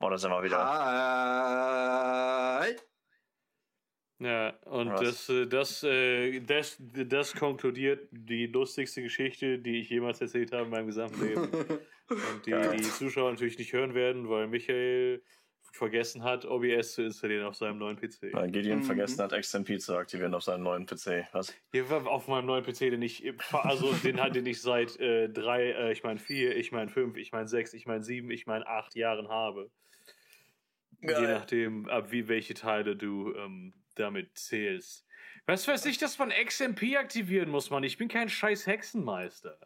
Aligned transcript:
Oder 0.00 0.16
sind 0.18 0.30
wir 0.30 0.42
wieder? 0.42 0.58
Hi. 2.60 2.76
Ja, 4.20 4.50
und 4.64 4.88
das, 4.88 5.28
äh, 5.28 5.46
das, 5.46 5.84
äh, 5.84 6.40
das, 6.40 6.76
das 6.80 7.34
konkludiert 7.34 8.08
die 8.10 8.46
lustigste 8.46 9.00
Geschichte, 9.02 9.58
die 9.60 9.80
ich 9.80 9.90
jemals 9.90 10.20
erzählt 10.20 10.52
habe 10.52 10.64
in 10.64 10.70
meinem 10.70 10.86
gesamten 10.86 11.20
Leben. 11.20 11.50
Und 12.10 12.46
die 12.46 12.52
Geil. 12.52 12.74
die 12.74 12.82
Zuschauer 12.82 13.30
natürlich 13.30 13.58
nicht 13.58 13.72
hören 13.74 13.92
werden, 13.94 14.30
weil 14.30 14.46
Michael 14.48 15.22
vergessen 15.74 16.24
hat, 16.24 16.46
OBS 16.46 16.94
zu 16.94 17.02
installieren 17.02 17.44
auf 17.44 17.54
seinem 17.54 17.76
neuen 17.76 17.96
PC. 17.96 18.32
Weil 18.32 18.50
Gideon 18.50 18.78
Mhm. 18.78 18.84
vergessen 18.84 19.22
hat, 19.22 19.32
XMP 19.38 19.78
zu 19.78 19.94
aktivieren 19.94 20.32
auf 20.34 20.42
seinem 20.42 20.62
neuen 20.62 20.86
PC. 20.86 21.28
Was? 21.32 21.54
Hier 21.70 21.84
auf 21.90 22.26
meinem 22.26 22.46
neuen 22.46 22.64
PC, 22.64 22.90
den 22.90 23.02
ich, 23.02 23.30
also 23.52 23.92
den 23.92 24.22
hatte 24.22 24.38
ich 24.38 24.62
seit 24.62 24.98
äh, 24.98 25.28
drei, 25.28 25.70
äh, 25.72 25.92
ich 25.92 26.02
meine 26.02 26.18
vier, 26.18 26.56
ich 26.56 26.72
meine 26.72 26.88
fünf, 26.88 27.18
ich 27.18 27.30
meine 27.30 27.46
sechs, 27.46 27.74
ich 27.74 27.84
meine 27.86 28.02
sieben, 28.02 28.30
ich 28.30 28.46
meine 28.46 28.66
acht 28.66 28.94
Jahren 28.96 29.28
habe. 29.28 29.70
Je 31.00 31.08
Geil. 31.08 31.32
nachdem, 31.34 31.88
ab 31.88 32.10
wie 32.10 32.28
welche 32.28 32.54
Teile 32.54 32.96
du 32.96 33.34
ähm, 33.36 33.72
damit 33.94 34.36
zählst. 34.36 35.06
Was 35.46 35.66
weiß 35.66 35.86
ich, 35.86 35.98
dass 35.98 36.18
man 36.18 36.30
XMP 36.30 36.96
aktivieren 36.96 37.48
muss, 37.50 37.70
Mann. 37.70 37.84
Ich 37.84 37.96
bin 37.98 38.08
kein 38.08 38.28
scheiß 38.28 38.66
Hexenmeister. 38.66 39.58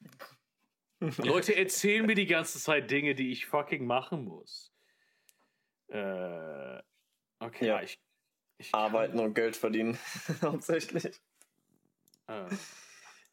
Leute 1.18 1.54
erzählen 1.56 2.06
mir 2.06 2.14
die 2.14 2.26
ganze 2.26 2.58
Zeit 2.58 2.90
Dinge, 2.90 3.14
die 3.14 3.30
ich 3.32 3.46
fucking 3.46 3.84
machen 3.86 4.24
muss. 4.24 4.72
Äh, 5.88 6.78
okay, 7.38 7.66
Ja. 7.66 7.82
ich, 7.82 7.98
ich 8.58 8.72
kann- 8.72 8.80
Arbeiten 8.80 9.18
und 9.18 9.34
Geld 9.34 9.56
verdienen. 9.56 9.98
Hauptsächlich. 10.42 11.20
Ah. 12.26 12.48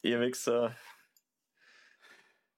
Ihr 0.02 0.20
Wichser. 0.20 0.76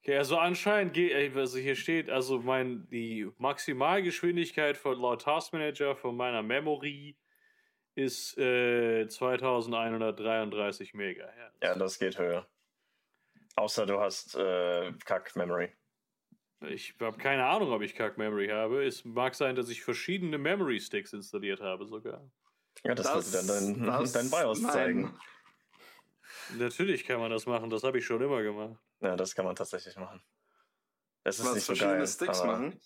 Okay, 0.07 0.17
also 0.19 0.37
anscheinend, 0.37 0.93
geht, 0.93 1.11
ey, 1.11 1.29
also 1.35 1.57
hier 1.57 1.75
steht, 1.75 2.09
also 2.09 2.39
mein, 2.39 2.87
die 2.89 3.29
Maximalgeschwindigkeit 3.39 4.77
von 4.77 4.97
laut 4.97 5.23
Taskmanager 5.23 5.97
von 5.97 6.15
meiner 6.15 6.41
Memory 6.41 7.17
ist 7.95 8.37
äh, 8.37 9.05
2133 9.09 10.93
Megahertz. 10.93 11.57
Ja, 11.61 11.75
das 11.75 11.99
geht 11.99 12.17
höher. 12.17 12.47
Außer 13.57 13.85
du 13.85 13.99
hast 13.99 14.35
äh, 14.35 14.93
Kack-Memory. 15.03 15.73
Ich 16.69 16.95
habe 17.01 17.17
keine 17.17 17.45
Ahnung, 17.45 17.73
ob 17.73 17.81
ich 17.81 17.93
Kack 17.93 18.17
Memory 18.17 18.47
habe. 18.47 18.85
Es 18.85 19.03
mag 19.03 19.35
sein, 19.35 19.57
dass 19.57 19.67
ich 19.67 19.83
verschiedene 19.83 20.37
Memory 20.37 20.79
Sticks 20.79 21.11
installiert 21.11 21.59
habe 21.59 21.85
sogar. 21.85 22.31
Ja, 22.85 22.95
das, 22.95 23.07
Das- 23.07 23.33
wird 23.33 23.49
dann 23.49 23.85
dein, 23.85 24.13
dein 24.13 24.29
BIOS 24.29 24.61
nein. 24.61 24.71
zeigen. 24.71 25.19
Natürlich 26.57 27.03
kann 27.05 27.19
man 27.19 27.29
das 27.29 27.45
machen, 27.45 27.69
das 27.69 27.83
habe 27.83 27.97
ich 27.97 28.05
schon 28.05 28.21
immer 28.21 28.41
gemacht. 28.41 28.79
Ja, 29.01 29.15
das 29.15 29.35
kann 29.35 29.45
man 29.45 29.55
tatsächlich 29.55 29.95
machen. 29.95 30.21
Es 31.23 31.39
ist 31.39 31.45
Was 31.45 31.55
nicht 31.55 31.63
so 31.65 31.73
verschiedene 31.75 31.97
geil. 31.99 32.07
Sticks 32.07 32.41
aber 32.41 32.51
machen. 32.53 32.79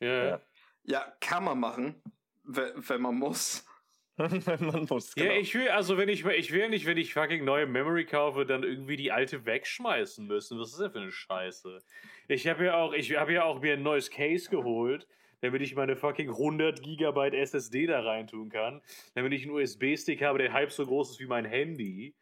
Ja, 0.00 0.08
ja. 0.08 0.24
Ja. 0.28 0.40
Ja, 0.84 1.12
kann 1.20 1.44
man 1.44 1.60
machen, 1.60 2.02
we- 2.44 2.72
wenn 2.76 3.00
man 3.02 3.14
muss. 3.16 3.64
Wenn 4.20 4.66
man 4.66 4.84
muss. 4.90 5.14
Ja, 5.14 5.26
genau. 5.26 5.36
ich 5.38 5.54
will, 5.54 5.68
also 5.68 5.96
wenn 5.96 6.08
ich, 6.08 6.24
ich 6.24 6.50
will 6.50 6.68
nicht, 6.70 6.86
wenn 6.86 6.96
ich 6.96 7.14
fucking 7.14 7.44
neue 7.44 7.66
Memory 7.66 8.04
kaufe, 8.04 8.44
dann 8.44 8.64
irgendwie 8.64 8.96
die 8.96 9.12
alte 9.12 9.46
wegschmeißen 9.46 10.26
müssen. 10.26 10.58
Was 10.58 10.72
ist 10.72 10.80
denn 10.80 10.90
für 10.90 10.98
eine 10.98 11.12
Scheiße? 11.12 11.78
Ich 12.26 12.48
habe 12.48 12.64
ja 12.64 12.74
auch, 12.78 12.94
ich 12.94 13.14
habe 13.16 13.32
ja 13.32 13.44
auch 13.44 13.60
mir 13.60 13.74
ein 13.74 13.84
neues 13.84 14.10
Case 14.10 14.50
geholt, 14.50 15.06
damit 15.40 15.62
ich 15.62 15.76
meine 15.76 15.94
fucking 15.94 16.30
100 16.30 16.82
Gigabyte 16.82 17.32
SSD 17.34 17.86
da 17.86 18.00
reintun 18.00 18.48
kann. 18.48 18.82
Damit 19.14 19.32
ich 19.34 19.42
einen 19.44 19.52
USB-Stick 19.52 20.20
habe, 20.20 20.38
der 20.38 20.52
halb 20.52 20.72
so 20.72 20.84
groß 20.84 21.12
ist 21.12 21.20
wie 21.20 21.26
mein 21.26 21.44
Handy, 21.44 22.16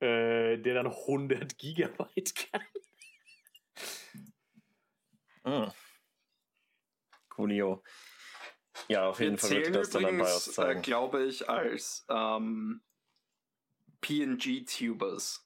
äh, 0.00 0.58
der 0.58 0.74
dann 0.74 0.86
100 0.86 1.58
Gigabyte 1.58 2.34
kann. 2.34 2.62
Hm. 5.44 5.72
Coolio. 7.30 7.82
Ja, 8.88 9.08
auf 9.08 9.20
jeden 9.20 9.32
Wir 9.32 9.38
Fall 9.38 9.50
wird 9.50 9.64
zählen 9.64 9.72
das 9.74 9.90
dann 9.90 10.02
BIOS 10.02 10.12
übrigens, 10.12 10.48
äh, 10.48 10.52
zeigen. 10.52 10.82
glaube 10.82 11.24
ich, 11.24 11.48
als 11.48 12.04
ähm, 12.08 12.82
PNG-Tubers. 14.00 15.44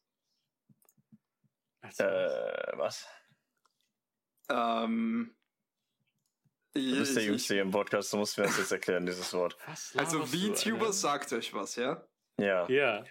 Äh, 1.99 2.77
was? 2.77 3.07
Ähm, 4.49 5.35
Du 6.75 6.81
bist 6.99 7.17
der 7.17 7.25
Jüngste 7.25 7.53
hier 7.55 7.63
im 7.65 7.71
Podcast, 7.71 8.13
du 8.15 8.17
musst 8.17 8.39
mir 8.39 8.45
das 8.45 8.57
jetzt 8.57 8.73
erklären, 8.73 9.05
dieses 9.05 9.31
Wort. 9.35 9.59
Also 9.95 10.25
VTuber 10.25 10.91
sagt 10.91 11.31
euch 11.35 11.53
was, 11.53 11.77
ja? 11.77 12.03
Ja. 12.39 12.67
Ja. 12.71 13.05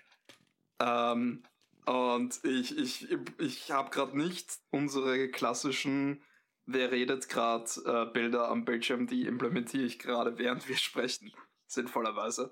Ähm, 0.82 1.44
und 1.86 2.44
ich, 2.44 2.78
ich, 2.78 3.08
ich 3.40 3.72
habe 3.72 3.90
gerade 3.92 4.18
nicht 4.18 4.60
unsere 4.72 5.30
klassischen, 5.30 6.24
wer 6.66 6.92
redet 6.92 7.30
gerade, 7.30 7.70
äh, 7.86 8.12
Bilder 8.12 8.50
am 8.50 8.66
Bildschirm, 8.66 9.08
die 9.08 9.26
implementiere 9.26 9.84
ich 9.84 10.00
gerade, 10.00 10.38
während 10.38 10.68
wir 10.68 10.78
sprechen, 10.78 11.32
sinnvollerweise. 11.68 12.52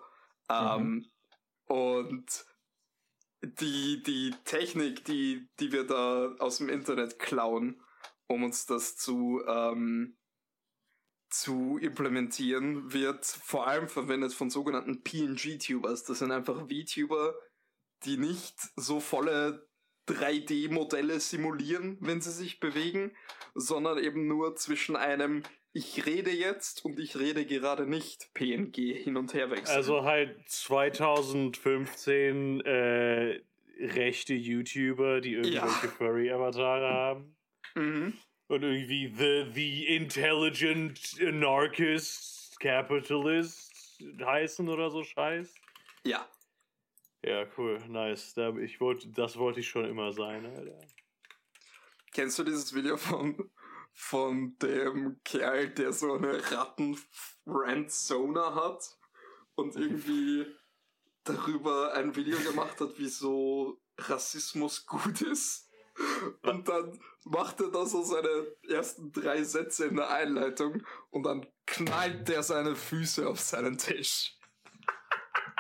Ähm, 0.50 1.06
und 1.66 2.46
die, 3.42 4.04
die 4.04 4.34
Technik, 4.44 5.06
die, 5.06 5.48
die 5.60 5.72
wir 5.72 5.86
da 5.86 6.36
aus 6.40 6.58
dem 6.58 6.70
Internet 6.70 7.20
klauen, 7.20 7.82
um 8.28 8.44
uns 8.44 8.66
das 8.66 8.98
zu, 8.98 9.42
ähm, 9.48 10.18
zu 11.30 11.78
implementieren, 11.78 12.92
wird 12.92 13.26
vor 13.26 13.68
allem 13.68 13.88
verwendet 13.88 14.34
von 14.34 14.50
sogenannten 14.50 15.04
PNG-Tubers. 15.04 16.04
Das 16.04 16.20
sind 16.20 16.32
einfach 16.32 16.68
VTuber, 16.68 17.36
die 18.06 18.18
nicht 18.18 18.56
so 18.76 19.00
volle 19.00 19.68
3D-Modelle 20.08 21.20
simulieren, 21.20 21.98
wenn 22.02 22.22
sie 22.22 22.32
sich 22.32 22.60
bewegen, 22.60 23.12
sondern 23.56 23.98
eben 24.00 24.28
nur 24.28 24.56
zwischen 24.56 24.96
einem 24.96 25.44
ich 25.72 26.08
rede 26.08 26.32
jetzt 26.32 26.84
und 26.84 27.00
ich 27.00 27.16
rede 27.20 27.46
gerade 27.46 27.86
nicht 27.86 28.34
PNG 28.34 28.74
hin 28.76 29.18
und 29.18 29.36
her 29.36 29.52
wechseln. 29.52 29.76
Also 29.78 30.04
halt 30.04 30.36
2015 30.50 32.62
äh, 32.62 33.40
rechte 33.80 34.34
YouTuber, 34.34 35.22
die 35.22 35.34
irgendwelche 35.34 35.86
Ja. 35.86 35.92
Furry-Avatare 35.98 36.90
haben. 36.94 37.36
mhm. 37.76 38.14
Und 38.48 38.64
irgendwie 38.64 39.14
the, 39.16 39.46
the 39.54 39.96
intelligent 39.96 41.00
anarchist 41.22 42.60
capitalist 42.60 44.02
heißen 44.20 44.68
oder 44.70 44.90
so 44.90 45.04
Scheiß. 45.04 45.54
Ja. 46.04 46.28
Ja, 47.22 47.46
cool, 47.58 47.80
nice. 47.88 48.34
Da, 48.34 48.56
ich 48.58 48.80
wollte, 48.80 49.10
das 49.10 49.38
wollte 49.38 49.60
ich 49.60 49.68
schon 49.68 49.86
immer 49.86 50.14
sein, 50.14 50.46
Alter. 50.46 50.80
Kennst 52.14 52.40
du 52.40 52.44
dieses 52.44 52.74
Video 52.74 52.98
von, 52.98 53.52
von 53.94 54.58
dem 54.60 55.20
Kerl, 55.24 55.70
der 55.70 55.94
so 55.94 56.14
eine 56.14 56.52
Ratten-Rant-Zona 56.52 58.56
hat 58.56 58.98
und 59.56 59.76
irgendwie 59.76 60.46
darüber 61.24 61.94
ein 61.94 62.16
Video 62.16 62.40
gemacht 62.40 62.80
hat, 62.80 62.94
wieso 62.98 63.82
Rassismus 63.98 64.86
gut 64.86 65.22
ist? 65.22 65.70
Und 66.44 66.70
dann 66.70 67.00
macht 67.26 67.60
er 67.60 67.70
da 67.70 67.86
so 67.86 68.02
seine 68.02 68.48
ersten 68.70 69.12
drei 69.12 69.44
Sätze 69.44 69.86
in 69.86 69.98
der 69.98 70.10
Einleitung 70.10 70.82
und 71.10 71.24
dann 71.24 71.46
knallt 71.66 72.30
der 72.30 72.42
seine 72.42 72.76
Füße 72.76 73.28
auf 73.28 73.42
seinen 73.42 73.78
Tisch. 73.78 74.39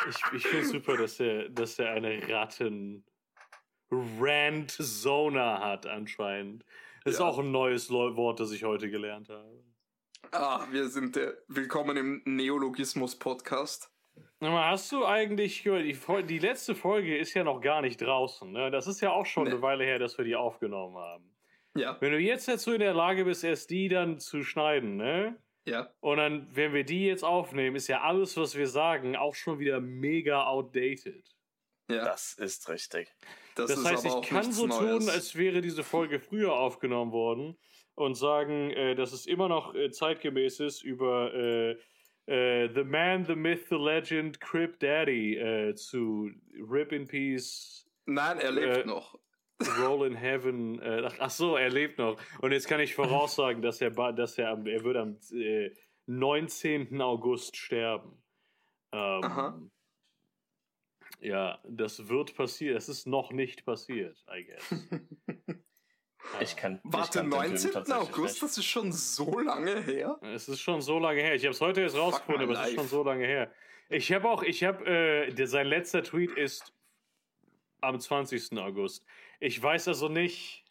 Ich, 0.07 0.15
ich 0.33 0.47
finde 0.47 0.65
super, 0.65 0.97
dass 0.97 1.19
er, 1.19 1.49
dass 1.49 1.77
er 1.79 1.91
eine 1.91 2.21
Ratten 2.29 3.03
Rant-Zona 3.91 5.59
hat 5.61 5.87
anscheinend. 5.87 6.63
Das 7.03 7.15
ist 7.15 7.19
Ja. 7.19 7.25
auch 7.27 7.39
ein 7.39 7.51
neues 7.51 7.89
Wort, 7.91 8.39
das 8.39 8.51
ich 8.51 8.63
heute 8.63 8.89
gelernt 8.89 9.29
habe. 9.29 9.63
Ah, 10.31 10.67
wir 10.71 10.88
sind 10.89 11.15
der 11.15 11.38
Willkommen 11.47 11.97
im 11.97 12.21
Neologismus-Podcast. 12.25 13.91
Hast 14.41 14.91
du 14.91 15.05
eigentlich 15.05 15.63
gehört, 15.63 15.83
die, 15.85 15.97
die 16.27 16.39
letzte 16.39 16.75
Folge 16.75 17.17
ist 17.17 17.33
ja 17.33 17.43
noch 17.43 17.59
gar 17.61 17.81
nicht 17.81 17.99
draußen. 18.01 18.51
Ne? 18.51 18.71
Das 18.71 18.88
ist 18.88 19.01
ja 19.01 19.11
auch 19.11 19.25
schon 19.25 19.45
Nee. 19.45 19.51
eine 19.51 19.61
Weile 19.61 19.83
her, 19.83 19.99
dass 19.99 20.17
wir 20.17 20.25
die 20.25 20.35
aufgenommen 20.35 20.97
haben. 20.97 21.35
Ja, 21.75 21.97
Wenn 21.99 22.11
du 22.11 22.19
jetzt 22.19 22.47
dazu 22.47 22.71
in 22.73 22.79
der 22.79 22.93
Lage 22.93 23.25
bist, 23.25 23.43
erst 23.43 23.69
die 23.69 23.89
dann 23.89 24.19
zu 24.19 24.43
schneiden, 24.43 24.95
ne? 24.97 25.35
Ja. 25.69 25.94
Und 26.02 26.18
dann, 26.18 26.48
wenn 26.56 26.74
wir 26.74 26.83
die 26.83 27.06
jetzt 27.06 27.24
aufnehmen, 27.24 27.75
ist 27.75 27.88
ja 27.88 28.01
alles, 28.01 28.36
was 28.38 28.56
wir 28.57 28.68
sagen, 28.68 29.16
auch 29.16 29.36
schon 29.36 29.60
wieder 29.60 29.80
mega 29.80 30.45
outdated. 30.45 31.36
Ja, 31.89 32.06
Das 32.06 32.33
ist 32.33 32.69
richtig. 32.69 33.10
das, 33.56 33.69
Das 33.71 33.80
ist 33.80 33.86
heißt, 33.86 34.06
aber 34.06 34.07
ich 34.07 34.13
auch 34.25 34.30
kann 34.30 34.51
so 34.51 34.68
Neues. 34.68 35.06
tun, 35.06 35.10
als 35.10 35.36
wäre 35.36 35.62
diese 35.62 35.83
Folge 35.83 36.19
früher 36.19 36.54
aufgenommen 36.54 37.12
worden 37.12 37.57
und 37.95 38.16
sagen, 38.16 38.71
äh, 38.71 38.95
dass 38.95 39.12
es 39.12 39.25
immer 39.25 39.48
noch 39.50 39.74
äh, 39.75 39.89
zeitgemäß 39.92 40.60
ist, 40.60 40.83
über 40.83 41.33
äh, 41.33 41.72
äh, 42.27 42.69
The 42.74 42.83
Man, 42.83 43.25
The 43.25 43.36
Myth, 43.36 43.68
The 43.69 43.75
Legend, 43.75 44.39
Crip 44.39 44.80
Daddy 44.80 45.36
äh, 45.38 45.74
zu 45.75 46.30
Rip 46.69 46.92
in 46.92 47.07
Peace, 47.07 47.86
Nein, 48.06 48.39
er 48.39 48.51
lebt 48.51 48.77
Äh, 48.77 48.86
noch. 48.86 49.18
Roll 49.79 50.07
in 50.07 50.15
Heaven. 50.15 50.79
Äh, 50.81 51.03
ach, 51.06 51.15
ach 51.19 51.29
so, 51.29 51.57
er 51.57 51.69
lebt 51.69 51.97
noch. 51.97 52.17
Und 52.41 52.51
jetzt 52.51 52.67
kann 52.67 52.79
ich 52.79 52.95
voraussagen, 52.95 53.61
dass 53.61 53.81
er, 53.81 53.91
dass 54.13 54.38
er, 54.38 54.50
am- 54.51 54.65
er 54.65 54.83
wird 54.83 54.97
am 54.97 55.17
äh, 55.33 55.71
19. 56.06 57.01
August 57.01 57.57
sterben. 57.57 58.23
Ähm, 58.91 59.23
Aha. 59.23 59.61
Ja, 61.21 61.59
das 61.67 62.07
wird 62.07 62.35
passieren. 62.35 62.77
Es 62.77 62.88
ist 62.88 63.06
noch 63.06 63.31
nicht 63.31 63.65
passiert, 63.65 64.23
I 64.33 64.45
guess. 64.45 64.85
Ich 66.41 66.55
kann. 66.57 66.79
Warte, 66.83 67.23
19. 67.23 67.75
August, 67.94 68.44
das 68.44 68.57
ist 68.57 68.65
schon 68.65 68.91
so 68.91 69.39
lange 69.39 69.81
her? 69.81 70.19
Es 70.21 70.50
ist 70.50 70.59
schon 70.59 70.81
so 70.81 71.00
lange 71.00 71.21
her. 71.21 71.33
Ich 71.33 71.44
habe 71.45 71.51
es 71.53 71.62
heute 71.62 71.81
erst 71.81 71.95
rausgefunden, 71.97 72.44
aber 72.44 72.62
es 72.62 72.67
ist 72.69 72.75
schon 72.75 72.88
so 72.89 73.03
lange 73.03 73.25
her. 73.25 73.51
Ich 73.89 74.12
habe 74.12 74.29
auch, 74.29 74.44
ich 74.44 74.63
habe, 74.65 74.85
äh, 74.85 75.45
sein 75.47 75.65
letzter 75.65 76.03
Tweet 76.03 76.31
ist 76.33 76.73
am 77.79 78.00
20. 78.00 78.57
August. 78.59 79.05
Ich 79.39 79.62
weiß 79.62 79.88
also 79.88 80.09
nicht, 80.09 80.65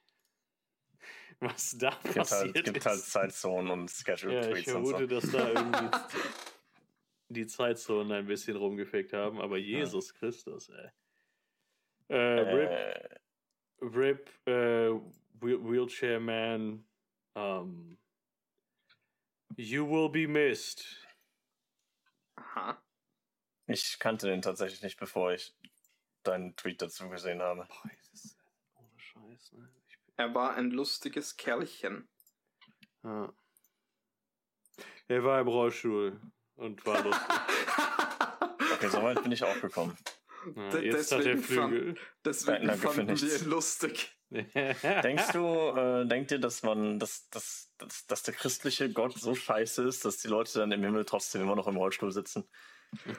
was 1.41 1.77
da 1.79 1.89
Es 1.91 2.03
gibt 2.03 2.15
passiert 2.17 2.41
halt, 2.43 2.57
es 2.57 2.63
gibt 2.65 2.77
ist. 2.79 2.87
halt 2.87 3.01
Zeitzonen 3.01 3.71
und 3.73 3.91
ja, 3.91 3.95
ich 3.95 3.97
Schedule-Tweets 3.99 4.73
und 4.75 4.85
so. 4.85 4.91
vermute, 4.93 5.07
dass 5.07 5.31
da 5.31 5.49
irgendwie 5.49 5.89
die 7.31 7.47
Zeitzonen 7.47 8.13
ein 8.13 8.27
bisschen 8.27 8.57
rumgefickt 8.57 9.13
haben, 9.13 9.41
aber 9.41 9.57
Jesus 9.59 10.13
Christus, 10.15 10.69
ey. 10.71 10.91
Äh, 12.09 12.17
RIP, 12.41 12.71
Äh, 12.71 13.85
RIP, 13.85 14.49
äh, 14.49 14.91
Wheel- 15.41 15.63
Wheelchair 15.65 16.19
Man, 16.21 16.85
um, 17.35 17.97
you 19.57 19.87
will 19.89 20.09
be 20.09 20.27
missed. 20.27 20.85
Aha. 22.37 22.81
ich 23.67 23.99
kannte 23.99 24.27
den 24.29 24.41
tatsächlich 24.43 24.83
nicht, 24.83 24.99
bevor 24.99 25.33
ich 25.33 25.55
deinen 26.23 26.57
Tweet 26.57 26.81
dazu 26.83 27.09
gesehen 27.11 27.43
habe. 27.43 27.67
Boah, 27.67 27.91
das 28.13 28.38
Scheiß, 29.29 29.53
ne? 29.53 29.69
Ich 29.89 29.99
bin, 30.05 30.15
Er 30.17 30.35
war 30.35 30.55
ein 30.55 30.71
lustiges 30.71 31.37
Kerlchen. 31.37 32.09
ja. 33.05 33.33
Er 35.11 35.25
war 35.25 35.41
im 35.41 35.49
Rollstuhl 35.49 36.21
und 36.57 36.85
war 36.85 37.03
lustig. 37.05 37.27
Okay, 38.75 38.89
soweit 38.89 39.23
bin 39.23 39.33
ich 39.33 39.43
auch 39.43 39.59
gekommen. 39.61 39.97
Ja, 40.55 40.79
jetzt 40.79 41.11
hat 41.13 41.21
er 41.25 41.35
deswegen 41.35 41.43
fand- 41.43 41.71
Flügel. 41.73 41.99
Deswegen 42.25 42.71
für 42.71 42.77
fanden 42.77 43.09
wir 43.21 43.41
ihn 43.41 43.49
lustig. 43.49 44.15
Denkst 44.31 45.33
du, 45.33 45.69
äh, 45.75 46.07
denkt 46.07 46.31
ihr, 46.31 46.39
dass 46.39 46.63
man, 46.63 46.99
dass, 46.99 47.29
dass, 47.31 47.73
dass, 47.79 48.07
dass 48.07 48.23
der 48.25 48.35
christliche 48.35 48.93
Gott 48.93 49.19
so 49.19 49.35
scheiße 49.35 49.83
ist, 49.85 50.05
dass 50.05 50.19
die 50.19 50.29
Leute 50.29 50.59
dann 50.59 50.71
im 50.73 50.83
Himmel 50.83 51.07
trotzdem 51.07 51.41
immer 51.43 51.57
noch 51.57 51.67
im 51.67 51.77
Rollstuhl 51.79 52.13
sitzen? 52.13 52.47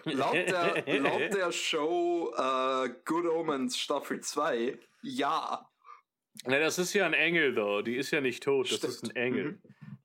Laut 0.05 0.33
der, 0.35 0.83
laut 0.99 1.33
der 1.33 1.51
Show 1.51 2.33
äh, 2.37 2.89
Good 3.05 3.25
Omens 3.25 3.77
Staffel 3.79 4.21
2, 4.21 4.77
ja. 5.01 5.68
Na, 6.45 6.59
das 6.59 6.79
ist 6.79 6.93
ja 6.93 7.05
ein 7.05 7.13
Engel, 7.13 7.53
though. 7.53 7.81
Die 7.81 7.95
ist 7.95 8.11
ja 8.11 8.21
nicht 8.21 8.43
tot, 8.43 8.71
das 8.71 8.83
ist 8.83 9.03
ein 9.03 9.11
Stimmt. 9.11 9.15
Engel. 9.15 9.59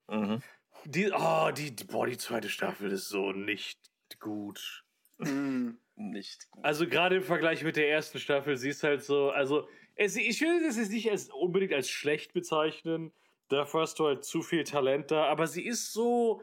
Mhm. 0.09 0.43
Die, 0.85 1.11
oh, 1.13 1.51
die, 1.51 1.71
boah, 1.85 2.07
die 2.07 2.19
zweite 2.19 2.49
Staffel 2.49 2.91
ist 2.91 3.09
so 3.09 3.33
nicht 3.33 3.81
gut. 4.21 4.85
Hm. 5.19 5.79
Nicht 5.97 6.51
gut. 6.51 6.65
Also 6.65 6.87
gerade 6.87 7.17
im 7.17 7.23
Vergleich 7.23 7.63
mit 7.63 7.77
der 7.77 7.89
ersten 7.89 8.19
Staffel, 8.19 8.57
sie 8.57 8.71
ist 8.71 8.83
halt 8.83 9.03
so, 9.03 9.31
also 9.31 9.69
es, 9.95 10.17
ich 10.17 10.41
will 10.41 10.63
das 10.63 10.77
jetzt 10.77 10.91
nicht 10.91 11.11
als, 11.11 11.31
unbedingt 11.31 11.73
als 11.73 11.89
schlecht 11.89 12.33
bezeichnen. 12.33 13.13
Dafür 13.49 13.83
hast 13.83 13.99
du 13.99 14.07
halt 14.07 14.25
zu 14.25 14.43
viel 14.43 14.65
Talent 14.65 15.11
da, 15.11 15.27
aber 15.27 15.47
sie 15.47 15.65
ist 15.65 15.93
so 15.93 16.43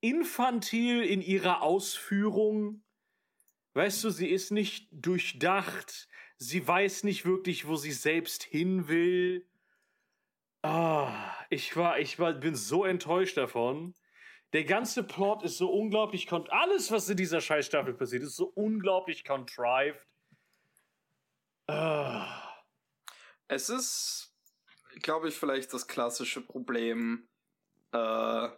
infantil 0.00 1.02
in 1.02 1.22
ihrer 1.22 1.62
Ausführung. 1.62 2.82
Weißt 3.74 4.02
du, 4.04 4.10
sie 4.10 4.28
ist 4.28 4.50
nicht 4.50 4.88
durchdacht. 4.90 6.08
Sie 6.44 6.68
weiß 6.68 7.04
nicht 7.04 7.24
wirklich, 7.24 7.66
wo 7.66 7.76
sie 7.76 7.92
selbst 7.92 8.42
hin 8.42 8.86
will. 8.86 9.48
Ah, 10.60 11.34
ich 11.48 11.74
war, 11.74 11.98
ich 11.98 12.18
war, 12.18 12.34
bin 12.34 12.54
so 12.54 12.84
enttäuscht 12.84 13.38
davon. 13.38 13.94
Der 14.52 14.64
ganze 14.64 15.04
Plot 15.04 15.42
ist 15.42 15.56
so 15.56 15.70
unglaublich 15.72 16.30
alles, 16.30 16.90
was 16.90 17.08
in 17.08 17.16
dieser 17.16 17.40
Scheißstaffel 17.40 17.94
passiert, 17.94 18.24
ist 18.24 18.36
so 18.36 18.52
unglaublich 18.54 19.24
contrived. 19.24 20.06
Ah. 21.66 22.52
Es 23.48 23.70
ist, 23.70 24.36
glaube 25.00 25.28
ich, 25.28 25.36
vielleicht 25.36 25.72
das 25.72 25.86
klassische 25.86 26.42
Problem 26.42 27.26
äh, 27.92 28.48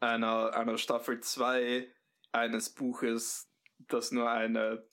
einer, 0.00 0.54
einer 0.56 0.76
Staffel 0.76 1.20
2 1.20 1.86
eines 2.32 2.70
Buches, 2.74 3.48
das 3.78 4.10
nur 4.10 4.28
eine 4.28 4.84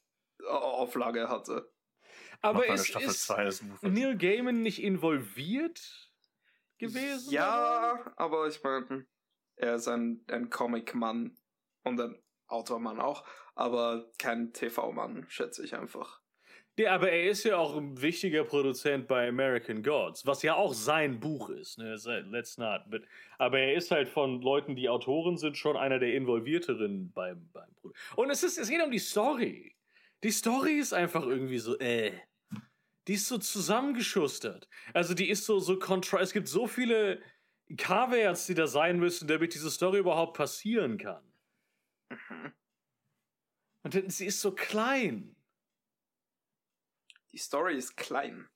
Auflage 0.48 1.28
hatte. 1.28 1.72
Aber 2.41 2.63
eine 2.63 2.74
ist, 2.75 2.88
Staffel 2.88 3.09
ist 3.09 3.24
2 3.24 3.44
des 3.45 3.59
Buches. 3.62 3.81
Neil 3.81 4.18
Gaiman 4.18 4.62
nicht 4.62 4.81
involviert 4.81 6.12
gewesen? 6.77 7.31
Ja, 7.33 8.13
aber 8.15 8.47
ich 8.47 8.63
meine, 8.63 9.06
er 9.56 9.75
ist 9.75 9.88
ein, 9.88 10.24
ein 10.27 10.50
Comic-Mann 10.50 11.38
und 11.83 12.00
ein 12.00 12.18
Autormann 12.47 13.00
auch, 13.00 13.25
aber 13.56 14.12
kein 14.18 14.53
TV-Mann, 14.53 15.25
schätze 15.30 15.63
ich 15.63 15.75
einfach. 15.75 16.21
Ja, 16.77 16.95
aber 16.95 17.12
er 17.12 17.30
ist 17.30 17.44
ja 17.44 17.57
auch 17.57 17.75
ein 17.75 18.01
wichtiger 18.01 18.45
Produzent 18.45 19.06
bei 19.09 19.27
American 19.27 19.83
Gods, 19.83 20.25
was 20.25 20.41
ja 20.44 20.56
auch 20.56 20.74
sein 20.74 21.19
Buch 21.19 21.50
ist. 21.50 21.77
Ne? 21.77 21.97
Se- 21.97 22.21
Let's 22.21 22.57
not. 22.57 22.83
But, 22.89 23.03
aber 23.38 23.59
er 23.59 23.74
ist 23.74 23.91
halt 23.91 24.07
von 24.07 24.41
Leuten, 24.41 24.77
die 24.77 24.88
Autoren 24.88 25.38
sind, 25.38 25.57
schon 25.57 25.75
einer 25.75 26.00
der 26.00 26.13
Involvierteren 26.13 27.12
beim, 27.12 27.50
beim 27.51 27.74
Produkt. 27.75 28.00
Und 28.15 28.30
es, 28.30 28.44
ist, 28.44 28.57
es 28.57 28.69
geht 28.69 28.81
um 28.81 28.91
die 28.91 29.00
Story. 29.00 29.75
Die 30.24 30.31
Story 30.31 30.80
ist 30.80 30.94
einfach 30.94 31.25
irgendwie 31.25 31.59
so, 31.59 31.77
äh. 31.80 32.13
Die 33.10 33.16
ist 33.16 33.28
so 33.28 33.40
zusammengeschustert. 33.40 34.70
Also 34.94 35.16
die 35.16 35.32
ist 35.32 35.44
so, 35.46 35.58
so 35.58 35.80
contra 35.80 36.20
Es 36.20 36.32
gibt 36.32 36.48
so 36.48 36.68
viele 36.68 37.20
K-Werts, 37.76 38.46
die 38.46 38.54
da 38.54 38.68
sein 38.68 39.00
müssen, 39.00 39.28
damit 39.28 39.56
diese 39.56 39.72
Story 39.72 39.98
überhaupt 39.98 40.38
passieren 40.38 41.00
kann. 41.00 41.24
Mhm. 42.12 42.54
Und 43.82 43.96
dann, 43.96 44.12
sie 44.12 44.28
ist 44.28 44.42
so 44.42 44.52
klein. 44.52 45.36
Die 47.32 47.40
Story 47.40 47.78
ist 47.78 47.98
klein. 47.98 48.48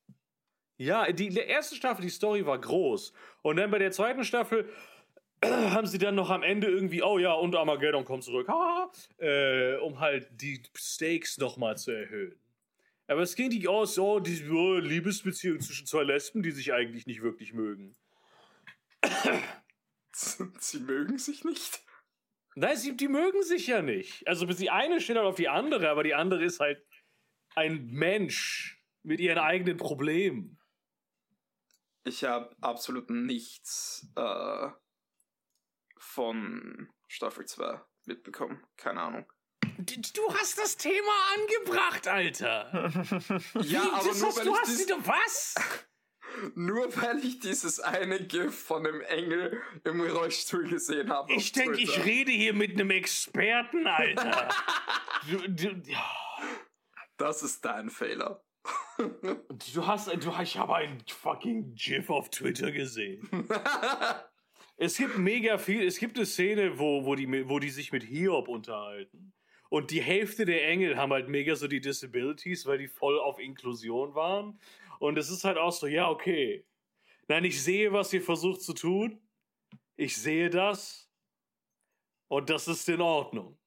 Ja, 0.78 1.12
die, 1.12 1.30
die 1.30 1.40
erste 1.40 1.76
Staffel, 1.76 2.04
die 2.04 2.10
Story 2.10 2.46
war 2.46 2.62
groß. 2.62 3.12
Und 3.42 3.56
dann 3.56 3.72
bei 3.72 3.80
der 3.80 3.92
zweiten 3.92 4.24
Staffel 4.24 4.72
haben 5.44 5.88
sie 5.88 5.98
dann 5.98 6.14
noch 6.14 6.30
am 6.30 6.44
Ende 6.44 6.68
irgendwie, 6.68 7.02
oh 7.02 7.18
ja, 7.18 7.34
und 7.34 7.56
Armageddon 7.56 8.06
kommt 8.06 8.24
zurück, 8.24 8.48
ha, 8.50 8.92
äh, 9.18 9.78
um 9.78 10.00
halt 10.00 10.30
die 10.30 10.62
Stakes 10.78 11.40
nochmal 11.40 11.76
zu 11.76 11.90
erhöhen. 11.90 12.43
Aber 13.08 13.22
es 13.22 13.36
ging 13.36 13.50
nicht 13.50 13.68
aus, 13.68 13.98
oh, 14.00 14.20
die 14.20 14.50
oh, 14.50 14.76
Liebesbeziehung 14.76 15.60
zwischen 15.60 15.86
zwei 15.86 16.04
Lesben, 16.04 16.42
die 16.42 16.52
sich 16.52 16.74
eigentlich 16.74 17.06
nicht 17.06 17.22
wirklich 17.22 17.54
mögen. 17.54 17.96
Sie 20.60 20.80
mögen 20.80 21.18
sich 21.18 21.44
nicht. 21.44 21.82
Nein, 22.56 22.78
sie, 22.78 22.96
die 22.96 23.08
mögen 23.08 23.42
sich 23.42 23.66
ja 23.66 23.82
nicht. 23.82 24.28
Also 24.28 24.46
die 24.46 24.70
eine 24.70 25.02
steht 25.02 25.18
halt 25.18 25.26
auf 25.26 25.36
die 25.36 25.50
andere, 25.50 25.90
aber 25.90 26.04
die 26.04 26.14
andere 26.14 26.44
ist 26.44 26.60
halt 26.60 26.86
ein 27.56 27.88
Mensch 27.88 28.80
mit 29.02 29.20
ihren 29.20 29.40
eigenen 29.40 29.78
Problemen. 29.78 30.60
Ich 32.04 32.24
habe 32.24 32.56
absolut 32.62 33.10
nichts 33.10 34.08
äh, 34.16 34.70
von 35.98 36.90
Staffel 37.08 37.46
2 37.46 37.82
mitbekommen. 38.06 38.64
Keine 38.78 39.02
Ahnung. 39.02 39.33
Du, 39.86 40.34
hast 40.36 40.58
das 40.58 40.78
Thema 40.78 41.12
angebracht, 41.36 42.08
Alter. 42.08 42.70
Ja, 43.64 43.84
Wie, 43.84 43.90
aber 43.92 44.04
nur 44.04 44.28
hast, 44.28 44.38
weil, 44.38 44.46
du 44.46 44.54
ich 44.54 44.62
hast 44.62 44.80
dies, 44.80 44.96
was? 45.06 45.56
nur 46.56 46.96
weil 46.98 47.20
ich 47.24 47.40
dieses 47.40 47.80
eine 47.80 48.26
GIF 48.26 48.56
von 48.56 48.84
dem 48.84 49.02
Engel 49.02 49.62
im 49.84 50.02
Rollstuhl 50.02 50.68
gesehen 50.68 51.10
habe. 51.10 51.34
Ich 51.34 51.52
denke, 51.52 51.80
ich 51.80 52.06
rede 52.06 52.32
hier 52.32 52.54
mit 52.54 52.72
einem 52.74 52.92
Experten, 52.92 53.86
Alter. 53.88 54.50
du, 55.30 55.50
du, 55.50 55.82
Das 57.18 57.44
ist 57.44 57.66
dein 57.66 57.90
Fehler. 57.90 58.44
du 58.98 59.88
hast, 59.88 60.08
du, 60.08 60.34
ich 60.42 60.58
habe 60.58 60.76
ein 60.76 61.04
fucking 61.08 61.76
GIF 61.76 62.10
auf 62.10 62.30
Twitter 62.30 62.72
gesehen. 62.72 63.28
Es 64.78 64.98
gibt 64.98 65.18
mega 65.18 65.58
viel, 65.58 65.86
es 65.86 65.98
gibt 65.98 66.18
eine 66.18 66.26
Szene, 66.26 66.80
wo, 66.80 67.06
wo, 67.06 67.16
die, 67.16 67.48
wo 67.48 67.60
die 67.60 67.70
sich 67.70 67.92
mit 67.92 68.04
Hiob 68.04 68.48
unterhalten. 68.48 69.34
Und 69.74 69.90
die 69.90 70.04
Hälfte 70.04 70.46
der 70.46 70.68
Engel 70.68 70.98
haben 70.98 71.12
halt 71.14 71.30
mega 71.30 71.56
so 71.56 71.68
die 71.68 71.82
Disabilities, 71.82 72.68
weil 72.68 72.78
die 72.78 72.88
voll 72.88 73.20
auf 73.20 73.40
Inklusion 73.40 74.14
waren. 74.14 74.60
Und 75.00 75.18
es 75.18 75.32
ist 75.32 75.46
halt 75.46 75.58
auch 75.58 75.72
so, 75.72 75.88
ja, 75.88 76.12
okay. 76.12 76.64
Nein, 77.28 77.44
ich 77.44 77.60
sehe, 77.60 77.92
was 77.92 78.14
ihr 78.14 78.22
versucht 78.22 78.62
zu 78.62 78.76
tun. 78.76 79.20
Ich 79.96 80.16
sehe 80.16 80.52
das. 80.52 81.10
Und 82.28 82.52
das 82.52 82.68
ist 82.68 82.88
in 82.88 83.02
Ordnung. 83.02 83.58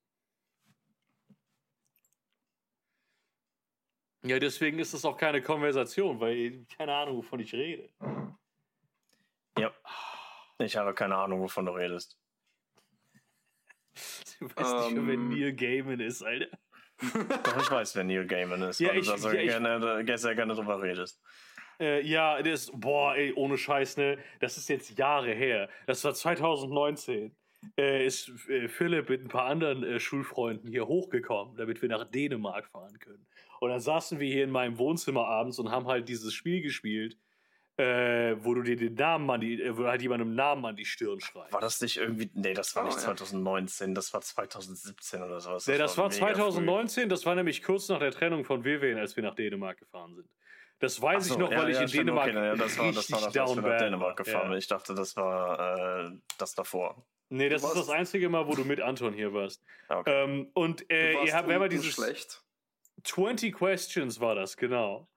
Ja, 4.23 4.39
deswegen 4.39 4.79
ist 4.79 4.95
es 4.95 5.05
auch 5.05 5.17
keine 5.17 5.43
Konversation, 5.43 6.21
weil 6.21 6.67
keine 6.67 6.95
Ahnung, 6.95 7.17
wovon 7.17 7.41
ich 7.41 7.53
rede. 7.53 7.91
ja. 9.59 9.75
Ich 10.59 10.77
habe 10.77 10.95
keine 10.95 11.17
Ahnung, 11.17 11.41
wovon 11.41 11.67
du 11.67 11.73
redest. 11.73 12.17
Du 14.39 14.47
weißt 14.55 14.91
nicht, 14.91 14.97
mehr, 14.97 15.07
wer 15.07 15.15
Ähm. 15.15 15.29
Neil 15.31 15.53
Gaiman 15.55 16.01
ist, 16.01 16.23
Alter. 16.23 16.47
Doch, 17.01 17.57
ich 17.63 17.71
weiß, 17.71 17.95
wer 17.97 18.05
Neil 18.05 18.27
Gaiman 18.27 18.63
ist, 18.63 18.81
Ja, 18.81 18.89
weil 18.91 18.99
ich- 18.99 19.07
du 19.07 19.13
da 19.13 19.19
so 19.19 19.29
ja, 19.31 19.41
ich- 19.41 19.49
gerne, 19.49 20.19
sehr 20.19 20.35
gerne 20.35 20.55
drüber 20.55 20.83
redest. 20.83 21.21
Äh, 21.79 22.07
ja, 22.07 22.41
das, 22.43 22.71
boah, 22.75 23.15
ey, 23.17 23.33
ohne 23.35 23.59
Scheiß, 23.59 23.99
ne? 23.99 24.19
Das 24.41 24.57
ist 24.57 24.69
jetzt 24.69 24.99
Jahre 24.99 25.33
her. 25.33 25.69
Das 25.87 26.03
war 26.05 26.15
2019. 26.15 27.35
äh, 27.79 28.07
ist 28.07 28.29
äh, 28.49 28.69
Philipp 28.69 29.09
mit 29.09 29.23
ein 29.25 29.29
paar 29.29 29.47
anderen 29.47 29.83
äh, 29.83 29.99
Schulfreunden 29.99 30.71
hier 30.71 30.87
hochgekommen, 30.87 31.57
damit 31.57 31.83
wir 31.83 31.89
nach 31.89 32.05
Dänemark 32.05 32.67
fahren 32.69 32.97
können. 33.01 33.27
Und 33.61 33.71
dann 33.71 33.81
saßen 33.81 34.21
wir 34.21 34.29
hier 34.31 34.45
in 34.45 34.51
meinem 34.51 34.79
Wohnzimmer 34.79 35.27
abends 35.27 35.59
und 35.59 35.71
haben 35.71 35.87
halt 35.87 36.09
dieses 36.09 36.33
Spiel 36.33 36.61
gespielt, 36.63 37.19
äh, 37.79 38.37
wo 38.43 38.55
du 38.55 38.63
dir 38.63 38.77
den 38.77 38.95
Namen 38.95 39.29
an 39.31 39.41
die, 39.41 39.61
äh, 39.61 39.77
wo 39.77 39.85
halt 39.87 40.01
jemandem 40.03 40.35
Namen 40.35 40.65
an 40.65 40.77
die 40.77 40.85
Stirn 40.87 41.21
schreibst. 41.21 41.53
War 41.53 41.61
das 41.61 41.81
nicht 41.81 41.97
irgendwie. 41.99 42.31
Nee, 42.35 42.55
das 42.55 42.75
war 42.75 42.85
Oh, 42.85 42.87
nicht 42.87 42.97
ja. 42.97 43.03
2019, 43.05 43.95
das 43.95 44.13
war 44.15 44.21
2017 44.23 45.23
oder 45.23 45.41
sowas. 45.41 45.67
Nee, 45.67 45.77
das 45.79 45.99
war 45.99 46.11
früh. 46.11 46.19
2019, 46.19 47.09
das 47.09 47.27
war 47.27 47.35
nämlich 47.35 47.63
kurz 47.63 47.89
nach 47.89 47.99
der 47.99 48.13
Trennung 48.13 48.45
von 48.45 48.65
Vivian, 48.65 48.99
als 48.99 49.15
wir 49.17 49.23
nach 49.23 49.35
Dänemark 49.35 49.79
gefahren 49.79 50.15
sind. 50.15 50.29
Das 50.79 51.01
weiß 51.01 51.27
so, 51.29 51.35
ich 51.35 51.41
noch, 51.41 51.51
ja, 51.51 51.59
weil 51.63 51.71
ich 51.71 51.77
ja, 51.77 51.83
in 51.83 51.89
stimmt, 51.89 52.01
Dänemark 52.09 52.29
okay, 52.29 52.37
ja, 52.47 52.55
das 52.57 52.79
war, 52.79 52.87
das 52.89 52.97
richtig 52.99 53.15
war 53.17 53.21
das, 53.23 53.33
down 53.33 53.57
wir 53.65 53.71
nach 53.71 53.79
Dänemark 53.79 54.19
war. 54.19 54.25
gefahren 54.25 54.43
Ja. 54.45 54.49
bin. 54.51 54.59
Ich 54.59 54.67
dachte, 54.69 54.95
das 54.95 55.17
war 55.17 56.07
äh, 56.07 56.11
das 56.39 56.55
davor. 56.55 57.07
Nee, 57.29 57.49
das 57.49 57.63
Du 57.63 57.69
ist 57.69 57.77
das 57.77 57.89
einzige 57.91 58.29
Mal, 58.29 58.47
wo 58.47 58.55
du 58.55 58.65
mit 58.65 58.81
Anton 58.81 59.13
hier 59.13 59.33
warst. 59.33 59.63
Ah, 59.89 59.99
Okay. 60.01 60.25
Ähm, 60.25 60.51
und 60.55 60.81
Du 60.81 60.95
äh, 60.95 61.15
warst 61.15 61.27
ihr 61.29 61.35
habt, 61.35 61.49
man 61.49 61.57
unten 61.63 61.71
dieses 61.71 61.95
schlecht. 61.95 62.43
20 63.05 63.55
Questions 63.55 64.21
war 64.21 64.35
das, 64.35 64.57
genau. 64.57 65.09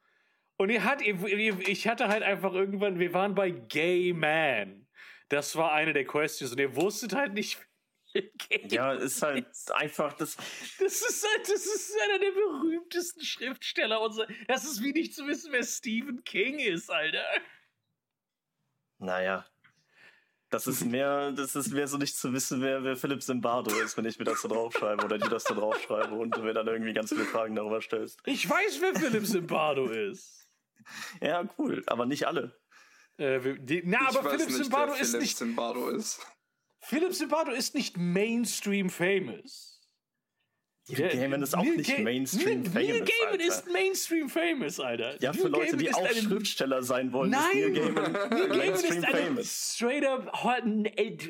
Und 0.62 0.70
ihr 0.72 0.84
hat, 0.84 1.02
ihr, 1.02 1.16
ihr, 1.26 1.58
ich 1.70 1.88
hatte 1.88 2.10
halt 2.10 2.22
einfach 2.22 2.54
irgendwann, 2.54 3.00
wir 3.00 3.14
waren 3.14 3.34
bei 3.34 3.50
Gay 3.50 4.12
Man. 4.12 4.88
Das 5.30 5.56
war 5.56 5.72
eine 5.72 5.94
der 5.94 6.04
Questions 6.04 6.52
und 6.52 6.60
ihr 6.60 6.76
wusstet 6.76 7.16
halt 7.16 7.34
nicht, 7.34 7.66
wer 8.14 8.24
Gay 8.24 8.68
Ja, 8.70 8.92
ist 8.92 9.22
halt 9.22 9.48
einfach 9.72 10.12
das. 10.14 10.36
Das 10.36 11.02
ist, 11.02 11.26
halt, 11.26 11.48
das 11.48 11.66
ist 11.66 11.98
einer 12.04 12.20
der 12.20 12.32
berühmtesten 12.32 13.24
Schriftsteller 13.24 14.02
unserer. 14.02 14.28
Das 14.50 14.66
ist 14.66 14.84
wie 14.84 14.92
nicht 14.92 15.16
zu 15.16 15.26
wissen, 15.28 15.54
wer 15.54 15.64
Stephen 15.64 16.26
King 16.26 16.60
ist, 16.60 16.92
Alter. 16.92 17.24
Naja. 18.98 19.48
Das 20.50 20.68
ist 20.68 20.84
mehr, 20.86 21.32
das 21.32 21.56
ist 21.56 21.72
mehr 21.72 21.88
so 21.88 21.98
nicht 21.98 22.18
zu 22.18 22.34
wissen, 22.34 22.62
wer, 22.62 22.84
wer 22.84 22.98
Philipp 22.98 23.24
Zimbardo 23.24 23.74
ist, 23.80 23.96
wenn 23.96 24.04
ich 24.04 24.20
mir 24.20 24.26
das 24.26 24.42
da 24.42 24.50
draufschreibe 24.50 25.06
oder 25.06 25.18
die 25.18 25.30
das 25.30 25.46
da 25.46 25.54
draufschreibe 25.54 26.14
und 26.16 26.36
du 26.36 26.42
mir 26.42 26.54
dann 26.54 26.68
irgendwie 26.68 26.92
ganz 26.92 27.14
viele 27.14 27.24
Fragen 27.24 27.56
darüber 27.56 27.82
stellst. 27.82 28.20
Ich 28.26 28.50
weiß, 28.50 28.82
wer 28.82 28.94
Philipp 28.94 29.26
Zimbardo 29.26 29.88
ist. 29.88 30.39
Ja, 31.22 31.48
cool, 31.58 31.84
aber 31.88 32.06
nicht 32.06 32.28
alle. 32.28 32.60
Äh, 33.18 33.56
die, 33.60 33.82
na, 33.86 34.00
Ich 34.10 34.18
aber 34.18 34.32
weiß 34.32 34.44
Philipp 34.44 34.64
Zimbardo 34.64 34.94
ist 34.94 35.12
Philipp 35.12 35.22
nicht. 35.22 35.38
Zimbardo 35.38 35.90
ist. 35.90 36.20
Philipp 36.82 37.14
Zimbardo 37.14 37.52
ist 37.52 37.76
nicht 37.76 37.98
Mainstream 37.98 38.90
famous. 38.90 39.69
Neil 40.90 41.10
Gaiman 41.10 41.42
ist 41.44 41.56
auch 41.58 41.64
Neil 41.64 41.76
nicht 41.78 41.96
Ga- 41.96 42.02
Mainstream 42.04 42.62
Neil, 42.64 42.72
famous. 42.72 42.74
Neil 42.74 43.00
Gaiman 43.02 43.32
Alter. 43.32 43.44
ist 43.46 43.72
Mainstream 43.72 44.30
famous, 44.30 44.80
Alter. 44.80 45.22
ja, 45.22 45.32
Neil 45.32 45.42
für 45.42 45.48
Leute, 45.48 45.66
Gaiman 45.78 45.80
die 45.80 45.94
auch 45.94 46.10
Schriftsteller 46.12 46.84
sein 46.84 47.12
wollen, 47.14 47.32
Nein, 47.32 47.42
ist 47.54 47.56
Neil 47.56 47.72
Gaiman 47.94 48.12
Neil 48.14 48.30
Gaiman 48.30 48.58
Mainstream 48.58 48.98
ist 48.98 49.06
eine 49.06 49.18
famous. 49.26 49.74
straight 49.76 50.06
up 50.06 50.34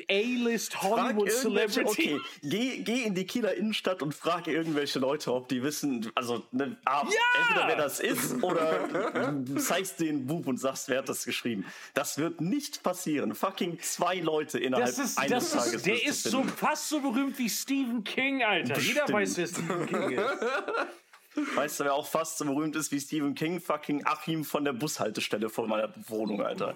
A-List 0.08 0.74
Frag 0.74 0.90
Hollywood 1.14 1.30
Celebrity. 1.30 1.84
okay, 1.84 2.18
geh, 2.42 2.78
geh 2.82 3.02
in 3.04 3.14
die 3.14 3.24
Kieler 3.26 3.54
Innenstadt 3.54 4.02
und 4.02 4.14
frage 4.14 4.52
irgendwelche 4.52 4.98
Leute, 4.98 5.32
ob 5.32 5.48
die 5.48 5.62
wissen, 5.62 6.10
also 6.14 6.42
ne, 6.52 6.76
ah, 6.84 7.02
entweder 7.42 7.68
wer 7.68 7.76
das 7.76 8.00
ist 8.00 8.42
oder 8.42 9.32
du 9.32 9.56
zeigst 9.56 10.00
den 10.00 10.26
Bub 10.26 10.46
und 10.46 10.58
sagst, 10.58 10.88
wer 10.88 10.98
hat 10.98 11.08
das 11.08 11.24
geschrieben. 11.24 11.64
Das 11.94 12.18
wird 12.18 12.40
nicht 12.40 12.82
passieren. 12.82 13.34
Fucking 13.34 13.78
zwei 13.80 14.16
Leute 14.16 14.58
innerhalb 14.58 14.86
Das 14.86 14.98
ist, 14.98 15.18
eines 15.18 15.50
das 15.50 15.52
Tages. 15.52 15.74
ist, 15.74 15.86
der 15.86 16.04
ist 16.04 16.22
so 16.24 16.42
fast 16.44 16.88
so 16.88 17.00
berühmt 17.00 17.38
wie 17.38 17.48
Stephen 17.48 18.04
King, 18.04 18.42
Alter. 18.42 18.78
Jeder 18.80 19.00
Bestimmt. 19.02 19.12
weiß, 19.12 19.36
wer 19.36 19.44
Stephen 19.50 19.86
King 19.86 20.10
ist. 20.18 21.56
Weißt 21.56 21.80
du, 21.80 21.84
wer 21.84 21.94
auch 21.94 22.06
fast 22.06 22.38
so 22.38 22.44
berühmt 22.44 22.74
ist 22.76 22.90
wie 22.90 23.00
Stephen 23.00 23.34
King? 23.34 23.60
Fucking 23.60 24.04
Achim 24.04 24.44
von 24.44 24.64
der 24.64 24.72
Bushaltestelle 24.72 25.48
vor 25.48 25.68
meiner 25.68 25.92
Wohnung, 26.08 26.42
Alter. 26.42 26.74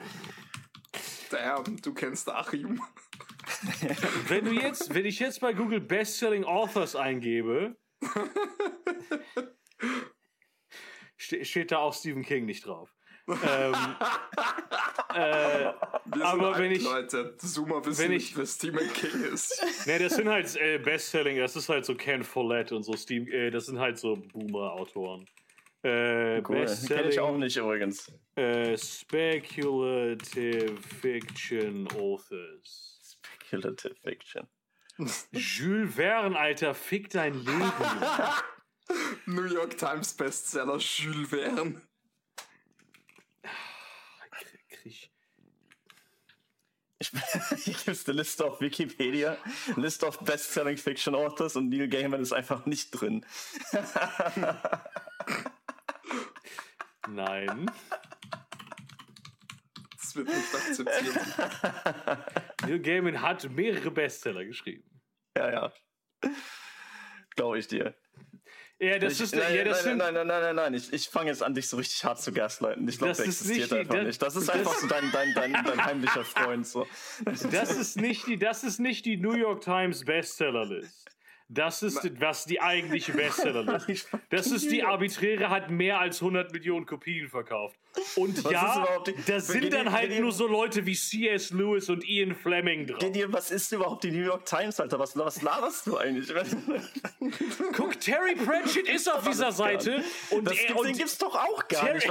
Damn, 1.31 1.81
du 1.83 1.93
kennst 1.93 2.29
Achim. 2.31 2.81
Wenn 4.29 4.45
du 4.45 4.53
jetzt, 4.53 4.95
wenn 4.95 5.05
ich 5.05 5.19
jetzt 5.19 5.41
bei 5.41 5.53
Google 5.53 5.81
Bestselling 5.81 6.45
Authors 6.45 6.97
eingebe, 6.97 7.77
ste 11.17 11.45
steht 11.45 11.73
da 11.73 11.79
auch 11.79 11.95
Stephen 11.95 12.23
King 12.23 12.47
nicht 12.47 12.67
drauf. 12.67 12.94
Ähm, 13.29 13.35
äh, 15.15 15.73
Wir 16.07 16.25
Aber 16.27 16.55
sind 16.55 16.65
wenn 16.65 16.71
alt, 16.71 16.77
ich- 16.77 16.83
Leute, 16.85 17.37
Zoomer 17.39 17.85
wissen 17.85 18.05
wenn 18.05 18.11
nicht, 18.13 18.31
ich- 18.31 18.37
wer 18.37 18.47
Stephen 18.47 18.93
King 18.93 19.25
ist. 19.33 19.63
ne, 19.87 19.99
das 19.99 20.17
sind 20.17 20.29
halt 20.29 20.55
äh, 20.57 20.79
Bestselling, 20.79 21.39
das 21.39 21.57
ist 21.57 21.69
halt 21.69 21.85
so 21.85 21.95
Ken 21.95 22.23
Follett 22.25 22.73
und 22.73 22.83
so 22.83 22.97
Steve, 22.97 23.31
äh, 23.31 23.51
das 23.51 23.67
sind 23.67 23.79
halt 23.79 23.99
so 23.99 24.17
Boomer-Autoren. 24.17 25.27
Äh, 25.83 26.41
Cool. 26.49 26.65
Kenn 26.87 27.09
ich 27.09 27.21
auch 27.21 27.33
Bestselling 27.33 27.39
nicht 27.39 27.57
übrigens. 27.57 28.13
äh, 28.37 28.77
Speculative 28.79 30.77
Fiction 31.01 31.87
Authors. 31.99 33.19
Speculative 33.41 33.95
Fiction. 34.03 34.47
Jules 35.33 35.95
Verne, 35.95 36.39
Alter, 36.39 36.75
fick 36.75 37.11
dein 37.11 37.35
Leben. 37.35 37.73
New 39.27 39.45
York 39.45 39.77
Times 39.77 40.15
Bestseller 40.15 40.79
Jules 40.79 41.29
Verne. 41.31 41.81
Krieg- 44.85 45.11
Ich, 47.01 47.11
hier 47.65 47.75
gibt 47.75 47.89
es 47.89 48.07
eine 48.07 48.19
Liste 48.19 48.45
auf 48.45 48.61
Wikipedia, 48.61 49.37
List 49.77 50.05
of 50.05 50.19
Best-Selling 50.21 50.77
Fiction 50.77 51.15
Authors 51.15 51.57
und 51.57 51.69
Neil 51.69 51.89
Gaiman 51.89 52.21
ist 52.21 52.33
einfach 52.33 52.67
nicht 52.67 52.91
drin. 52.93 53.27
Nein. 57.09 57.71
Das 59.99 60.17
wird 60.17 60.29
nicht 60.29 60.55
akzeptiert. 60.55 61.19
Neil 62.63 62.81
Gaiman 62.81 63.21
hat 63.21 63.49
mehrere 63.51 63.91
Bestseller 63.91 64.45
geschrieben. 64.45 64.89
Ja, 65.37 65.51
ja. 65.51 65.73
Glaube 67.37 67.59
ich 67.59 67.67
dir. 67.67 67.95
Ja, 68.85 68.99
das 68.99 69.15
ich, 69.15 69.21
ist 69.23 69.35
nein, 69.35 69.55
ja, 69.55 69.65
das 69.65 69.85
nein, 69.85 69.97
nein, 69.97 70.15
nein, 70.15 70.27
nein, 70.27 70.43
nein, 70.43 70.57
nein. 70.57 70.75
Ich, 70.75 70.93
ich 70.93 71.09
fange 71.09 71.31
jetzt 71.31 71.43
an, 71.43 71.55
dich 71.55 71.69
so 71.69 71.77
richtig 71.77 72.05
hart 72.05 72.21
zu 72.21 72.33
gaslighten. 72.33 72.87
Ich 72.89 72.99
glaube, 72.99 73.15
der 73.15 73.25
ist 73.25 73.41
existiert 73.41 73.71
nicht 73.71 73.81
einfach 73.81 73.95
das- 73.95 74.05
nicht. 74.07 74.23
Das 74.23 74.37
ist 74.37 74.49
das- 74.49 74.55
einfach 74.57 74.75
so 74.75 74.87
dein, 74.87 75.11
dein, 75.13 75.33
dein, 75.35 75.53
dein 75.65 75.85
heimlicher 75.85 76.25
Freund. 76.25 76.67
So. 76.67 76.87
das 77.25 77.71
ist 77.77 77.97
nicht 78.01 78.27
die, 78.27 78.39
das 78.39 78.65
ist 78.65 78.79
nicht 78.81 79.05
die 79.07 79.17
New 79.17 79.35
York 79.35 79.63
Times 79.63 80.05
Bestsellerlist. 80.05 81.05
Das 81.55 81.83
ist 81.83 82.21
was 82.21 82.45
die 82.45 82.61
eigentliche 82.61 83.13
Bestsellerlist. 83.13 84.09
Das 84.31 84.47
ist 84.49 84.71
die 84.71 84.83
arbiträre, 84.83 85.49
hat 85.51 85.71
mehr 85.71 86.01
als 86.01 86.21
100 86.21 86.53
Millionen 86.53 86.87
Kopien 86.87 87.29
verkauft. 87.29 87.79
Und 88.17 88.37
Was 88.39 88.45
ist 88.47 88.51
ja, 88.53 88.87
da 89.29 89.41
sind 89.41 89.73
dann 89.73 89.87
ihr- 89.87 89.93
halt 89.93 90.11
ihr- 90.11 90.21
nur 90.21 90.33
so 90.33 90.49
Leute 90.49 90.85
wie 90.85 90.95
C.S. 90.97 91.51
Lewis 91.53 91.89
und 91.89 92.05
Ian 92.05 92.35
Fleming 92.35 92.87
drauf. 92.89 92.99
Dir, 93.13 93.33
was 93.33 93.53
ist 93.53 93.71
überhaupt 93.73 94.03
die 94.03 94.11
New 94.11 94.25
York 94.25 94.45
Times, 94.47 94.81
Alter? 94.81 94.99
Was, 94.99 95.17
was 95.17 95.43
laberst 95.43 95.87
du 95.87 95.97
eigentlich? 95.97 96.29
Guck, 97.73 98.01
Terry 98.01 98.35
Pratchett 98.35 98.89
ist 98.89 99.09
auf 99.13 99.25
dieser 99.25 99.53
Seite 99.53 100.03
und, 100.31 100.45
Das 100.47 100.55
er, 100.59 100.67
gibt, 100.67 100.81
den 100.81 100.87
und 100.89 100.97
gibt's 100.99 101.19
doch 101.19 101.35
auch 101.37 101.69
gar 101.69 101.85
Terry- 101.87 102.09
nicht. 102.09 102.11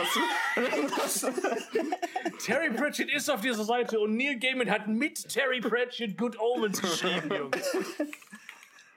Terry 2.46 2.70
Pratchett 2.72 3.12
ist 3.12 3.30
auf 3.30 3.42
dieser 3.42 3.64
Seite 3.66 4.00
und 4.00 4.16
Neil 4.16 4.38
Gaiman 4.40 4.70
hat 4.70 4.88
mit 4.88 5.28
Terry 5.30 5.60
Pratchett 5.60 6.18
Good 6.18 6.40
Omens 6.40 6.82
geschrieben, 6.82 7.30
Junge. 7.30 7.52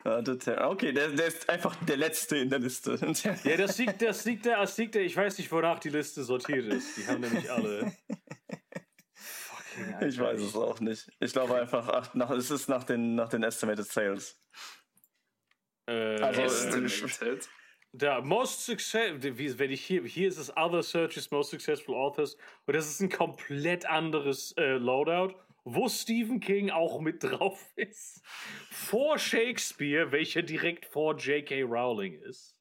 Okay, 0.06 0.92
der, 0.92 1.08
der 1.08 1.26
ist 1.26 1.48
einfach 1.48 1.74
der 1.84 1.96
Letzte 1.96 2.36
in 2.36 2.48
der 2.50 2.58
Liste. 2.60 2.98
Ja, 3.44 3.56
das 3.56 3.78
liegt, 3.78 4.00
das 4.02 4.24
liegt 4.24 4.46
da, 4.46 4.60
das 4.60 4.76
liegt 4.78 4.94
da, 4.94 5.00
ich 5.00 5.16
weiß 5.16 5.38
nicht, 5.38 5.50
wonach 5.50 5.78
die 5.80 5.88
Liste 5.90 6.22
sortiert 6.22 6.66
ist. 6.66 6.96
Die 6.96 7.06
haben 7.06 7.20
nämlich 7.20 7.50
alle. 7.50 7.92
Fucking 9.14 9.94
Alter. 9.94 10.06
Ich 10.06 10.18
weiß 10.18 10.40
es 10.40 10.54
auch 10.54 10.80
nicht. 10.80 11.10
Ich 11.20 11.32
glaube 11.32 11.56
einfach, 11.56 11.88
ach, 11.88 12.14
nach, 12.14 12.30
es 12.30 12.50
ist 12.50 12.68
nach 12.68 12.84
den, 12.84 13.14
nach 13.14 13.28
den 13.28 13.42
Estimated 13.42 13.86
Sales. 13.86 14.40
Äh, 15.86 16.20
Also, 16.20 16.42
Estimated. 16.42 17.48
da, 17.92 18.20
most 18.20 18.64
successful, 18.64 19.38
wie, 19.38 19.58
wenn 19.58 19.70
ich 19.70 19.84
hier, 19.84 20.02
hier 20.04 20.28
ist 20.28 20.38
es 20.38 20.56
Other 20.56 20.82
Searches, 20.82 21.30
Most 21.30 21.50
Successful 21.50 21.94
Authors 21.94 22.36
und 22.66 22.76
das 22.76 22.86
ist 22.86 23.00
ein 23.00 23.08
komplett 23.10 23.86
anderes 23.86 24.52
äh, 24.58 24.76
Loadout, 24.76 25.34
wo 25.66 25.88
Stephen 25.88 26.38
King 26.38 26.70
auch 26.70 27.00
mit 27.00 27.24
drauf 27.24 27.72
ist. 27.74 28.22
Vor 28.70 29.18
Shakespeare, 29.18 30.12
welcher 30.12 30.42
direkt 30.42 30.86
vor 30.86 31.16
J.K. 31.16 31.62
Rowling 31.62 32.20
ist. 32.20 32.56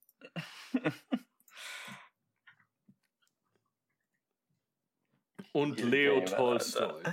Und 5.54 5.80
Leo 5.82 6.16
Gaiman, 6.16 6.36
Tolstoy. 6.36 7.04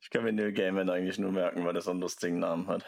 Ich 0.00 0.08
kann 0.08 0.22
mir 0.22 0.32
Neil 0.32 0.52
Gaiman 0.52 0.88
eigentlich 0.88 1.18
nur 1.18 1.32
merken, 1.32 1.64
weil 1.64 1.74
er 1.74 1.82
so 1.82 1.90
einen 1.90 2.00
lustigen 2.00 2.38
Namen 2.38 2.68
hat. 2.68 2.86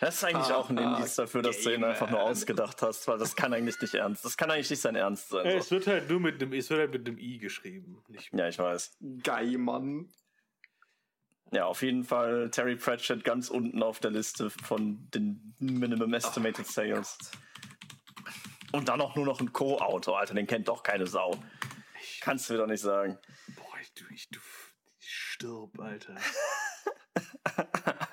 Das 0.00 0.14
ist 0.16 0.24
eigentlich 0.24 0.46
Ah, 0.46 0.56
auch 0.56 0.70
ein 0.70 0.78
ah, 0.78 0.96
Indiz 0.96 1.14
dafür, 1.16 1.42
dass 1.42 1.60
du 1.60 1.74
ihn 1.74 1.84
einfach 1.84 2.10
nur 2.10 2.22
ausgedacht 2.22 2.80
hast, 2.80 3.06
weil 3.06 3.18
das 3.18 3.36
kann 3.36 3.52
eigentlich 3.52 3.78
nicht 3.80 3.94
ernst. 3.94 4.24
Das 4.24 4.36
kann 4.36 4.50
eigentlich 4.50 4.70
nicht 4.70 4.80
sein 4.80 4.96
Ernst 4.96 5.28
sein. 5.28 5.44
So. 5.50 5.56
es 5.58 5.70
wird 5.70 5.86
halt 5.86 6.08
nur 6.08 6.20
mit 6.20 6.40
dem, 6.40 6.52
es 6.54 6.70
wird 6.70 6.80
halt 6.80 6.92
mit 6.92 7.06
dem 7.06 7.18
I 7.18 7.38
geschrieben. 7.38 8.02
Nicht 8.08 8.32
Ja, 8.32 8.48
ich 8.48 8.58
weiß. 8.58 8.96
Gaiman. 9.22 10.08
Ja, 11.52 11.66
auf 11.66 11.82
jeden 11.82 12.04
Fall 12.04 12.50
Terry 12.50 12.76
Pratchett 12.76 13.24
ganz 13.24 13.50
unten 13.50 13.82
auf 13.82 14.00
der 14.00 14.12
Liste 14.12 14.48
von 14.48 15.06
den 15.10 15.54
Minimum 15.58 16.14
Estimated 16.14 16.66
Sales. 16.66 17.18
Und 18.72 18.88
dann 18.88 19.00
auch 19.00 19.16
nur 19.16 19.26
noch 19.26 19.40
ein 19.40 19.52
Co-Autor, 19.52 20.20
Alter, 20.20 20.34
den 20.34 20.46
kennt 20.46 20.68
doch 20.68 20.82
keine 20.82 21.06
Sau. 21.06 21.36
Kannst 22.20 22.48
du 22.48 22.54
mir 22.54 22.60
doch 22.60 22.66
nicht 22.68 22.80
sagen. 22.80 23.18
Boah, 23.56 23.78
ich, 23.82 23.92
du, 23.94 24.04
ich, 24.14 24.30
du, 24.30 24.38
ich 25.00 25.12
stirb, 25.12 25.78
Alter. 25.78 26.14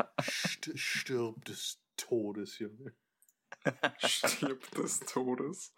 St 0.71 0.77
stirb 0.79 1.45
des 1.45 1.79
Todes, 1.95 2.59
Junge. 2.59 2.93
Stirb 4.05 4.69
des 4.71 4.99
Todes. 5.01 5.73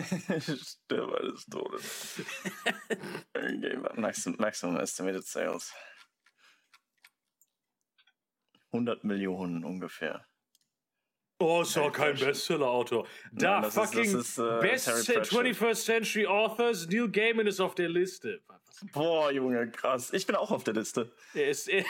Stirb 0.00 1.20
des 1.22 1.46
Todes. 1.46 2.20
maximum, 3.96 4.36
maximum 4.40 4.76
estimated 4.80 5.24
sales. 5.24 5.72
100 8.72 9.04
Millionen 9.04 9.64
ungefähr. 9.64 10.26
Oh, 11.38 11.62
ist 11.62 11.76
doch 11.76 11.92
kein 11.92 12.16
Bestseller-Autor. 12.16 13.06
Da, 13.32 13.60
Nein, 13.60 13.68
ist- 13.68 13.74
fucking 13.74 14.12
das 14.12 14.28
ist, 14.30 14.38
äh, 14.38 14.58
Best 14.60 14.84
Terry 14.86 15.02
Pratchett. 15.20 15.32
21st 15.32 15.84
Century 15.84 16.26
Authors, 16.26 16.86
Neil 16.88 17.08
Gaiman 17.10 17.46
ist 17.46 17.60
auf 17.60 17.74
der 17.74 17.88
Liste. 17.88 18.42
Boah, 18.92 19.30
Junge, 19.30 19.70
krass. 19.70 20.12
Ich 20.12 20.26
bin 20.26 20.34
auch 20.36 20.50
auf 20.50 20.64
der 20.64 20.74
Liste. 20.74 21.12
Er 21.34 21.48
ist 21.48 21.68
äh, 21.68 21.84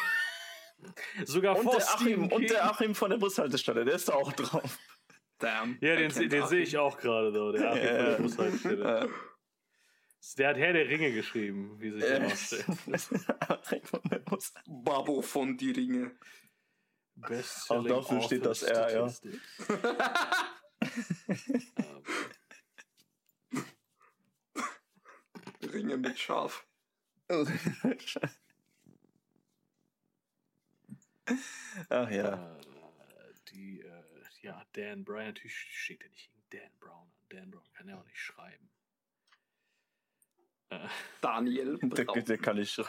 sogar 1.24 1.56
Und 1.56 1.64
vor 1.64 1.76
der, 1.76 1.88
Achim, 1.88 2.28
King. 2.28 2.32
und 2.32 2.50
der 2.50 2.70
Achim 2.70 2.94
von 2.94 3.10
der 3.10 3.18
Bushaltestelle, 3.18 3.84
der 3.84 3.94
ist 3.94 4.08
da 4.08 4.14
auch 4.14 4.32
drauf. 4.32 4.78
Damn. 5.38 5.78
ja, 5.80 5.96
den, 5.96 6.10
den 6.28 6.46
sehe 6.46 6.62
ich 6.62 6.76
auch 6.78 6.96
gerade 6.98 7.32
da. 7.32 7.52
Der 7.52 7.70
Achim 7.70 7.82
von 7.82 8.06
der. 8.06 8.16
Bushaltestelle. 8.18 9.10
Der 10.38 10.48
hat 10.48 10.56
Herr 10.56 10.72
der 10.72 10.88
Ringe 10.88 11.12
geschrieben, 11.12 11.78
wie 11.80 11.90
sich 11.90 12.02
äh, 12.02 12.18
herausstellt. 12.18 12.64
Babo 14.66 15.20
von 15.20 15.54
die 15.56 15.70
Ringe. 15.70 16.12
Bestselling 17.16 17.92
Auch 17.92 18.08
dafür 18.08 18.22
steht 18.22 18.46
das 18.46 18.62
R, 18.62 18.92
ja. 18.92 19.04
Ringe 25.72 25.96
mit 25.96 26.18
Schaf. 26.18 26.66
Ach 31.88 32.10
ja. 32.10 32.56
Äh, 32.56 32.62
die, 33.50 33.80
äh, 33.80 34.02
ja, 34.42 34.62
Dan 34.72 35.04
Brown, 35.04 35.26
natürlich 35.26 35.54
steht 35.54 36.02
er 36.02 36.10
nicht 36.10 36.30
gegen 36.30 36.44
Dan 36.50 36.78
Brown 36.78 37.08
an. 37.08 37.26
Dan 37.30 37.50
Brown 37.50 37.72
kann 37.72 37.88
ja 37.88 37.98
auch 37.98 38.04
nicht 38.04 38.18
schreiben. 38.18 38.70
Äh, 40.70 40.78
Daniel 41.20 41.78
Der, 41.82 42.04
der 42.04 42.38
kann 42.38 42.58
ich. 42.58 42.78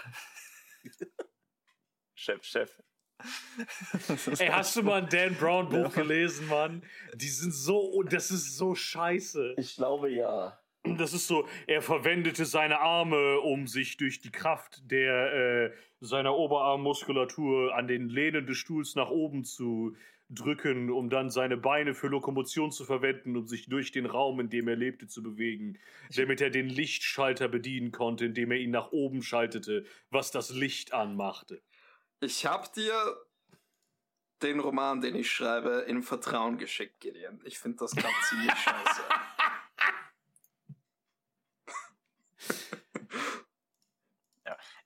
Chef, 2.16 2.44
Chef. 2.44 2.82
Ey, 4.40 4.48
hast 4.48 4.76
du 4.76 4.84
mal 4.84 5.02
ein 5.04 5.10
Dan 5.10 5.36
Brown 5.36 5.70
Buch 5.70 5.96
Ja. 5.96 6.02
gelesen, 6.02 6.48
Mann? 6.48 6.84
Die 7.14 7.30
sind 7.30 7.54
so, 7.54 8.04
das 8.04 8.30
ist 8.32 8.58
so 8.58 8.76
scheiße. 8.76 9.56
Ich 9.58 9.76
glaube 9.76 10.10
ja. 10.12 10.60
Das 10.84 11.14
ist 11.14 11.28
so, 11.28 11.48
er 11.66 11.82
verwendete 11.82 12.46
seine 12.46 12.80
Arme, 12.80 13.40
um 13.40 13.68
sich 13.68 13.98
durch 13.98 14.22
die 14.22 14.32
Kraft 14.32 14.92
der 14.92 15.34
äh, 15.34 15.74
seiner 16.06 16.36
Oberarmmuskulatur 16.36 17.76
an 17.76 17.88
den 17.88 18.10
Lehnen 18.10 18.46
des 18.46 18.58
Stuhls 18.58 18.96
nach 18.96 19.10
oben 19.10 19.44
zu 19.44 19.96
drücken, 20.30 20.90
um 20.90 21.10
dann 21.10 21.30
seine 21.30 21.58
Beine 21.58 21.94
für 21.94 22.08
Lokomotion 22.08 22.72
zu 22.72 22.84
verwenden, 22.84 23.38
um 23.38 23.46
sich 23.46 23.68
durch 23.70 23.92
den 23.92 24.06
Raum, 24.06 24.40
in 24.40 24.50
dem 24.50 24.68
er 24.68 24.76
lebte, 24.76 25.08
zu 25.08 25.22
bewegen, 25.22 25.78
damit 26.16 26.42
er 26.42 26.50
den 26.50 26.68
Lichtschalter 26.68 27.48
bedienen 27.48 27.92
konnte, 27.92 28.26
indem 28.26 28.52
er 28.52 28.58
ihn 28.58 28.72
nach 28.72 28.92
oben 28.92 29.22
schaltete, 29.22 29.86
was 30.10 30.32
das 30.32 30.50
Licht 30.50 30.94
anmachte. 30.94 31.62
Ich 32.22 32.46
hab 32.46 32.74
dir 32.74 32.96
den 34.42 34.60
Roman, 34.60 35.02
den 35.02 35.16
ich 35.16 35.32
schreibe, 35.32 35.86
in 35.88 36.02
Vertrauen 36.02 36.58
geschickt, 36.58 37.00
Gideon. 37.00 37.40
Ich 37.44 37.60
finde 37.60 37.78
das 37.80 37.96
gerade 37.96 38.16
ziemlich 38.30 38.52
scheiße. 38.56 39.02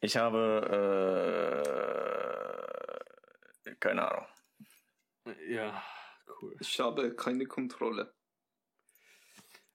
Ich 0.01 0.15
habe. 0.17 1.63
Äh, 3.65 3.75
keine 3.79 4.09
Ahnung. 4.09 4.27
Ja, 5.47 5.83
cool. 6.41 6.55
Ich 6.59 6.79
habe 6.79 7.15
keine 7.15 7.45
Kontrolle. 7.45 8.13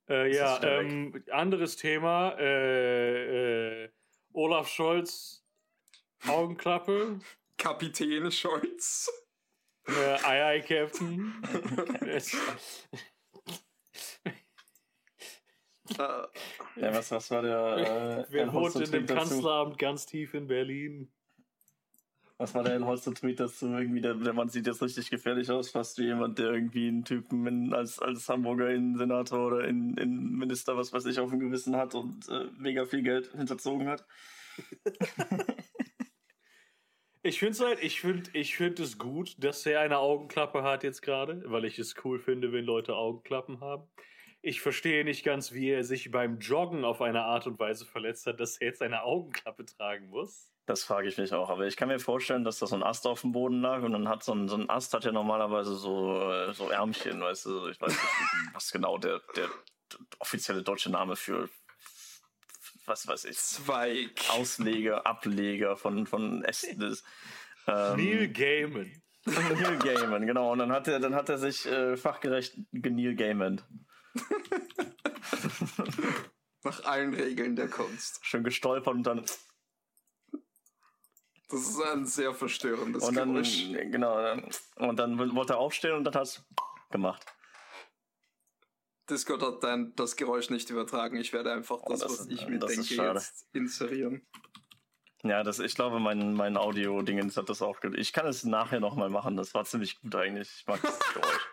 Äh, 0.09 0.35
ja, 0.35 0.63
ähm, 0.63 1.25
anderes 1.31 1.77
Thema. 1.77 2.37
Äh, 2.39 3.85
äh, 3.85 3.91
Olaf 4.33 4.69
Scholz, 4.69 5.45
Augenklappe. 6.27 7.19
Kapitän 7.57 8.31
Scholz. 8.31 9.11
Äh, 9.87 10.19
aye, 10.25 10.45
aye, 10.45 10.63
Captain. 10.63 11.35
Ja, 15.91 16.29
was, 16.77 17.11
was 17.11 17.31
war 17.31 17.43
der. 17.43 17.77
Äh, 17.77 18.25
Wer 18.31 18.53
wohnt 18.53 18.75
in 18.77 18.91
dem? 18.91 19.07
Kanzleramt 19.07 19.79
ganz 19.79 20.07
tief 20.07 20.35
in 20.35 20.47
Berlin? 20.47 21.13
Was 22.39 22.55
war 22.55 22.65
der 22.65 22.73
Al 22.73 22.85
Holster 22.85 23.15
Tweet 23.15 23.39
dazu? 23.39 23.67
Irgendwie, 23.67 24.01
der, 24.01 24.15
der 24.15 24.33
Mann 24.33 24.49
sieht 24.49 24.67
jetzt 24.67 24.83
richtig 24.83 25.09
gefährlich 25.09 25.51
aus, 25.51 25.71
fast 25.71 25.99
wie 25.99 26.07
jemand, 26.07 26.39
der 26.39 26.53
irgendwie 26.53 26.89
einen 26.89 27.05
Typen 27.05 27.47
in, 27.47 27.73
als, 27.73 28.01
als 28.01 28.29
Hamburger 28.29 28.71
Innensenator 28.71 29.47
oder 29.47 29.69
in, 29.69 29.97
Innenminister, 29.97 30.77
was 30.77 30.93
weiß 30.93 31.07
ich, 31.07 31.21
auf 31.21 31.31
dem 31.31 31.39
Gewissen 31.39 31.77
hat 31.77 31.95
und 31.95 32.29
äh, 32.29 32.49
mega 32.59 32.87
viel 32.87 33.03
Geld 33.03 33.31
hinterzogen 33.37 33.89
hat. 33.89 34.05
Ich 37.27 37.39
finde 37.39 37.53
es 37.53 37.61
halt, 37.61 37.83
ich 37.83 38.03
finde 38.03 38.29
ich 38.35 38.55
find 38.55 38.79
es 38.81 38.99
gut, 38.99 39.43
dass 39.43 39.65
er 39.65 39.81
eine 39.81 39.97
Augenklappe 39.97 40.63
hat 40.63 40.85
jetzt 40.85 41.01
gerade, 41.01 41.43
weil 41.47 41.65
ich 41.65 41.79
es 41.79 41.95
cool 42.05 42.19
finde, 42.19 42.53
wenn 42.53 42.67
Leute 42.67 42.95
Augenklappen 42.97 43.61
haben. 43.63 43.89
Ich 44.47 44.61
verstehe 44.61 45.05
nicht 45.05 45.25
ganz, 45.25 45.53
wie 45.53 45.71
er 45.71 45.85
sich 45.85 46.11
beim 46.11 46.39
Joggen 46.39 46.85
auf 46.85 47.01
eine 47.01 47.23
Art 47.23 47.47
und 47.47 47.59
Weise 47.59 47.87
verletzt 47.87 48.27
hat, 48.27 48.41
dass 48.41 48.59
er 48.59 48.67
jetzt 48.67 48.83
eine 48.83 49.03
Augenklappe 49.03 49.65
tragen 49.65 50.11
muss. 50.11 50.53
Das 50.67 50.85
frage 50.85 51.09
ich 51.09 51.17
mich 51.17 51.33
auch. 51.33 51.49
Aber 51.49 51.67
ich 51.67 51.79
kann 51.79 51.89
mir 51.89 51.99
vorstellen, 51.99 52.45
dass 52.45 52.59
da 52.59 52.67
so 52.67 52.77
ein 52.77 52.83
Ast 52.83 53.07
auf 53.07 53.23
dem 53.23 53.33
Boden 53.33 53.63
lag 53.63 53.83
und 53.83 53.93
dann 53.93 54.07
hat 54.07 54.23
so 54.23 54.35
ein, 54.35 54.47
so 54.47 54.57
ein 54.57 54.69
Ast 54.69 54.93
hat 54.93 55.05
ja 55.05 55.13
normalerweise 55.13 55.75
so, 55.77 56.31
äh, 56.31 56.53
so 56.53 56.69
Ärmchen, 56.69 57.23
weißt 57.23 57.47
du. 57.47 57.69
Ich 57.69 57.81
weiß 57.81 57.91
nicht, 57.91 58.03
was 58.53 58.71
genau 58.71 58.99
der, 58.99 59.23
der 59.35 59.49
offizielle 60.19 60.63
deutsche 60.63 60.91
Name 60.91 61.17
für 61.17 61.49
was 62.85 63.09
weiß 63.09 63.25
ich. 63.25 63.39
Zweig. 63.39 64.11
Ausleger, 64.29 65.07
Ableger 65.07 65.79
von, 65.79 66.07
von 66.07 66.45
Ästen 66.45 66.83
ist. 66.83 67.03
Ähm, 67.67 67.97
Neil 67.97 68.29
Gaiman. 68.29 68.93
Neil 69.25 69.79
Gaiman, 69.79 70.27
genau. 70.27 70.53
Und 70.53 70.59
dann 70.59 70.71
hat 70.71 70.87
er, 70.87 71.01
dann 71.01 71.15
hat 71.15 71.31
er 71.31 71.39
sich 71.39 71.65
äh, 71.65 71.97
fachgerecht 71.97 72.59
Neil 72.73 73.15
Gaiman. 73.15 73.63
Nach 76.63 76.85
allen 76.85 77.15
Regeln 77.15 77.57
der 77.57 77.69
Kunst. 77.69 78.21
Schön 78.25 78.43
gestolpert 78.45 78.95
und 78.95 79.03
dann 79.03 79.25
Das 81.49 81.61
ist 81.61 81.81
ein 81.83 82.07
sehr 82.07 82.33
verstörendes 82.35 83.05
und 83.05 83.15
dann 83.15 83.33
Geräusch. 83.35 83.67
genau 83.91 84.21
dann- 84.23 84.49
und 84.77 84.97
dann 84.97 85.35
wollte 85.37 85.53
er 85.55 85.59
aufstehen 85.59 85.93
und 85.93 86.05
dann 86.05 86.15
hat's 86.15 86.43
gemacht. 86.91 87.25
Discord 89.11 89.43
hat 89.43 89.63
dann 89.63 89.95
das 89.97 90.17
Geräusch 90.17 90.49
nicht 90.49 90.71
übertragen. 90.71 91.19
Ich 91.19 91.35
werde 91.35 91.53
einfach 91.53 91.81
Oh, 91.83 91.91
das, 91.91 92.01
das 92.01 92.21
was 92.21 92.27
ich 92.29 92.47
mir 92.49 92.59
das 92.59 92.73
denke, 92.75 92.95
jetzt 92.95 93.47
inserieren. 93.53 94.27
Ja, 95.23 95.43
das, 95.43 95.59
ich 95.59 95.75
glaube, 95.75 96.01
mein, 96.01 96.33
mein 96.35 96.57
Audio-Dingens 96.57 97.37
hat 97.37 97.49
das 97.51 97.61
auch. 97.63 97.79
Ich 97.95 98.13
kann 98.15 98.27
es 98.27 98.45
nachher 98.45 98.81
nochmal 98.81 99.11
machen. 99.11 99.37
Das 99.37 99.53
war 99.55 99.65
ziemlich 99.67 100.01
gut 100.01 100.15
eigentlich. 100.15 100.49
Ich 100.61 100.67
mag 100.67 100.81
das 100.83 100.99
Geräusch. 101.15 101.49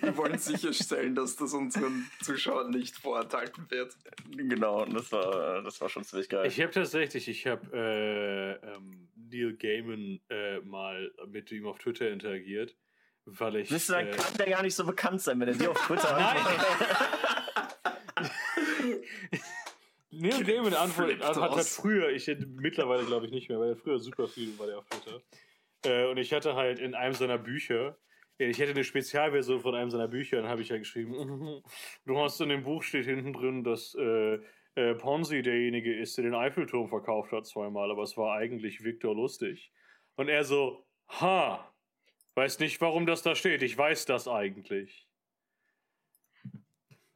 Wir 0.00 0.16
wollen 0.16 0.38
sicherstellen, 0.38 1.14
dass 1.14 1.36
das 1.36 1.54
unseren 1.54 2.10
Zuschauern 2.22 2.70
nicht 2.70 2.96
vorenthalten 2.96 3.70
wird. 3.70 3.96
genau, 4.30 4.82
und 4.82 4.94
das 4.94 5.10
war, 5.12 5.62
das 5.62 5.80
war 5.80 5.88
schon 5.88 6.04
ziemlich 6.04 6.28
geil. 6.28 6.46
Ich 6.46 6.60
habe 6.60 6.72
tatsächlich, 6.72 7.28
ich 7.28 7.46
habe 7.46 7.66
äh, 7.72 8.52
ähm, 8.74 9.08
Neil 9.14 9.54
Gaiman 9.54 10.20
äh, 10.28 10.60
mal 10.60 11.10
mit 11.26 11.50
ihm 11.52 11.66
auf 11.66 11.78
Twitter 11.78 12.10
interagiert, 12.10 12.76
weil 13.24 13.56
ich. 13.56 13.86
Dann 13.86 14.08
äh, 14.08 14.10
kann 14.10 14.36
der 14.38 14.50
gar 14.50 14.62
nicht 14.62 14.74
so 14.74 14.84
bekannt 14.84 15.22
sein, 15.22 15.40
wenn 15.40 15.48
er 15.48 15.54
dir 15.54 15.70
auf 15.70 15.86
Twitter 15.86 16.16
antwortet. 16.16 16.66
Neil 20.10 20.44
Gaiman 20.44 20.74
antwortet, 20.74 21.22
hat, 21.22 21.36
hat 21.36 21.50
aus. 21.50 21.76
früher, 21.76 22.10
ich 22.10 22.26
mittlerweile 22.46 23.04
glaube 23.04 23.26
ich 23.26 23.32
nicht 23.32 23.48
mehr, 23.48 23.58
weil 23.58 23.70
er 23.70 23.76
früher 23.76 23.98
super 23.98 24.28
viel 24.28 24.58
war 24.58 24.66
der 24.66 24.78
auf 24.78 24.86
Twitter. 24.86 25.20
Äh, 25.84 26.06
und 26.10 26.18
ich 26.18 26.32
hatte 26.32 26.54
halt 26.54 26.78
in 26.78 26.94
einem 26.94 27.14
seiner 27.14 27.38
Bücher, 27.38 27.90
äh, 27.90 27.94
ich 28.38 28.58
hätte 28.58 28.72
eine 28.72 28.84
Spezialversion 28.84 29.60
von 29.60 29.74
einem 29.74 29.90
seiner 29.90 30.08
Bücher, 30.08 30.36
dann 30.40 30.50
habe 30.50 30.62
ich 30.62 30.68
ja 30.68 30.78
geschrieben, 30.78 31.12
du 32.04 32.18
hast 32.18 32.40
in 32.40 32.50
dem 32.50 32.64
Buch 32.64 32.82
steht 32.82 33.06
hinten 33.06 33.32
drin, 33.32 33.64
dass 33.64 33.94
äh, 33.94 34.38
äh, 34.74 34.94
Ponzi 34.94 35.42
derjenige 35.42 35.94
ist, 35.98 36.16
der 36.16 36.24
den 36.24 36.34
Eiffelturm 36.34 36.88
verkauft 36.88 37.32
hat 37.32 37.46
zweimal, 37.46 37.90
aber 37.90 38.02
es 38.02 38.16
war 38.16 38.36
eigentlich 38.36 38.84
Viktor 38.84 39.14
Lustig. 39.14 39.72
Und 40.16 40.28
er 40.28 40.44
so, 40.44 40.86
ha, 41.08 41.72
weiß 42.34 42.58
nicht, 42.58 42.80
warum 42.80 43.06
das 43.06 43.22
da 43.22 43.34
steht, 43.34 43.62
ich 43.62 43.76
weiß 43.76 44.04
das 44.04 44.28
eigentlich. 44.28 45.08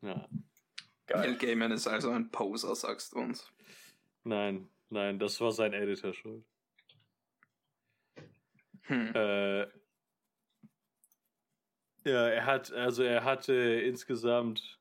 Ja. 0.02 0.26
Neil 1.08 1.34
Geil. 1.34 1.36
Gaiman 1.36 1.72
ist 1.72 1.86
also 1.86 2.10
ein 2.10 2.30
Poser, 2.30 2.74
sagst 2.74 3.12
du 3.12 3.18
uns. 3.18 3.52
Nein, 4.24 4.68
nein, 4.90 5.18
das 5.18 5.40
war 5.40 5.50
sein 5.50 5.72
Editor 5.72 6.14
schuld. 6.14 6.44
Hm. 8.82 9.14
Äh, 9.14 9.66
ja, 12.04 12.28
er 12.28 12.46
hat, 12.46 12.72
also 12.72 13.02
er 13.02 13.24
hatte 13.24 13.52
insgesamt, 13.54 14.80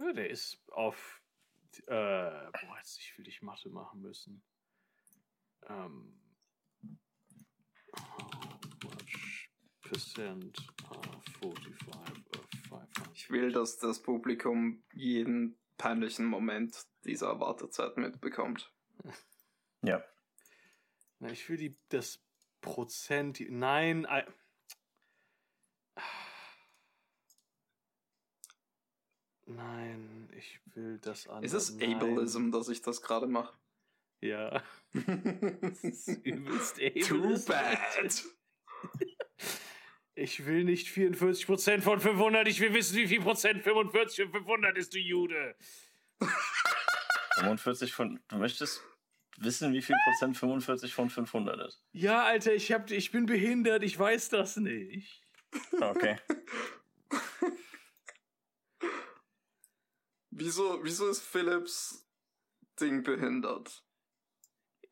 ja, 0.00 0.12
der 0.12 0.30
ist 0.30 0.58
auf, 0.70 1.22
äh, 1.86 1.90
boah, 1.90 2.76
jetzt 2.78 2.98
ich 3.00 3.16
will 3.18 3.26
ich 3.28 3.42
Mathe 3.42 3.68
machen 3.70 4.00
müssen. 4.02 4.42
Ähm, 5.68 6.20
percent 9.82 10.58
are 10.90 11.20
45 11.40 11.88
of 11.90 12.48
500. 12.68 13.14
Ich 13.14 13.30
will, 13.30 13.52
dass 13.52 13.78
das 13.78 14.02
Publikum 14.02 14.82
jeden 14.92 15.58
peinlichen 15.78 16.26
Moment 16.26 16.86
dieser 17.04 17.38
Wartezeit 17.40 17.96
mitbekommt. 17.96 18.72
Ja. 19.82 20.02
Na, 21.18 21.30
ich 21.30 21.48
will 21.48 21.56
die, 21.56 21.76
das 21.88 22.22
Prozent. 22.60 23.40
Nein. 23.50 24.06
ei- 24.06 24.26
Nein, 29.46 30.28
ich 30.36 30.60
will 30.74 30.98
das 30.98 31.26
andere. 31.28 31.44
Ist 31.44 31.52
es 31.52 31.74
nein. 31.74 31.94
Ableism, 31.96 32.50
dass 32.50 32.68
ich 32.68 32.82
das 32.82 33.02
gerade 33.02 33.26
mache? 33.26 33.56
Ja. 34.20 34.62
Das 35.60 35.84
ist 35.84 36.08
übelst 36.24 36.78
Too 37.06 37.38
bad. 37.46 38.24
Ich 40.16 40.46
will 40.46 40.62
nicht 40.62 40.86
44% 40.86 41.80
von 41.80 41.98
500, 41.98 42.46
ich 42.46 42.60
will 42.60 42.72
wissen, 42.72 42.96
wie 42.96 43.08
viel 43.08 43.20
Prozent 43.20 43.64
45 43.64 44.26
und 44.26 44.30
500 44.30 44.78
ist, 44.78 44.94
du 44.94 44.98
Jude. 45.00 45.56
45 47.40 47.92
von. 47.92 48.20
Du 48.28 48.36
möchtest 48.36 48.80
wissen, 49.38 49.72
wie 49.72 49.82
viel 49.82 49.96
Prozent 50.04 50.36
45 50.36 50.94
von 50.94 51.10
500 51.10 51.66
ist. 51.66 51.82
Ja, 51.90 52.24
Alter, 52.24 52.54
ich, 52.54 52.70
hab, 52.70 52.92
ich 52.92 53.10
bin 53.10 53.26
behindert, 53.26 53.82
ich 53.82 53.98
weiß 53.98 54.28
das 54.28 54.56
nicht. 54.56 55.20
Okay. 55.80 56.16
Wieso, 60.36 60.80
wieso 60.82 61.08
ist 61.08 61.22
Philips 61.22 62.04
Ding 62.80 63.02
behindert? 63.04 63.84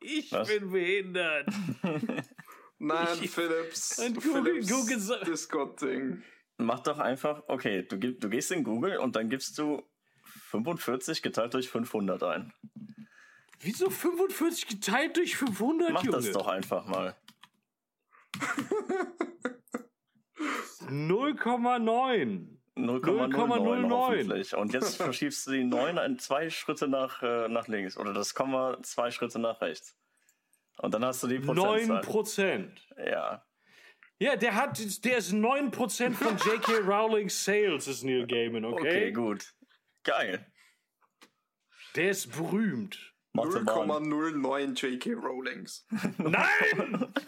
Ich 0.00 0.30
Was? 0.30 0.46
bin 0.48 0.70
behindert. 0.70 1.48
Nein, 2.78 3.18
Ich- 3.20 3.30
Philips. 3.30 3.98
Und 4.04 4.22
Google- 4.22 4.44
Philips 4.44 4.68
Google 4.70 5.00
so- 5.00 5.24
Discord-Ding. 5.24 6.22
Mach 6.58 6.80
doch 6.80 6.98
einfach, 7.00 7.42
okay, 7.48 7.82
du, 7.82 7.96
du 7.98 8.28
gehst 8.28 8.52
in 8.52 8.62
Google 8.62 8.98
und 8.98 9.16
dann 9.16 9.28
gibst 9.30 9.58
du 9.58 9.82
45 10.50 11.22
geteilt 11.22 11.54
durch 11.54 11.68
500 11.68 12.22
ein. 12.22 12.52
Wieso 13.60 13.90
45 13.90 14.68
geteilt 14.68 15.16
durch 15.16 15.36
500, 15.36 15.92
Mach 15.92 16.04
Junge? 16.04 16.16
das 16.18 16.30
doch 16.30 16.46
einfach 16.46 16.86
mal. 16.86 17.16
0,9. 20.88 22.51
0,09 22.76 23.32
0,09. 23.34 23.90
hoffentlich. 23.90 24.56
Und 24.56 24.72
jetzt 24.72 24.96
verschiebst 24.96 25.46
du 25.46 25.52
die 25.52 25.64
9 25.64 25.98
ein, 25.98 26.18
zwei 26.18 26.48
Schritte 26.50 26.88
nach, 26.88 27.22
äh, 27.22 27.48
nach 27.48 27.68
links 27.68 27.96
oder 27.96 28.12
das 28.12 28.34
Komma 28.34 28.78
zwei 28.82 29.10
Schritte 29.10 29.38
nach 29.38 29.60
rechts. 29.60 29.96
Und 30.78 30.94
dann 30.94 31.04
hast 31.04 31.22
du 31.22 31.28
die 31.28 31.38
9 31.38 31.54
Prozentzahl. 31.54 32.00
Prozent. 32.00 32.88
Ja. 32.96 33.44
Ja, 34.18 34.36
der 34.36 34.54
hat, 34.54 34.78
der 35.04 35.18
ist 35.18 35.32
9% 35.32 36.12
von 36.12 36.36
J.K. 36.36 36.78
Rowling's 36.86 37.44
Sales, 37.44 37.88
ist 37.88 38.04
Neil 38.04 38.26
Gaiman, 38.26 38.64
okay? 38.64 38.80
Okay, 38.80 39.12
gut. 39.12 39.52
Geil. 40.04 40.46
Der 41.96 42.10
ist 42.10 42.32
berühmt. 42.32 43.12
Mathe 43.32 43.60
Mann. 43.62 44.04
0,09 44.04 44.74
J.K. 44.74 45.14
Rowlings. 45.14 45.86
Nein! 46.18 47.12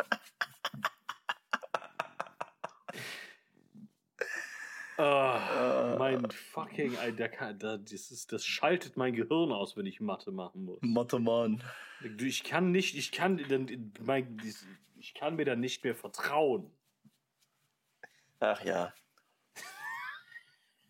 Ah, 4.97 5.97
mein 5.99 6.31
fucking, 6.31 6.97
Alter, 6.99 7.29
kann- 7.29 7.59
da- 7.59 7.77
das, 7.79 8.11
ist, 8.11 8.33
das 8.33 8.45
schaltet 8.45 8.97
mein 8.97 9.15
Gehirn 9.15 9.51
aus, 9.53 9.77
wenn 9.77 9.87
ich 9.87 10.01
Mathe 10.01 10.31
machen 10.31 10.65
muss. 10.65 10.79
Mathe 10.83 11.19
Mann. 11.19 11.63
Ich 12.21 12.45
kann 12.45 12.71
nicht, 12.71 12.97
ich 12.97 13.11
kann, 13.13 13.39
dann- 13.49 13.93
mein, 14.05 14.41
ich 14.99 15.15
kann 15.15 15.37
mir 15.37 15.45
dann 15.45 15.61
nicht 15.61 15.83
mehr 15.85 15.95
vertrauen. 15.97 16.71
Ach 18.41 18.65
ja. 18.65 18.93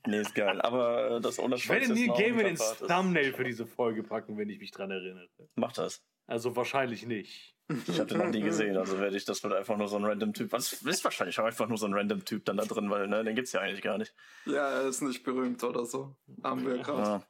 Nee, 0.06 0.20
ist 0.20 0.34
geil. 0.34 0.60
Aber 0.60 1.12
äh, 1.16 1.20
das 1.22 1.38
Ich 1.38 1.68
werde 1.68 1.94
Neil 1.94 2.08
Gaiman 2.08 2.46
ins 2.46 2.76
Thumbnail 2.78 3.32
für 3.32 3.44
diese 3.44 3.66
Folge 3.66 4.02
packen, 4.02 4.36
wenn 4.36 4.50
ich 4.50 4.58
mich 4.58 4.70
dran 4.70 4.90
erinnere. 4.90 5.28
Mach 5.54 5.72
das. 5.72 6.04
Also 6.26 6.54
wahrscheinlich 6.56 7.06
nicht. 7.06 7.53
Ich 7.68 7.98
habe 7.98 8.06
den 8.06 8.18
noch 8.18 8.28
nie 8.28 8.42
gesehen, 8.42 8.76
also 8.76 8.98
werde 8.98 9.16
ich, 9.16 9.24
das 9.24 9.42
wird 9.42 9.54
einfach 9.54 9.76
nur 9.78 9.88
so 9.88 9.96
ein 9.96 10.04
random 10.04 10.34
Typ. 10.34 10.52
Was 10.52 10.72
ist 10.72 11.04
wahrscheinlich 11.04 11.38
auch 11.40 11.44
einfach 11.44 11.66
nur 11.66 11.78
so 11.78 11.86
ein 11.86 11.94
random 11.94 12.24
Typ 12.24 12.44
dann 12.44 12.58
da 12.58 12.64
drin, 12.64 12.90
weil 12.90 13.08
ne, 13.08 13.24
den 13.24 13.34
gibt's 13.34 13.52
ja 13.52 13.60
eigentlich 13.60 13.80
gar 13.80 13.96
nicht. 13.96 14.14
Ja, 14.44 14.68
er 14.68 14.88
ist 14.88 15.00
nicht 15.00 15.24
berühmt 15.24 15.62
oder 15.64 15.86
so. 15.86 16.14
Haben 16.42 16.66
wir 16.66 16.78
gerade. 16.78 17.02
Ja. 17.02 17.22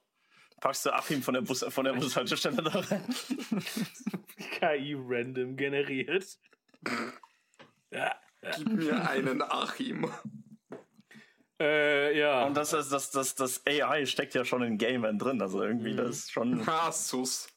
Packst 0.61 0.87
du 0.87 0.95
Achim 0.95 1.23
von 1.23 1.35
der 1.35 1.43
Bus 1.43 1.65
von 1.69 1.85
der 1.85 1.93
Bushaltestelle 1.93 2.63
da 2.63 2.81
rein? 2.81 3.05
KI 4.59 4.97
random 4.99 5.57
generiert. 5.57 6.27
Ja. 7.91 8.17
Gib 8.57 8.73
mir 8.73 9.09
einen 9.09 9.41
Achim. 9.43 10.11
Äh, 11.61 12.19
ja. 12.19 12.47
Und 12.47 12.57
das, 12.57 12.73
ist, 12.73 12.91
das, 12.91 13.11
das, 13.11 13.35
das 13.37 13.63
AI 13.67 14.07
steckt 14.07 14.35
ja 14.35 14.45
schon 14.45 14.63
in 14.63 14.79
Gamern 14.79 15.19
drin, 15.19 15.41
also 15.41 15.63
irgendwie 15.63 15.95
das 15.95 16.11
ist 16.11 16.33
schon 16.33 16.67
Hasus. 16.67 17.49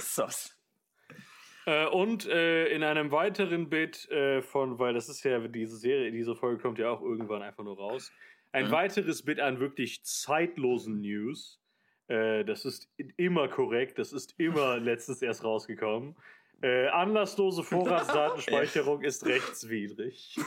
sass. 0.00 0.56
Äh, 1.66 1.86
und 1.86 2.26
äh, 2.26 2.66
in 2.68 2.82
einem 2.82 3.10
weiteren 3.10 3.68
Bit 3.68 4.10
äh, 4.10 4.42
von, 4.42 4.78
weil 4.78 4.94
das 4.94 5.08
ist 5.08 5.22
ja 5.24 5.38
diese 5.46 5.76
Serie, 5.76 6.10
diese 6.10 6.34
Folge 6.34 6.60
kommt 6.62 6.78
ja 6.78 6.90
auch 6.90 7.02
irgendwann 7.02 7.42
einfach 7.42 7.64
nur 7.64 7.76
raus. 7.76 8.12
Ein 8.52 8.66
Mhm. 8.66 8.70
weiteres 8.72 9.24
Bit 9.24 9.40
an 9.40 9.60
wirklich 9.60 10.04
zeitlosen 10.04 11.00
News. 11.00 11.60
Äh, 12.08 12.44
das 12.44 12.64
ist 12.64 12.88
immer 13.16 13.48
korrekt, 13.48 13.98
das 13.98 14.12
ist 14.12 14.34
immer 14.38 14.76
letztens 14.80 15.22
erst 15.22 15.44
rausgekommen. 15.44 16.16
Äh, 16.62 16.86
anlasslose 16.88 17.64
Vorratsdatenspeicherung 17.64 19.02
ist 19.02 19.26
rechtswidrig. 19.26 20.36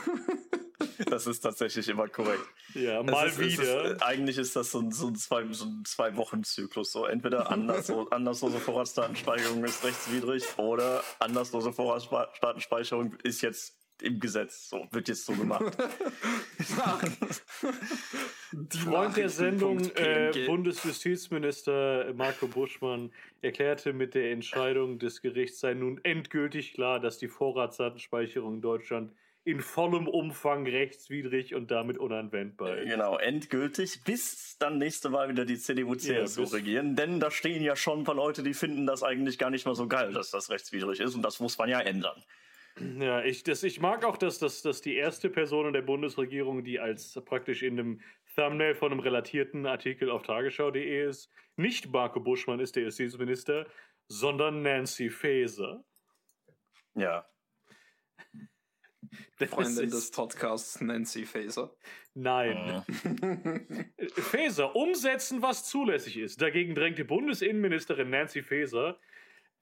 Das 1.10 1.28
ist 1.28 1.42
tatsächlich 1.42 1.88
immer 1.90 2.08
korrekt. 2.08 2.48
Ja, 2.74 3.04
mal 3.04 3.28
ist, 3.28 3.40
wieder. 3.40 3.96
Ist, 3.96 4.04
eigentlich 4.04 4.38
ist 4.38 4.56
das 4.56 4.72
so 4.72 4.80
ein, 4.80 4.92
so 4.92 5.08
ein 5.08 5.16
zwei, 5.16 5.46
so 5.52 5.66
ein 5.66 5.84
zwei 5.86 6.16
Wochen 6.16 6.44
Zyklus. 6.44 6.92
So 6.92 7.06
entweder 7.06 7.52
anderslo, 7.52 8.08
anderslose 8.12 8.60
Vorratsdatenspeicherung 8.60 9.64
ist 9.64 9.84
rechtswidrig 9.84 10.44
oder 10.58 11.04
anderslose 11.20 11.74
Vorratsdatenspeicherung 11.74 13.14
ist 13.24 13.42
jetzt 13.42 13.78
im 14.02 14.20
Gesetz. 14.20 14.70
So 14.70 14.88
wird 14.92 15.08
jetzt 15.08 15.26
so 15.26 15.34
gemacht. 15.36 15.76
Die 18.52 18.78
Freund 18.78 19.18
der 19.18 19.30
Sendung, 19.30 19.80
äh. 19.96 20.32
Bundesjustizminister 20.46 22.14
Marco 22.14 22.48
Buschmann, 22.48 23.12
erklärte, 23.42 23.94
mit 23.94 24.16
der 24.16 24.32
Entscheidung 24.32 25.00
des 25.00 25.22
Gerichts 25.22 25.60
sei 25.60 25.74
nun 25.74 26.00
endgültig 26.04 26.74
klar, 26.74 27.00
dass 27.00 27.18
die 27.18 27.28
Vorratsdatenspeicherung 27.28 28.56
in 28.56 28.62
Deutschland 28.62 29.12
in 29.48 29.60
vollem 29.60 30.08
Umfang 30.08 30.66
rechtswidrig 30.66 31.54
und 31.54 31.70
damit 31.70 32.00
unanwendbar 32.00 32.78
ist. 32.80 32.90
genau, 32.90 33.18
endgültig, 33.20 34.02
bis 34.04 34.58
dann 34.58 34.80
nächste 34.80 35.10
Mal 35.10 35.30
wieder 35.30 35.46
die 35.46 35.60
CDU, 35.60 35.94
CSU 35.94 36.42
bis- 36.42 36.54
regieren. 36.54 36.96
Denn 36.96 37.20
da 37.20 37.30
stehen 37.30 37.62
ja 37.62 37.76
schon 37.76 38.00
ein 38.00 38.04
paar 38.06 38.16
Leute, 38.16 38.42
die 38.42 38.56
finden 38.56 38.88
das 38.88 39.04
eigentlich 39.04 39.38
gar 39.38 39.52
nicht 39.52 39.68
mal 39.68 39.76
so 39.76 39.88
geil, 39.88 40.14
dass 40.14 40.32
das 40.32 40.50
rechtswidrig 40.50 41.00
ist. 41.00 41.14
Und 41.14 41.22
das 41.22 41.40
muss 41.40 41.60
man 41.60 41.70
ja 41.70 41.80
ändern. 41.80 42.24
Ja, 42.78 43.24
ich, 43.24 43.44
das, 43.44 43.64
ich 43.64 43.80
mag 43.80 44.04
auch, 44.04 44.18
dass, 44.18 44.38
dass, 44.40 44.62
dass 44.62 44.82
die 44.82 44.96
erste 44.96 45.30
Person 45.30 45.68
in 45.68 45.74
der 45.74 45.82
Bundesregierung, 45.82 46.64
die 46.64 46.80
als 46.80 47.20
praktisch 47.26 47.64
in 47.64 47.80
einem 47.80 48.02
Thumbnail 48.36 48.76
von 48.76 48.92
einem 48.92 49.00
relatierten 49.00 49.66
Artikel 49.66 50.10
auf 50.10 50.24
tagesschau.de 50.24 51.08
ist, 51.08 51.32
nicht 51.56 51.92
Marco 51.92 52.20
Buschmann 52.20 52.60
ist 52.60 52.76
der 52.76 52.84
Justizminister, 52.84 53.66
sondern 54.10 54.62
Nancy 54.62 55.10
Faeser. 55.10 55.86
Ja. 56.96 57.26
Das 59.38 59.50
Freundin 59.50 59.90
des 59.90 60.12
Podcasts 60.12 60.82
Nancy 60.82 61.26
Faser. 61.26 61.76
Nein. 62.14 62.84
Äh, 63.98 64.10
Faeser, 64.10 64.76
umsetzen, 64.76 65.42
was 65.42 65.66
zulässig 65.66 66.18
ist. 66.18 66.42
Dagegen 66.42 66.76
drängt 66.76 66.98
die 66.98 67.04
Bundesinnenministerin 67.04 68.10
Nancy 68.10 68.42
Faeser, 68.42 69.00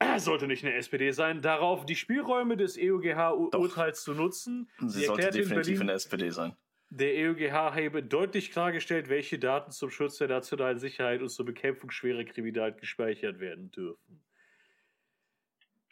sollte 0.18 0.46
nicht 0.46 0.64
eine 0.64 0.74
SPD 0.74 1.10
sein, 1.12 1.42
darauf, 1.42 1.86
die 1.86 1.96
Spielräume 1.96 2.56
des 2.56 2.76
EuGH-Urteils 2.78 4.02
zu 4.02 4.14
nutzen. 4.14 4.70
Sie 4.78 5.04
sollte 5.04 5.22
erklärte 5.22 5.38
in 5.38 5.44
definitiv 5.44 5.80
in 5.80 5.86
Berlin, 5.86 5.86
der 5.88 5.96
SPD 5.96 6.30
sein. 6.30 6.56
der 6.90 7.30
EuGH 7.30 7.52
habe 7.52 8.02
deutlich 8.02 8.50
klargestellt, 8.52 9.08
welche 9.08 9.38
Daten 9.38 9.72
zum 9.72 9.90
Schutz 9.90 10.18
der 10.18 10.28
nationalen 10.28 10.78
Sicherheit 10.78 11.22
und 11.22 11.28
zur 11.28 11.44
Bekämpfung 11.44 11.90
schwerer 11.90 12.24
Kriminalität 12.24 12.80
gespeichert 12.80 13.40
werden 13.40 13.70
dürfen. 13.70 14.24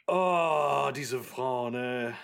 Oh, 0.06 0.90
diese 0.94 1.20
Frau, 1.20 1.70
ne? 1.70 2.16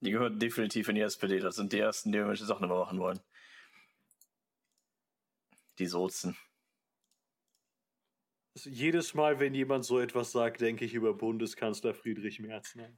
Die 0.00 0.10
gehört 0.10 0.40
definitiv 0.40 0.88
in 0.88 0.94
die 0.96 1.00
SPD. 1.00 1.40
Das 1.40 1.56
sind 1.56 1.72
die 1.72 1.78
ersten, 1.78 2.12
die 2.12 2.18
irgendwelche 2.18 2.44
Sachen 2.44 2.64
immer 2.64 2.78
machen 2.78 2.98
wollen. 2.98 3.20
Die 5.78 5.86
Sozen. 5.86 6.36
Jedes 8.64 9.14
Mal, 9.14 9.38
wenn 9.40 9.54
jemand 9.54 9.84
so 9.84 9.98
etwas 10.00 10.32
sagt, 10.32 10.60
denke 10.60 10.84
ich 10.84 10.94
über 10.94 11.14
Bundeskanzler 11.14 11.94
Friedrich 11.94 12.40
Merz 12.40 12.74
nach. 12.74 12.88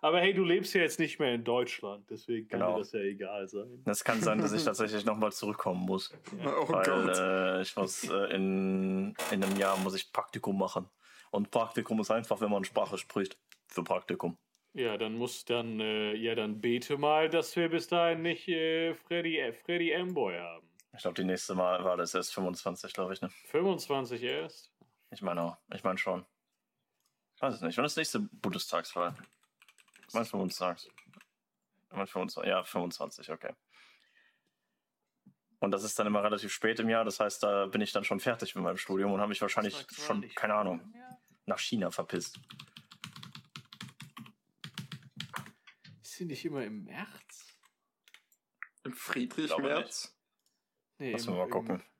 Aber 0.00 0.20
hey, 0.20 0.32
du 0.32 0.44
lebst 0.44 0.74
ja 0.74 0.80
jetzt 0.82 0.98
nicht 1.00 1.18
mehr 1.18 1.34
in 1.34 1.42
Deutschland, 1.44 2.08
deswegen 2.08 2.46
kann 2.48 2.60
Genau. 2.60 2.74
dir 2.74 2.78
das 2.80 2.92
ja 2.92 3.00
egal 3.00 3.48
sein. 3.48 3.82
Das 3.84 4.04
kann 4.04 4.20
sein, 4.22 4.38
dass 4.38 4.52
ich 4.52 4.62
tatsächlich 4.64 5.04
nochmal 5.04 5.32
zurückkommen 5.32 5.84
muss. 5.84 6.12
Oh 6.36 6.68
weil 6.68 6.84
Gott. 6.84 7.16
äh, 7.18 7.62
ich 7.62 7.74
muss 7.76 8.04
äh, 8.08 8.34
in, 8.34 9.14
in 9.32 9.42
einem 9.44 9.56
Jahr 9.56 9.76
muss 9.78 9.94
ich 9.96 10.12
Praktikum 10.12 10.56
machen. 10.58 10.88
Und 11.30 11.50
Praktikum 11.50 12.00
ist 12.00 12.10
einfach, 12.10 12.40
wenn 12.40 12.50
man 12.50 12.64
Sprache 12.64 12.96
spricht. 12.96 13.36
Für 13.66 13.82
Praktikum. 13.84 14.38
Ja, 14.74 14.96
dann 14.96 15.14
muss 15.16 15.44
dann, 15.44 15.80
äh, 15.80 16.14
ja, 16.14 16.34
dann 16.34 16.60
bete 16.60 16.96
mal, 16.96 17.28
dass 17.28 17.54
wir 17.56 17.68
bis 17.68 17.88
dahin 17.88 18.22
nicht 18.22 18.46
äh, 18.48 18.94
Freddy, 18.94 19.38
äh, 19.38 19.52
Freddy 19.52 19.94
Amboy 19.94 20.38
haben. 20.38 20.68
Ich 20.94 21.02
glaube, 21.02 21.14
die 21.16 21.24
nächste 21.24 21.54
Mal 21.54 21.84
war 21.84 21.96
das 21.96 22.14
erst 22.14 22.32
25, 22.34 22.92
glaube 22.92 23.12
ich, 23.14 23.20
ne? 23.20 23.28
25 23.46 24.22
erst? 24.22 24.70
Ich 25.10 25.22
meine 25.22 25.42
auch. 25.42 25.56
Ich 25.74 25.84
meine 25.84 25.98
schon. 25.98 26.26
Weiß 27.40 27.54
es 27.54 27.60
nicht. 27.60 27.78
Wann 27.78 27.84
ist 27.84 27.96
die 27.96 28.00
nächste 28.00 28.20
Bundestagswahl? 28.20 29.14
Wann 30.12 30.22
ist 30.22 30.32
Bundestags? 30.32 30.88
Wann 31.90 32.06
25? 32.06 32.48
Ja, 32.48 32.62
25, 32.64 33.30
okay. 33.30 33.54
Und 35.60 35.70
das 35.70 35.82
ist 35.82 35.98
dann 35.98 36.06
immer 36.06 36.22
relativ 36.22 36.52
spät 36.52 36.78
im 36.80 36.88
Jahr. 36.88 37.04
Das 37.04 37.20
heißt, 37.20 37.42
da 37.42 37.66
bin 37.66 37.80
ich 37.80 37.92
dann 37.92 38.04
schon 38.04 38.20
fertig 38.20 38.54
mit 38.54 38.62
meinem 38.62 38.76
Studium 38.76 39.12
und 39.12 39.20
habe 39.20 39.30
mich 39.30 39.42
wahrscheinlich 39.42 39.86
schon, 39.90 40.28
keine 40.34 40.54
Ahnung, 40.54 40.94
nach 41.46 41.58
China 41.58 41.90
verpisst. 41.90 42.38
Ist 46.02 46.12
sie 46.12 46.26
nicht 46.26 46.44
immer 46.44 46.64
im 46.64 46.84
März? 46.84 47.58
Im 48.84 48.92
Friedrich-März? 48.92 50.16
Nee, 50.98 51.12
Lass 51.12 51.26
mal 51.26 51.48
gucken. 51.48 51.80
Äh, 51.80 51.97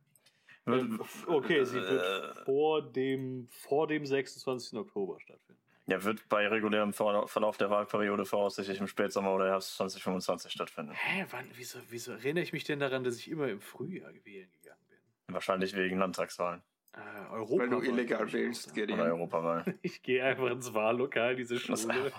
Okay, 1.27 1.65
sie 1.65 1.79
Äh. 1.79 1.91
wird 1.91 2.37
vor 2.45 2.83
dem, 2.83 3.49
vor 3.51 3.87
dem 3.87 4.05
26. 4.07 4.79
Oktober 4.79 5.19
stattfinden. 5.21 5.61
Ja, 5.87 6.05
wird 6.05 6.29
bei 6.29 6.47
regulärem 6.47 6.93
Ver- 6.93 7.27
Verlauf 7.29 7.57
der 7.57 7.71
Wahlperiode 7.71 8.27
voraussichtlich 8.27 8.79
im 8.79 8.87
Spätsommer 8.89 9.33
oder 9.35 9.47
Herbst 9.49 9.77
2025 9.77 10.53
stattfinden. 10.53 10.93
Hä, 10.93 11.25
wann, 11.31 11.47
wieso, 11.55 11.79
wieso 11.89 12.13
erinnere 12.13 12.43
ich 12.45 12.53
mich 12.53 12.65
denn 12.65 12.79
daran, 12.79 13.05
dass 13.05 13.17
ich 13.17 13.31
immer 13.31 13.49
im 13.49 13.61
Frühjahr 13.63 14.13
wählen 14.25 14.51
gegangen 14.53 14.83
bin? 14.89 15.35
Wahrscheinlich 15.35 15.75
wegen 15.75 15.99
Landtagswahlen 15.99 16.63
Äh, 16.93 16.99
Europa. 17.33 17.63
Weil 17.63 17.71
du 17.71 17.81
illegal 17.81 18.31
wählst, 18.33 18.67
oder 18.67 18.75
Gideon. 18.75 19.01
Europawahlen. 19.01 19.79
Ich 19.83 20.03
gehe 20.03 20.23
einfach 20.23 20.51
ins 20.51 20.75
Wahllokal, 20.75 21.37
diese 21.37 21.59
Schule. 21.59 22.13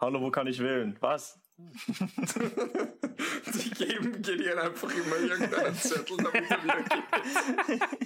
Hallo, 0.00 0.20
wo 0.20 0.30
kann 0.30 0.46
ich 0.46 0.58
wählen? 0.58 0.96
Was? 1.00 1.38
Die 3.58 3.70
geben 3.70 4.22
Gideon 4.22 4.58
einfach 4.58 4.90
immer 4.94 5.16
irgendeinen 5.16 5.74
Zettel, 5.74 6.16
damit 6.16 6.50
er 6.50 6.64
wieder 6.64 6.82
geht. 6.82 7.82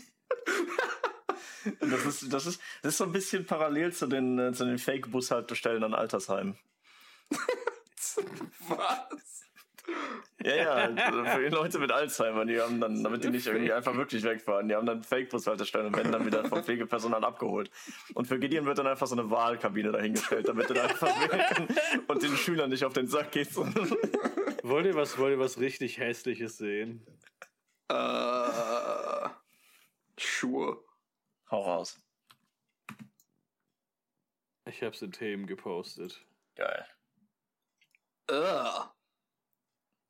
Das 1.80 2.06
ist, 2.06 2.32
das 2.32 2.46
ist, 2.46 2.60
das 2.82 2.92
ist 2.92 2.98
so 2.98 3.04
ein 3.04 3.12
bisschen 3.12 3.44
parallel 3.44 3.92
zu 3.92 4.06
den, 4.06 4.38
äh, 4.38 4.52
zu 4.52 4.64
den 4.64 4.78
Fake-Bushaltestellen 4.78 5.84
an 5.84 5.92
Altersheimen. 5.92 6.56
Was? 8.68 9.40
Ja, 10.42 10.56
ja, 10.56 11.34
für 11.34 11.42
die 11.42 11.54
Leute 11.54 11.78
mit 11.78 11.92
Alzheimer, 11.92 12.46
die 12.46 12.58
haben 12.60 12.80
dann, 12.80 13.02
damit 13.02 13.24
die 13.24 13.28
nicht 13.28 13.46
irgendwie 13.46 13.72
einfach 13.72 13.94
wirklich 13.94 14.22
wegfahren, 14.22 14.68
die 14.68 14.74
haben 14.74 14.86
dann 14.86 15.02
Fake-Bushaltestellen 15.02 15.88
und 15.88 15.96
werden 15.96 16.12
dann 16.12 16.24
wieder 16.24 16.44
vom 16.46 16.62
Pflegepersonal 16.62 17.22
abgeholt. 17.24 17.70
Und 18.14 18.26
für 18.26 18.38
Gideon 18.38 18.64
wird 18.64 18.78
dann 18.78 18.86
einfach 18.86 19.06
so 19.06 19.16
eine 19.16 19.30
Wahlkabine 19.30 19.92
dahingestellt, 19.92 20.48
damit 20.48 20.70
er 20.70 20.76
da 20.76 20.82
einfach 20.84 21.08
wählen 21.30 21.42
kann 21.50 21.68
und 22.08 22.22
den 22.22 22.36
Schülern 22.36 22.70
nicht 22.70 22.84
auf 22.84 22.94
den 22.94 23.06
Sack 23.06 23.32
geht. 23.32 23.48
Wollt 24.62 24.86
ihr 24.86 24.94
was, 24.94 25.16
wollt 25.18 25.32
ihr 25.32 25.38
was 25.38 25.58
richtig 25.58 25.98
Hässliches 25.98 26.58
sehen? 26.58 27.06
Äh. 27.88 29.28
Sure. 30.18 30.84
Hau 31.50 31.62
raus. 31.62 31.98
Ich 34.66 34.82
hab's 34.82 35.02
in 35.02 35.12
Themen 35.12 35.46
gepostet. 35.46 36.24
Geil. 36.54 36.86
Ugh. 38.30 38.90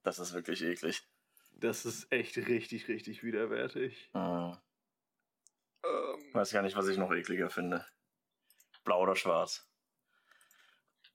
Das 0.03 0.19
ist 0.19 0.33
wirklich 0.33 0.63
eklig. 0.63 1.03
Das 1.53 1.85
ist 1.85 2.11
echt 2.11 2.37
richtig, 2.37 2.89
richtig 2.89 3.23
widerwärtig. 3.23 4.11
Hm. 4.13 4.57
Ähm, 5.85 6.35
Weiß 6.35 6.51
gar 6.53 6.63
nicht, 6.63 6.77
was 6.77 6.89
ich 6.89 6.99
noch 6.99 7.13
ekliger 7.13 7.51
finde. 7.51 7.87
Blau 8.85 9.03
oder 9.03 9.17
schwarz? 9.17 9.70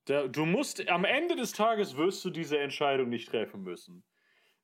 Da, 0.06 0.28
du 0.28 0.46
musst, 0.46 0.88
am 0.88 1.04
Ende 1.04 1.36
des 1.36 1.52
Tages 1.52 1.98
wirst 1.98 2.24
du 2.24 2.30
diese 2.30 2.60
Entscheidung 2.60 3.10
nicht 3.10 3.30
treffen 3.30 3.64
müssen. 3.64 4.04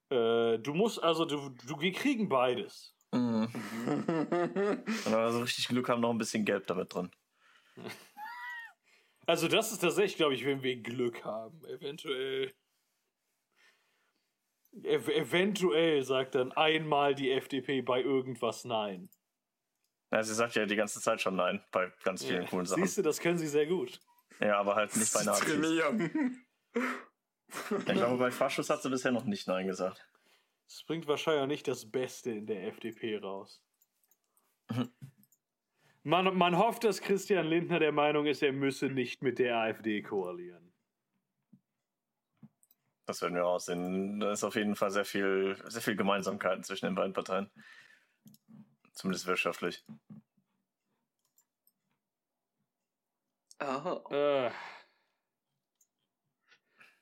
Äh, 0.10 0.60
du 0.60 0.73
musst, 0.73 1.01
also, 1.01 1.25
du, 1.25 1.49
du, 1.67 1.80
wir 1.80 1.91
kriegen 1.91 2.30
beides. 2.30 2.95
Mhm. 3.12 3.47
Wenn 3.86 5.12
wir 5.12 5.32
so 5.32 5.41
richtig 5.41 5.67
Glück 5.67 5.89
haben, 5.89 6.01
noch 6.01 6.12
ein 6.12 6.17
bisschen 6.17 6.45
Gelb 6.45 6.67
damit 6.67 6.93
drin. 6.93 7.10
Also, 9.25 9.47
das 9.47 9.71
ist 9.71 9.80
tatsächlich, 9.80 10.17
glaube 10.17 10.34
ich, 10.34 10.45
wenn 10.45 10.62
wir 10.62 10.75
Glück 10.77 11.23
haben. 11.23 11.63
Eventuell. 11.65 12.54
Ev 14.84 15.10
eventuell 15.10 16.04
sagt 16.04 16.36
dann 16.36 16.51
einmal 16.51 17.15
die 17.15 17.32
FDP 17.32 17.82
bei 17.82 18.01
irgendwas 18.01 18.65
Nein. 18.65 19.10
Ja, 20.12 20.23
sie 20.23 20.34
sagt 20.34 20.56
ja 20.56 20.65
die 20.65 20.75
ganze 20.75 20.99
Zeit 20.99 21.21
schon 21.21 21.36
nein 21.36 21.63
bei 21.71 21.91
ganz 22.04 22.25
vielen 22.25 22.45
coolen 22.45 22.65
Sachen. 22.65 22.84
Siehst 22.84 22.97
du, 22.97 23.01
das 23.01 23.19
können 23.19 23.38
sie 23.38 23.47
sehr 23.47 23.65
gut. 23.65 23.99
Ja, 24.41 24.60
aber 24.60 24.75
halt 24.75 24.95
nicht 24.97 25.13
bei 25.13 25.23
Nazis. 25.23 25.45
trainieren. 25.45 26.45
Ich 26.73 27.86
glaube, 27.86 28.17
bei 28.17 28.32
Faschus 28.32 28.69
hat 28.69 28.82
sie 28.82 28.89
bisher 28.89 29.12
noch 29.12 29.25
nicht 29.25 29.47
nein 29.47 29.67
gesagt. 29.67 30.08
Das 30.67 30.84
bringt 30.84 31.08
wahrscheinlich 31.08 31.43
auch 31.43 31.47
nicht 31.47 31.67
das 31.67 31.91
Beste 31.91 32.32
in 32.32 32.45
der 32.45 32.65
FDP 32.67 33.17
raus. 33.17 33.62
Man, 36.04 36.36
man 36.38 36.58
hofft, 36.58 36.84
dass 36.84 37.01
Christian 37.01 37.45
Lindner 37.45 37.80
der 37.80 37.91
Meinung 37.91 38.25
ist, 38.25 38.41
er 38.41 38.54
müsse 38.54 38.88
nicht 38.88 39.21
mit 39.21 39.38
der 39.38 39.58
AfD 39.58 40.01
koalieren. 40.01 40.73
Das 43.06 43.21
werden 43.21 43.36
wir 43.36 43.45
aussehen. 43.45 44.19
Da 44.19 44.32
ist 44.32 44.43
auf 44.43 44.56
jeden 44.56 44.75
Fall 44.75 44.91
sehr 44.91 45.06
viel, 45.06 45.58
sehr 45.67 45.82
viel 45.82 45.95
Gemeinsamkeiten 45.95 46.63
zwischen 46.63 46.86
den 46.86 46.95
beiden 46.95 47.13
Parteien. 47.13 47.51
Zumindest 48.93 49.27
wirtschaftlich. 49.27 49.84
Ah. 53.62 54.02
Äh, 54.10 54.52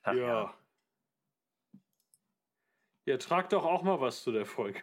Ach 0.03 0.13
ja. 0.13 0.53
Ja, 3.05 3.17
trag 3.17 3.49
doch 3.49 3.63
auch 3.63 3.81
mal 3.83 3.99
was 4.01 4.23
zu 4.23 4.31
der 4.31 4.45
Folge. 4.45 4.81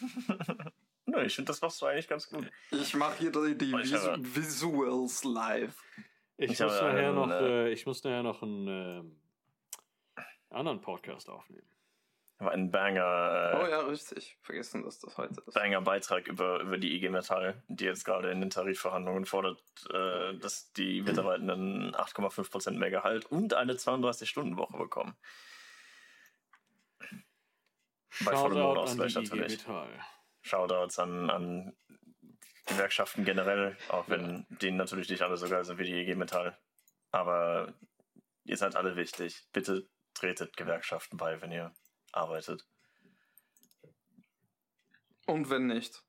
Nö, 1.06 1.22
ich 1.24 1.34
finde, 1.34 1.48
das 1.48 1.60
machst 1.60 1.80
du 1.82 1.86
eigentlich 1.86 2.08
ganz 2.08 2.28
gut. 2.28 2.50
Ich 2.70 2.94
mache 2.94 3.16
hier 3.18 3.32
die, 3.32 3.56
die 3.56 3.72
Vis 3.72 4.06
habe- 4.06 4.22
Visuals 4.22 5.24
live. 5.24 5.74
Ich, 6.36 6.52
Ich 6.52 6.60
muss, 6.60 6.72
nachher 6.72 7.08
einen, 7.08 7.14
noch, 7.14 7.30
äh, 7.30 7.68
äh, 7.68 7.72
ich 7.72 7.86
muss 7.86 8.04
nachher 8.04 8.22
noch 8.22 8.42
einen 8.42 8.68
ähm, 8.68 9.20
anderen 10.50 10.80
Podcast 10.80 11.28
aufnehmen. 11.28 11.66
Ein 12.48 12.70
Banger, 12.70 13.58
Oh 13.60 13.66
äh, 13.66 13.70
ja, 13.70 13.80
richtig. 13.80 14.38
Vergessen, 14.40 14.82
dass 14.82 14.98
das 14.98 15.18
heute 15.18 15.42
ist. 15.46 15.52
Banger 15.52 15.82
Beitrag 15.82 16.26
über, 16.26 16.60
über 16.60 16.78
die 16.78 16.96
IG 16.96 17.10
Metall, 17.10 17.62
die 17.68 17.84
jetzt 17.84 18.04
gerade 18.04 18.30
in 18.30 18.40
den 18.40 18.48
Tarifverhandlungen 18.48 19.26
fordert, 19.26 19.62
äh, 19.92 20.34
dass 20.38 20.72
die 20.72 21.02
Mitarbeitenden 21.02 21.94
8,5% 21.94 22.78
mehr 22.78 22.90
Gehalt 22.90 23.26
und 23.26 23.52
eine 23.52 23.74
32-Stunden-Woche 23.74 24.78
bekommen. 24.78 25.14
Bei 28.24 28.34
vollem 28.34 28.58
Lohnausgleich 28.58 29.14
natürlich. 29.14 29.58
Metall. 29.58 30.00
Shoutouts 30.40 30.98
an, 30.98 31.28
an 31.28 31.76
Gewerkschaften 32.66 33.26
generell, 33.26 33.76
auch 33.88 34.08
wenn 34.08 34.46
denen 34.48 34.78
natürlich 34.78 35.10
nicht 35.10 35.20
alle 35.20 35.36
so 35.36 35.46
geil 35.46 35.64
sind 35.64 35.78
wie 35.78 35.84
die 35.84 36.00
IG 36.00 36.14
Metall. 36.14 36.56
Aber 37.10 37.74
ihr 38.44 38.56
seid 38.56 38.76
alle 38.76 38.96
wichtig. 38.96 39.46
Bitte 39.52 39.86
tretet 40.14 40.56
Gewerkschaften 40.56 41.18
bei, 41.18 41.40
wenn 41.42 41.52
ihr 41.52 41.74
arbeitet. 42.12 42.66
Und 45.26 45.50
wenn 45.50 45.66
nicht. 45.66 46.02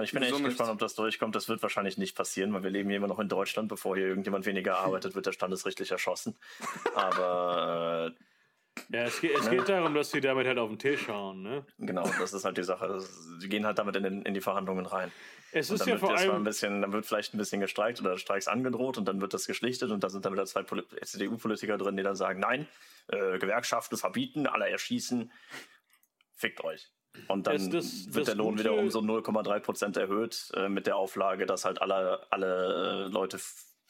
Ich 0.00 0.12
bin 0.12 0.22
Wieso 0.22 0.36
echt 0.36 0.44
nicht? 0.44 0.50
gespannt, 0.50 0.70
ob 0.70 0.78
das 0.78 0.94
durchkommt. 0.94 1.34
Das 1.34 1.48
wird 1.48 1.60
wahrscheinlich 1.62 1.98
nicht 1.98 2.16
passieren, 2.16 2.52
weil 2.52 2.62
wir 2.62 2.70
leben 2.70 2.88
hier 2.88 2.98
immer 2.98 3.08
noch 3.08 3.18
in 3.18 3.28
Deutschland. 3.28 3.68
Bevor 3.68 3.96
hier 3.96 4.06
irgendjemand 4.06 4.46
weniger 4.46 4.78
arbeitet, 4.78 5.14
wird 5.14 5.26
der 5.26 5.32
standesrechtlich 5.32 5.90
erschossen. 5.90 6.38
Aber 6.94 8.12
Ja, 8.90 9.02
es 9.02 9.20
geht, 9.20 9.36
es 9.36 9.50
geht 9.50 9.68
darum, 9.68 9.94
dass 9.94 10.10
sie 10.12 10.20
damit 10.20 10.46
halt 10.46 10.58
auf 10.58 10.68
den 10.68 10.78
Tisch 10.78 11.08
hauen, 11.08 11.42
ne? 11.42 11.66
äh, 11.78 11.86
genau, 11.86 12.08
das 12.18 12.32
ist 12.32 12.44
halt 12.44 12.56
die 12.58 12.62
Sache. 12.62 13.00
Sie 13.00 13.48
gehen 13.48 13.66
halt 13.66 13.78
damit 13.78 13.96
in, 13.96 14.22
in 14.22 14.34
die 14.34 14.40
Verhandlungen 14.40 14.86
rein. 14.86 15.10
Es 15.52 15.70
Und 15.70 15.76
ist 15.76 15.80
dann 15.80 15.88
ja 15.88 15.94
wird 15.94 16.00
vor 16.00 16.10
erstmal 16.10 16.28
ein 16.28 16.34
allem. 16.36 16.44
bisschen, 16.44 16.82
dann 16.82 16.92
wird 16.92 17.06
vielleicht 17.06 17.34
ein 17.34 17.38
bisschen 17.38 17.60
gestreikt 17.60 18.00
oder 18.00 18.18
Streiks 18.18 18.48
angedroht 18.48 18.98
und 18.98 19.06
dann 19.06 19.20
wird 19.20 19.32
das 19.32 19.46
geschlichtet 19.46 19.90
und 19.90 20.04
da 20.04 20.10
sind 20.10 20.24
dann 20.24 20.32
wieder 20.34 20.44
zwei 20.46 20.62
Poli- 20.62 20.84
CDU-Politiker 21.02 21.78
drin, 21.78 21.96
die 21.96 22.02
dann 22.02 22.16
sagen, 22.16 22.40
nein, 22.40 22.68
äh, 23.08 23.38
Gewerkschaften 23.38 23.96
verbieten, 23.96 24.46
alle 24.46 24.68
erschießen, 24.68 25.32
fickt 26.36 26.62
euch. 26.64 26.90
Und 27.28 27.46
dann 27.46 27.56
Es- 27.56 27.70
das- 27.70 28.06
wird 28.06 28.16
das 28.16 28.24
der 28.26 28.34
Lohn 28.34 28.58
wieder 28.58 28.74
um 28.74 28.90
so 28.90 29.00
0,3 29.00 29.58
Prozent 29.60 29.96
erhöht 29.96 30.50
äh, 30.54 30.68
mit 30.68 30.86
der 30.86 30.96
Auflage, 30.96 31.46
dass 31.46 31.64
halt 31.64 31.80
alle, 31.80 32.26
alle 32.30 33.06
äh, 33.06 33.10
Leute 33.10 33.40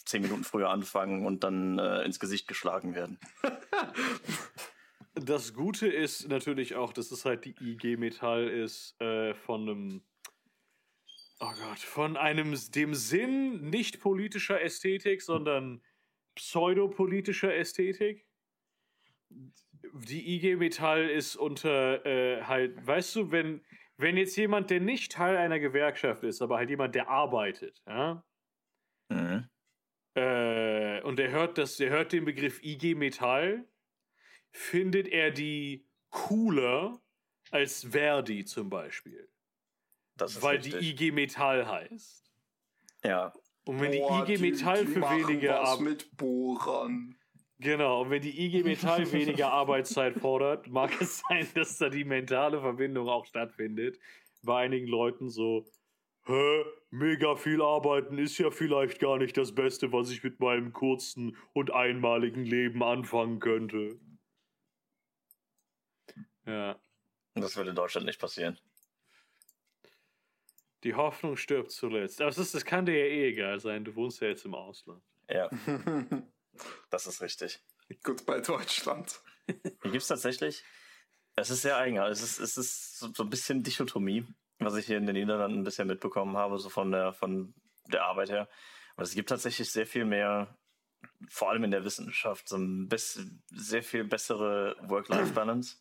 zehn 0.04 0.22
Minuten 0.22 0.44
früher 0.44 0.70
anfangen 0.70 1.26
und 1.26 1.42
dann 1.44 1.78
äh, 1.78 2.02
ins 2.04 2.20
Gesicht 2.20 2.46
geschlagen 2.48 2.94
werden. 2.94 3.18
Das 5.14 5.52
Gute 5.52 5.88
ist 5.88 6.28
natürlich 6.28 6.76
auch, 6.76 6.92
dass 6.92 7.10
es 7.10 7.24
halt 7.24 7.44
die 7.44 7.54
IG 7.60 7.96
Metall 7.96 8.46
ist 8.46 9.00
äh, 9.00 9.34
von 9.34 9.62
einem. 9.68 10.02
Oh 11.40 11.52
Gott, 11.52 11.78
von 11.78 12.16
einem 12.16 12.54
dem 12.74 12.94
Sinn 12.94 13.70
nicht 13.70 14.00
politischer 14.00 14.60
Ästhetik, 14.60 15.22
sondern 15.22 15.82
pseudopolitischer 16.34 17.54
Ästhetik. 17.54 18.26
Die 19.30 20.34
IG 20.34 20.56
Metall 20.56 21.08
ist 21.08 21.36
unter 21.36 22.04
äh, 22.04 22.42
halt, 22.42 22.84
weißt 22.86 23.16
du, 23.16 23.30
wenn, 23.30 23.64
wenn 23.96 24.16
jetzt 24.16 24.36
jemand, 24.36 24.70
der 24.70 24.80
nicht 24.80 25.12
Teil 25.12 25.36
einer 25.36 25.60
Gewerkschaft 25.60 26.24
ist, 26.24 26.42
aber 26.42 26.56
halt 26.56 26.70
jemand, 26.70 26.94
der 26.94 27.08
arbeitet, 27.08 27.82
ja, 27.86 28.24
Mhm. 29.08 29.48
Äh, 30.14 31.00
und 31.02 31.20
er 31.20 31.30
hört, 31.30 31.58
das, 31.58 31.78
er 31.80 31.90
hört 31.90 32.12
den 32.12 32.24
Begriff 32.24 32.62
IG 32.62 32.94
Metall, 32.94 33.66
findet 34.52 35.08
er 35.08 35.30
die 35.30 35.86
cooler 36.10 37.00
als 37.50 37.84
Verdi 37.84 38.44
zum 38.44 38.68
Beispiel. 38.70 39.28
Weil 40.42 40.56
richtig. 40.56 40.78
die 40.78 40.90
IG 40.90 41.12
Metall 41.12 41.66
heißt. 41.66 42.30
Ja. 43.04 43.32
Und 43.64 43.80
wenn 43.80 43.98
Boah, 43.98 44.24
die 44.24 44.34
IG 44.34 44.40
Metall 44.40 44.80
die, 44.80 44.86
die 44.86 44.92
für 44.92 45.02
weniger 45.02 45.60
Arbeit. 45.60 45.80
mit 45.80 46.16
Bohrern. 46.16 47.14
Genau, 47.60 48.02
und 48.02 48.10
wenn 48.10 48.22
die 48.22 48.40
IG 48.46 48.62
Metall 48.62 49.10
weniger 49.12 49.52
Arbeitszeit 49.52 50.14
fordert, 50.14 50.68
mag 50.68 50.98
es 51.00 51.22
sein, 51.28 51.46
dass 51.54 51.76
da 51.78 51.88
die 51.88 52.04
mentale 52.04 52.60
Verbindung 52.60 53.08
auch 53.08 53.26
stattfindet. 53.26 53.98
Bei 54.42 54.60
einigen 54.60 54.86
Leuten 54.86 55.28
so, 55.28 55.66
hä, 56.26 56.64
mega 56.90 57.34
viel 57.34 57.60
arbeiten 57.60 58.18
ist 58.18 58.38
ja 58.38 58.50
vielleicht 58.50 59.00
gar 59.00 59.18
nicht 59.18 59.36
das 59.36 59.54
Beste, 59.54 59.92
was 59.92 60.10
ich 60.10 60.22
mit 60.22 60.38
meinem 60.38 60.72
kurzen 60.72 61.36
und 61.52 61.72
einmaligen 61.72 62.44
Leben 62.44 62.82
anfangen 62.82 63.40
könnte. 63.40 63.98
Ja. 66.46 66.78
Das 67.34 67.56
würde 67.56 67.70
in 67.70 67.76
Deutschland 67.76 68.06
nicht 68.06 68.20
passieren. 68.20 68.58
Die 70.84 70.94
Hoffnung 70.94 71.36
stirbt 71.36 71.72
zuletzt. 71.72 72.20
Aber 72.20 72.30
das, 72.30 72.52
das 72.52 72.64
kann 72.64 72.86
dir 72.86 72.96
ja 72.96 73.06
eh 73.06 73.28
egal 73.30 73.58
sein. 73.60 73.84
Du 73.84 73.94
wohnst 73.96 74.20
ja 74.20 74.28
jetzt 74.28 74.44
im 74.44 74.54
Ausland. 74.54 75.02
Ja. 75.28 75.50
das 76.90 77.06
ist 77.06 77.20
richtig. 77.20 77.60
Gut 78.02 78.24
bei 78.26 78.40
Deutschland. 78.40 79.20
Hier 79.46 79.62
gibt 79.82 80.02
es 80.02 80.08
tatsächlich. 80.08 80.62
Es 81.36 81.50
ist 81.50 81.62
sehr 81.62 81.76
eigen. 81.76 81.96
Es 81.98 82.22
ist, 82.22 82.38
es 82.38 82.56
ist 82.56 82.98
so 82.98 83.22
ein 83.22 83.30
bisschen 83.30 83.62
Dichotomie, 83.62 84.26
was 84.58 84.76
ich 84.76 84.86
hier 84.86 84.98
in 84.98 85.06
den 85.06 85.14
Niederlanden 85.14 85.58
ein 85.58 85.64
bisschen 85.64 85.88
mitbekommen 85.88 86.36
habe, 86.36 86.58
so 86.58 86.68
von 86.68 86.90
der, 86.90 87.12
von 87.12 87.54
der 87.86 88.04
Arbeit 88.04 88.30
her. 88.30 88.48
Aber 88.94 89.04
es 89.04 89.14
gibt 89.14 89.28
tatsächlich 89.28 89.70
sehr 89.70 89.86
viel 89.86 90.04
mehr, 90.04 90.58
vor 91.28 91.50
allem 91.50 91.64
in 91.64 91.70
der 91.70 91.84
Wissenschaft, 91.84 92.48
so 92.48 92.56
ein 92.56 92.88
sehr 93.50 93.82
viel 93.82 94.04
bessere 94.04 94.76
Work-Life-Balance. 94.82 95.76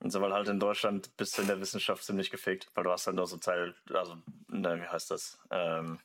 Und 0.00 0.10
so, 0.10 0.20
weil 0.20 0.32
halt 0.32 0.48
in 0.48 0.60
Deutschland 0.60 1.16
bist 1.16 1.36
du 1.36 1.42
in 1.42 1.48
der 1.48 1.60
Wissenschaft 1.60 2.04
ziemlich 2.04 2.30
gefickt, 2.30 2.68
weil 2.74 2.84
du 2.84 2.90
hast 2.90 3.06
halt 3.06 3.16
nur 3.16 3.26
so 3.26 3.38
Teil, 3.38 3.74
also, 3.92 4.16
na, 4.48 4.76
wie 4.78 4.86
heißt 4.86 5.10
das? 5.10 5.38
Ähm, 5.50 5.98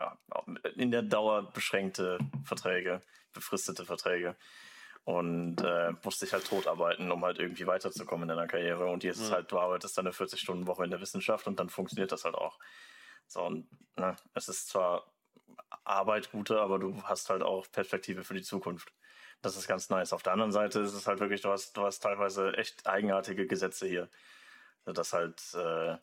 ja, 0.00 0.18
in 0.76 0.90
der 0.90 1.02
Dauer 1.02 1.52
beschränkte 1.52 2.18
Verträge, 2.44 3.02
befristete 3.32 3.84
Verträge. 3.84 4.36
Und 5.04 5.60
äh, 5.62 5.92
musst 6.04 6.22
dich 6.22 6.32
halt 6.32 6.46
totarbeiten, 6.46 7.10
um 7.10 7.24
halt 7.24 7.38
irgendwie 7.40 7.66
weiterzukommen 7.66 8.28
in 8.28 8.36
deiner 8.36 8.46
Karriere. 8.46 8.86
Und 8.86 9.02
hier 9.02 9.10
ist 9.10 9.20
es 9.20 9.32
halt, 9.32 9.50
du 9.50 9.58
arbeitest 9.58 9.98
dann 9.98 10.06
eine 10.06 10.14
40-Stunden-Woche 10.14 10.84
in 10.84 10.90
der 10.90 11.00
Wissenschaft 11.00 11.48
und 11.48 11.58
dann 11.58 11.68
funktioniert 11.70 12.12
das 12.12 12.24
halt 12.24 12.36
auch. 12.36 12.58
So, 13.26 13.42
und 13.42 13.66
ne, 13.96 14.14
es 14.34 14.48
ist 14.48 14.68
zwar 14.68 15.12
Arbeit 15.84 16.30
gute, 16.30 16.60
aber 16.60 16.78
du 16.78 17.02
hast 17.02 17.30
halt 17.30 17.42
auch 17.42 17.66
Perspektive 17.72 18.22
für 18.22 18.34
die 18.34 18.42
Zukunft. 18.42 18.92
Das 19.42 19.56
ist 19.56 19.66
ganz 19.66 19.90
nice. 19.90 20.12
Auf 20.12 20.22
der 20.22 20.32
anderen 20.32 20.52
Seite 20.52 20.80
ist 20.80 20.94
es 20.94 21.06
halt 21.08 21.18
wirklich, 21.18 21.40
du 21.40 21.50
hast, 21.50 21.76
du 21.76 21.82
hast 21.84 21.98
teilweise 21.98 22.56
echt 22.56 22.86
eigenartige 22.86 23.46
Gesetze 23.48 23.88
hier. 23.88 24.08
Das 24.84 25.12
halt, 25.12 25.42
äh, 25.54 25.98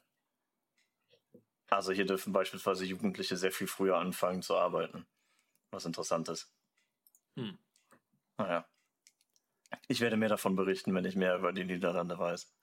also 1.70 1.94
hier 1.94 2.06
dürfen 2.06 2.34
beispielsweise 2.34 2.86
Jugendliche 2.86 3.38
sehr 3.38 3.54
viel 3.54 3.68
früher 3.68 3.98
anfangen 3.98 4.42
zu 4.42 4.58
arbeiten. 4.58 5.08
Was 5.72 5.86
interessant 5.86 6.28
ist. 6.28 6.54
Hm. 7.38 7.58
Naja. 8.38 8.68
Ich 9.88 10.02
werde 10.02 10.18
mehr 10.18 10.30
davon 10.30 10.56
berichten, 10.56 10.94
wenn 10.94 11.06
ich 11.06 11.16
mehr 11.16 11.38
über 11.38 11.54
die 11.54 11.64
Niederlande 11.64 12.20
weiß. 12.20 12.54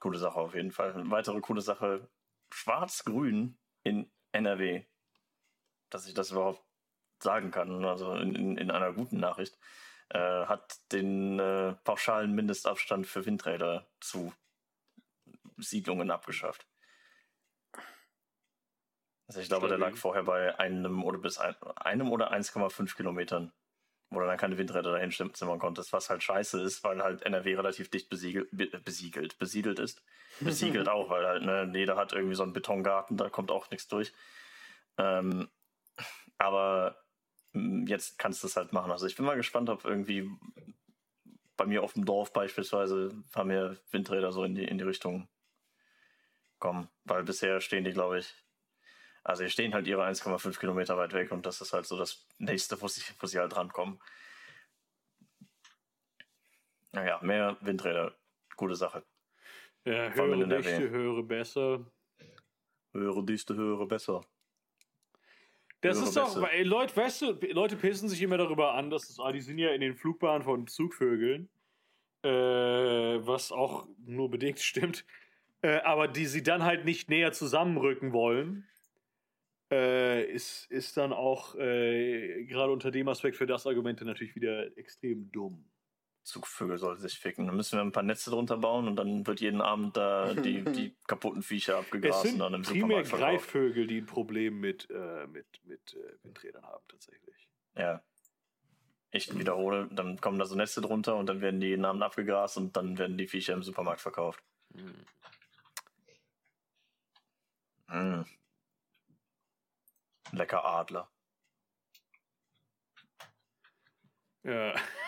Coole 0.00 0.18
Sache 0.18 0.36
auf 0.36 0.54
jeden 0.54 0.72
Fall. 0.72 0.92
Eine 0.92 1.10
weitere 1.10 1.40
coole 1.40 1.60
Sache. 1.60 2.08
Schwarz-Grün 2.52 3.58
in 3.84 4.10
NRW. 4.32 4.84
Dass 5.90 6.06
ich 6.08 6.14
das 6.14 6.32
überhaupt 6.32 6.65
sagen 7.22 7.50
kann, 7.50 7.84
also 7.84 8.14
in, 8.14 8.34
in, 8.34 8.58
in 8.58 8.70
einer 8.70 8.92
guten 8.92 9.18
Nachricht, 9.18 9.58
äh, 10.10 10.46
hat 10.46 10.78
den 10.92 11.38
äh, 11.38 11.74
pauschalen 11.84 12.34
Mindestabstand 12.34 13.06
für 13.06 13.26
Windräder 13.26 13.86
zu 14.00 14.32
Siedlungen 15.56 16.10
abgeschafft. 16.10 16.66
Also 19.28 19.40
ich 19.40 19.48
glaube, 19.48 19.68
der 19.68 19.78
lag 19.78 19.96
vorher 19.96 20.22
bei 20.22 20.56
einem 20.58 21.02
oder 21.02 21.18
bis 21.18 21.38
ein, 21.38 21.56
einem 21.76 22.12
oder 22.12 22.32
1,5 22.32 22.94
Kilometern, 22.94 23.52
wo 24.10 24.20
du 24.20 24.26
dann 24.26 24.36
keine 24.36 24.56
Windräder 24.56 24.92
dahin 24.92 25.10
zimmern 25.10 25.58
konntest, 25.58 25.92
was 25.92 26.08
halt 26.08 26.22
scheiße 26.22 26.62
ist, 26.62 26.84
weil 26.84 27.02
halt 27.02 27.22
NRW 27.22 27.56
relativ 27.56 27.90
dicht 27.90 28.08
besiegelt, 28.08 28.48
besiegelt, 28.84 29.38
besiedelt 29.38 29.78
ist. 29.80 30.02
Besiegelt 30.40 30.86
auch, 30.88 31.08
weil 31.08 31.26
halt, 31.26 31.42
ne, 31.44 31.70
jeder 31.72 31.96
hat 31.96 32.12
irgendwie 32.12 32.34
so 32.34 32.42
einen 32.42 32.52
Betongarten, 32.52 33.16
da 33.16 33.30
kommt 33.30 33.50
auch 33.50 33.70
nichts 33.70 33.88
durch. 33.88 34.12
Ähm, 34.98 35.48
aber 36.36 37.05
jetzt 37.86 38.18
kannst 38.18 38.42
du 38.42 38.46
es 38.46 38.56
halt 38.56 38.72
machen. 38.72 38.90
Also 38.90 39.06
ich 39.06 39.16
bin 39.16 39.24
mal 39.24 39.36
gespannt, 39.36 39.70
ob 39.70 39.84
irgendwie 39.84 40.30
bei 41.56 41.66
mir 41.66 41.82
auf 41.82 41.94
dem 41.94 42.04
Dorf 42.04 42.32
beispielsweise 42.32 43.10
haben 43.34 43.50
wir 43.50 43.76
Windräder 43.90 44.32
so 44.32 44.44
in 44.44 44.54
die, 44.54 44.64
in 44.64 44.78
die 44.78 44.84
Richtung 44.84 45.28
kommen. 46.58 46.88
Weil 47.04 47.24
bisher 47.24 47.60
stehen 47.60 47.84
die, 47.84 47.92
glaube 47.92 48.18
ich, 48.18 48.34
also 49.24 49.42
die 49.42 49.50
stehen 49.50 49.74
halt 49.74 49.86
ihre 49.86 50.04
1,5 50.04 50.58
Kilometer 50.58 50.96
weit 50.96 51.12
weg 51.12 51.32
und 51.32 51.46
das 51.46 51.60
ist 51.60 51.72
halt 51.72 51.86
so 51.86 51.98
das 51.98 52.26
nächste, 52.38 52.80
wo 52.80 52.88
sie, 52.88 53.02
wo 53.18 53.26
sie 53.26 53.38
halt 53.38 53.56
rankommen. 53.56 54.00
Naja, 56.92 57.18
mehr 57.22 57.56
Windräder, 57.60 58.14
gute 58.56 58.76
Sache. 58.76 59.04
Ja, 59.84 60.10
höhere 60.10 60.46
Dichte, 60.46 60.90
höhere 60.90 61.22
besser. 61.22 61.86
Höhere 62.92 63.24
Dichte, 63.24 63.54
höhere 63.54 63.86
besser. 63.86 64.24
Das 65.88 66.00
ist 66.00 66.16
doch, 66.16 66.40
weil, 66.40 66.66
Leute, 66.66 66.96
weißt 66.96 67.22
du, 67.22 67.32
Leute 67.52 67.76
pissen 67.76 68.08
sich 68.08 68.22
immer 68.22 68.38
darüber 68.38 68.74
an, 68.74 68.90
dass 68.90 69.08
das, 69.08 69.20
ah, 69.20 69.32
die 69.32 69.40
sind 69.40 69.58
ja 69.58 69.70
in 69.70 69.80
den 69.80 69.94
Flugbahnen 69.94 70.42
von 70.42 70.66
Zugvögeln, 70.66 71.48
äh, 72.22 72.28
was 72.28 73.52
auch 73.52 73.86
nur 74.04 74.30
bedingt 74.30 74.58
stimmt, 74.60 75.04
äh, 75.62 75.78
aber 75.78 76.08
die 76.08 76.26
sie 76.26 76.42
dann 76.42 76.64
halt 76.64 76.84
nicht 76.84 77.08
näher 77.08 77.32
zusammenrücken 77.32 78.12
wollen, 78.12 78.66
äh, 79.70 80.24
ist, 80.30 80.70
ist 80.70 80.96
dann 80.96 81.12
auch 81.12 81.54
äh, 81.56 82.44
gerade 82.44 82.72
unter 82.72 82.90
dem 82.90 83.08
Aspekt 83.08 83.36
für 83.36 83.46
das 83.46 83.66
Argument 83.66 84.00
natürlich 84.02 84.36
wieder 84.36 84.76
extrem 84.76 85.30
dumm. 85.32 85.64
Zugvögel 86.26 86.76
soll 86.76 86.98
sich 86.98 87.20
ficken. 87.20 87.46
Dann 87.46 87.56
müssen 87.56 87.78
wir 87.78 87.82
ein 87.82 87.92
paar 87.92 88.02
Netze 88.02 88.30
drunter 88.30 88.56
bauen 88.56 88.88
und 88.88 88.96
dann 88.96 89.24
wird 89.26 89.40
jeden 89.40 89.60
Abend 89.60 89.96
da 89.96 90.34
die, 90.34 90.64
die 90.64 90.96
kaputten 91.06 91.40
Viecher 91.40 91.78
abgegrast 91.78 92.24
es 92.24 92.30
sind 92.32 92.42
und 92.42 92.52
dann 92.52 92.62
im 92.62 92.62
primär 92.62 93.04
Greifvögel, 93.04 93.86
die 93.86 93.98
ein 93.98 94.06
Problem 94.06 94.58
mit, 94.58 94.90
äh, 94.90 95.28
mit, 95.28 95.46
mit 95.64 95.94
äh, 95.94 96.24
Windrädern 96.24 96.64
haben, 96.66 96.82
tatsächlich. 96.88 97.48
Ja. 97.76 98.02
Ich 99.12 99.38
wiederhole, 99.38 99.88
dann 99.92 100.20
kommen 100.20 100.40
da 100.40 100.46
so 100.46 100.56
Netze 100.56 100.80
drunter 100.80 101.14
und 101.14 101.26
dann 101.26 101.40
werden 101.40 101.60
die 101.60 101.68
jeden 101.68 101.84
Abend 101.84 102.02
abgegrast 102.02 102.56
und 102.56 102.76
dann 102.76 102.98
werden 102.98 103.16
die 103.16 103.28
Viecher 103.28 103.54
im 103.54 103.62
Supermarkt 103.62 104.00
verkauft. 104.00 104.42
Hm. 104.74 105.06
Mm. 107.88 108.24
Lecker 110.32 110.64
Adler. 110.64 111.08
Ja. 114.42 114.74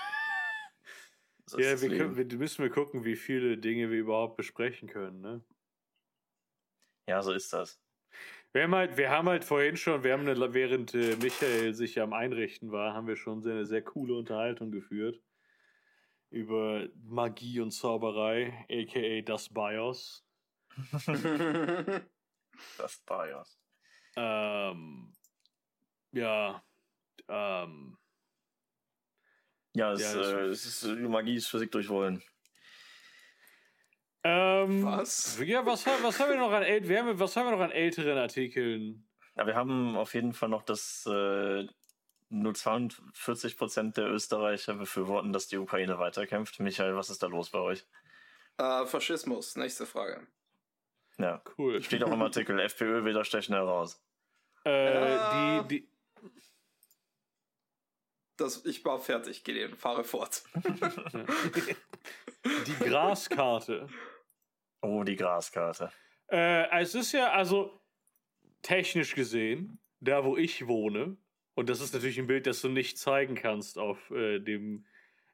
ja, 1.56 1.80
wir, 1.80 1.96
können, 1.96 2.16
wir 2.16 2.38
müssen 2.38 2.62
wir 2.62 2.70
gucken, 2.70 3.04
wie 3.04 3.16
viele 3.16 3.58
Dinge 3.58 3.90
wir 3.90 3.98
überhaupt 3.98 4.36
besprechen 4.36 4.88
können, 4.88 5.20
ne? 5.20 5.44
Ja, 7.08 7.22
so 7.22 7.32
ist 7.32 7.52
das. 7.52 7.80
Wir 8.52 8.64
haben 8.64 8.74
halt, 8.74 8.96
wir 8.96 9.10
haben 9.10 9.28
halt 9.28 9.44
vorhin 9.44 9.76
schon, 9.76 10.04
wir 10.04 10.12
haben 10.12 10.26
eine, 10.26 10.54
während 10.54 10.94
äh, 10.94 11.16
Michael 11.16 11.74
sich 11.74 12.00
am 12.00 12.12
Einrichten 12.12 12.72
war, 12.72 12.94
haben 12.94 13.06
wir 13.06 13.16
schon 13.16 13.42
eine 13.46 13.66
sehr 13.66 13.82
coole 13.82 14.14
Unterhaltung 14.14 14.70
geführt 14.70 15.22
über 16.30 16.88
Magie 17.04 17.60
und 17.60 17.70
Zauberei, 17.70 18.66
aka 18.70 19.22
das 19.22 19.48
BIOS. 19.48 20.24
das 22.78 23.02
BIOS. 23.06 23.58
Ähm, 24.16 25.12
ja, 26.12 26.62
ähm, 27.28 27.96
ja, 29.78 29.92
es, 29.92 30.02
ja, 30.02 30.20
äh, 30.20 30.46
es 30.46 30.66
ist, 30.66 30.84
Magie 30.84 31.36
ist 31.36 31.48
Physik 31.48 31.70
durch 31.70 31.88
Wollen. 31.88 32.22
Ähm, 34.24 34.84
was? 34.84 35.38
Ja, 35.44 35.64
was, 35.64 35.86
was 35.86 36.18
haben 36.18 36.30
wir 36.30 36.36
noch 36.36 36.52
an 36.52 36.64
wir 36.64 36.98
haben, 36.98 37.18
was 37.18 37.36
haben 37.36 37.46
wir 37.46 37.52
noch 37.52 37.60
an 37.60 37.70
älteren 37.70 38.18
Artikeln? 38.18 39.08
Ja, 39.36 39.46
wir 39.46 39.54
haben 39.54 39.96
auf 39.96 40.14
jeden 40.14 40.32
Fall 40.32 40.48
noch 40.48 40.62
das 40.62 41.06
äh, 41.06 41.66
nur 42.28 42.54
42 42.54 43.56
Prozent 43.56 43.96
der 43.96 44.10
Österreicher 44.10 44.74
befürworten, 44.74 45.32
dass 45.32 45.46
die 45.46 45.58
Ukraine 45.58 45.98
weiterkämpft. 45.98 46.58
Michael, 46.58 46.96
was 46.96 47.10
ist 47.10 47.22
da 47.22 47.28
los 47.28 47.50
bei 47.50 47.60
euch? 47.60 47.86
Äh, 48.58 48.84
Faschismus, 48.86 49.54
nächste 49.54 49.86
Frage. 49.86 50.26
Ja, 51.18 51.40
cool. 51.56 51.80
Steht 51.82 52.02
auch 52.02 52.12
im 52.12 52.22
Artikel, 52.22 52.58
FPÖ 52.68 53.04
will 53.04 53.14
da 53.14 53.24
stechen 53.24 53.54
heraus. 53.54 54.02
Äh, 54.64 55.14
äh, 55.14 55.62
die, 55.62 55.68
die, 55.68 55.88
das, 58.40 58.64
ich 58.64 58.84
war 58.84 58.98
fertig, 58.98 59.44
Gideon, 59.44 59.74
fahre 59.74 60.04
fort. 60.04 60.42
die 62.66 62.84
Graskarte. 62.84 63.88
Oh, 64.80 65.02
die 65.04 65.16
Graskarte. 65.16 65.90
Äh, 66.30 66.80
es 66.80 66.94
ist 66.94 67.12
ja, 67.12 67.32
also 67.32 67.80
technisch 68.62 69.14
gesehen, 69.14 69.78
da 70.00 70.24
wo 70.24 70.36
ich 70.36 70.66
wohne, 70.66 71.16
und 71.54 71.68
das 71.68 71.80
ist 71.80 71.92
natürlich 71.92 72.18
ein 72.18 72.26
Bild, 72.28 72.46
das 72.46 72.60
du 72.60 72.68
nicht 72.68 72.98
zeigen 72.98 73.34
kannst 73.34 73.78
auf 73.78 74.10
äh, 74.10 74.38
dem 74.38 74.86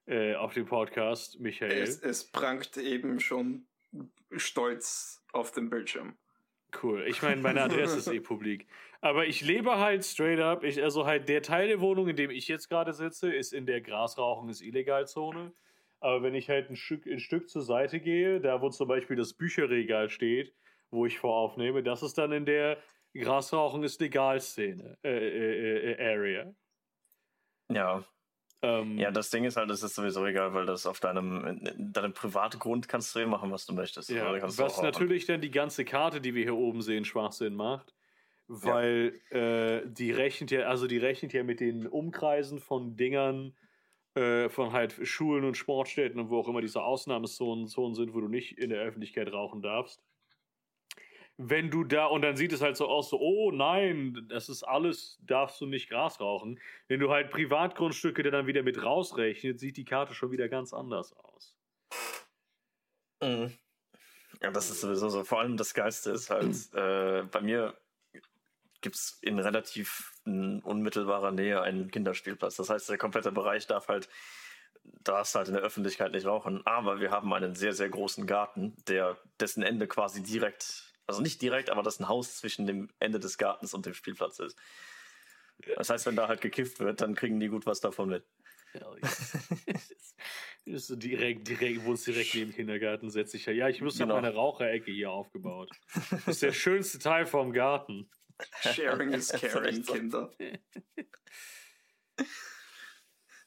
äh, 0.07 0.35
auf 0.35 0.53
dem 0.53 0.67
Podcast, 0.67 1.41
Michael. 1.41 1.73
Es, 1.73 1.99
es 2.01 2.25
prangt 2.25 2.77
eben 2.77 3.21
schon 3.21 3.67
stolz 4.37 5.23
auf 5.33 5.53
dem 5.53 5.71
Bildschirm. 5.71 6.17
Cool. 6.83 7.05
Ich 7.09 7.23
meine, 7.23 7.41
meine 7.41 7.63
Adresse 7.63 7.99
ist 7.99 8.09
eh 8.09 8.21
publik. 8.21 8.67
Aber 9.01 9.27
ich 9.27 9.43
lebe 9.43 9.79
halt 9.79 10.05
straight 10.05 10.41
up. 10.41 10.65
Ich, 10.65 10.83
also 10.83 11.07
halt 11.07 11.29
der 11.29 11.43
Teil 11.43 11.69
der 11.69 11.81
Wohnung, 11.81 12.09
in 12.09 12.17
dem 12.17 12.31
ich 12.31 12.49
jetzt 12.49 12.69
gerade 12.69 12.93
sitze, 12.93 13.33
ist 13.33 13.53
in 13.53 13.67
der 13.67 13.81
Grasrauchen 13.81 14.49
ist 14.49 14.63
Illegalzone. 14.63 15.53
Aber 16.01 16.23
wenn 16.23 16.35
ich 16.35 16.49
halt 16.49 16.71
ein 16.71 16.77
Stück, 16.77 17.07
ein 17.07 17.21
Stück 17.21 17.49
zur 17.49 17.63
Seite 17.63 18.01
gehe, 18.01 18.41
da 18.41 18.61
wo 18.61 18.71
zum 18.71 18.89
Beispiel 18.89 19.17
das 19.17 19.35
Bücherregal 19.35 20.09
steht, 20.09 20.55
wo 20.91 21.07
ich 21.07 21.19
voraufnehme, 21.19 21.83
das 21.83 22.03
ist 22.03 22.19
dann 22.19 22.33
in 22.33 22.45
der 22.45 22.79
Grasrauchen 23.15 23.83
ist 23.85 24.01
Legal-Szene, 24.01 24.99
äh, 25.03 25.09
äh, 25.11 25.93
äh, 25.93 26.13
Area. 26.13 26.55
Ja. 27.71 28.05
Ähm, 28.65 28.99
ja, 28.99 29.11
das 29.11 29.31
Ding 29.31 29.45
ist 29.45 29.57
halt, 29.57 29.69
das 29.69 29.83
ist 29.83 29.95
sowieso 29.95 30.25
egal, 30.25 30.55
weil 30.55 30.65
das 30.65 30.87
auf 30.87 30.99
deinem, 31.01 31.61
deinem 31.77 32.13
privaten 32.15 32.59
Grund 32.59 32.89
kannst 32.89 33.15
du 33.15 33.21
eh 33.21 33.27
machen, 33.27 33.51
was 33.51 33.67
du 33.67 33.75
möchtest. 33.75 34.09
Ja, 34.09 34.27
also 34.27 34.63
was 34.63 34.81
natürlich 34.81 35.27
dann 35.27 35.41
die 35.41 35.51
ganze 35.51 35.85
Karte, 35.85 36.21
die 36.21 36.35
wir 36.35 36.45
hier 36.45 36.57
oben 36.57 36.81
sehen, 36.81 37.05
Schwachsinn 37.05 37.55
macht. 37.55 37.95
Weil 38.47 39.21
ja. 39.31 39.39
äh, 39.39 39.83
die 39.87 40.13
rechnet 40.13 40.51
ja, 40.51 40.67
also 40.67 40.87
die 40.87 40.99
rechnet 40.99 41.33
ja 41.33 41.43
mit 41.43 41.61
den 41.61 41.87
Umkreisen 41.87 42.59
von 42.59 42.95
Dingern, 42.97 43.55
äh, 44.15 44.51
von 44.51 44.73
halt 44.73 44.95
Schulen 45.03 45.45
und 45.45 45.57
Sportstätten 45.57 46.21
und 46.21 46.29
wo 46.29 46.39
auch 46.39 46.49
immer 46.49 46.61
diese 46.61 46.83
Ausnahmezonen 46.83 47.69
Zonen 47.69 47.95
sind, 47.95 48.15
wo 48.15 48.21
du 48.21 48.29
nicht 48.29 48.59
in 48.59 48.71
der 48.71 48.83
Öffentlichkeit 48.83 49.33
rauchen 49.33 49.63
darfst 49.63 50.03
wenn 51.37 51.71
du 51.71 51.85
da, 51.85 52.07
und 52.07 52.23
dann 52.23 52.37
sieht 52.37 52.53
es 52.53 52.61
halt 52.61 52.77
so 52.77 52.87
aus, 52.87 53.11
so, 53.11 53.19
oh 53.19 53.51
nein, 53.51 54.27
das 54.29 54.49
ist 54.49 54.63
alles, 54.63 55.19
darfst 55.23 55.61
du 55.61 55.67
nicht 55.67 55.89
Gras 55.89 56.21
rauchen. 56.21 56.61
Wenn 56.87 57.01
du 57.01 57.11
halt 57.11 57.31
Privatgrundstücke 57.31 58.23
dann 58.31 58.47
wieder 58.47 58.63
mit 58.63 58.83
rausrechnet, 58.83 59.59
sieht 59.59 59.77
die 59.77 59.85
Karte 59.85 60.15
schon 60.15 60.31
wieder 60.31 60.49
ganz 60.49 60.73
anders 60.73 61.13
aus. 61.13 61.57
Mhm. 63.21 63.53
Ja, 64.41 64.51
das 64.51 64.71
ist 64.71 64.81
sowieso 64.81 65.09
so. 65.09 65.25
Vor 65.25 65.41
allem 65.41 65.57
das 65.57 65.75
Geiste 65.75 66.13
ist 66.13 66.31
halt, 66.31 66.55
äh, 66.75 67.23
bei 67.25 67.41
mir 67.41 67.75
gibt 68.81 68.97
es 68.97 69.19
in 69.23 69.39
relativ 69.39 70.13
unmittelbarer 70.25 71.33
Nähe 71.33 71.63
einen 71.63 71.91
Kinderspielplatz. 71.91 72.57
Das 72.57 72.69
heißt, 72.71 72.91
der 72.91 72.99
komplette 72.99 73.33
Bereich 73.33 73.67
darf 73.67 73.89
halt, 73.89 74.09
darfst 75.03 75.35
halt 75.35 75.49
in 75.49 75.55
der 75.55 75.63
Öffentlichkeit 75.63 76.13
nicht 76.13 76.27
rauchen. 76.27 76.65
Aber 76.67 77.01
wir 77.01 77.11
haben 77.11 77.33
einen 77.33 77.55
sehr, 77.55 77.73
sehr 77.73 77.89
großen 77.89 78.27
Garten, 78.27 78.77
der 78.87 79.17
dessen 79.41 79.63
Ende 79.63 79.89
quasi 79.89 80.23
direkt 80.23 80.94
also 81.07 81.21
nicht 81.21 81.43
direkt, 81.43 81.71
aber 81.71 81.83
das 81.83 82.01
ein 82.01 82.09
Haus 82.09 82.37
zwischen 82.37 82.67
dem 82.67 82.89
Ende 82.99 83.21
des 83.21 83.39
Gartens 83.39 83.75
und 83.75 83.87
dem 83.87 83.95
Spielplatz 83.95 84.39
ist. 84.39 84.59
Das 85.77 85.91
heißt, 85.91 86.07
wenn 86.07 86.17
da 86.17 86.29
halt 86.29 86.41
gekifft 86.41 86.81
wird, 86.81 87.01
dann 87.01 87.15
kriegen 87.15 87.39
die 87.41 87.49
gut 87.49 87.67
was 87.67 87.81
davon 87.81 88.09
mit. 88.09 88.25
Ja, 88.75 88.93
ist 90.65 90.89
so 90.89 90.97
direkt, 90.97 91.47
direkt, 91.47 91.85
wohnst 91.85 92.07
direkt 92.07 92.35
neben 92.35 92.51
dem 92.51 92.57
Kindergarten, 92.57 93.11
setze 93.11 93.37
ich 93.37 93.47
ja. 93.47 93.53
Ja, 93.53 93.69
ich 93.69 93.81
muss 93.81 93.99
genau. 93.99 94.15
meine 94.21 94.35
Raucherecke 94.35 94.91
hier 94.91 95.13
aufgebaut. 95.13 95.71
Das 96.11 96.27
ist 96.27 96.43
der 96.43 96.53
schönste 96.53 96.99
Teil 96.99 97.27
vom 97.27 97.53
Garten. 97.53 98.11
Sharing 98.63 99.13
is 99.13 99.29
caring, 99.33 99.85
Kinder. 99.85 100.33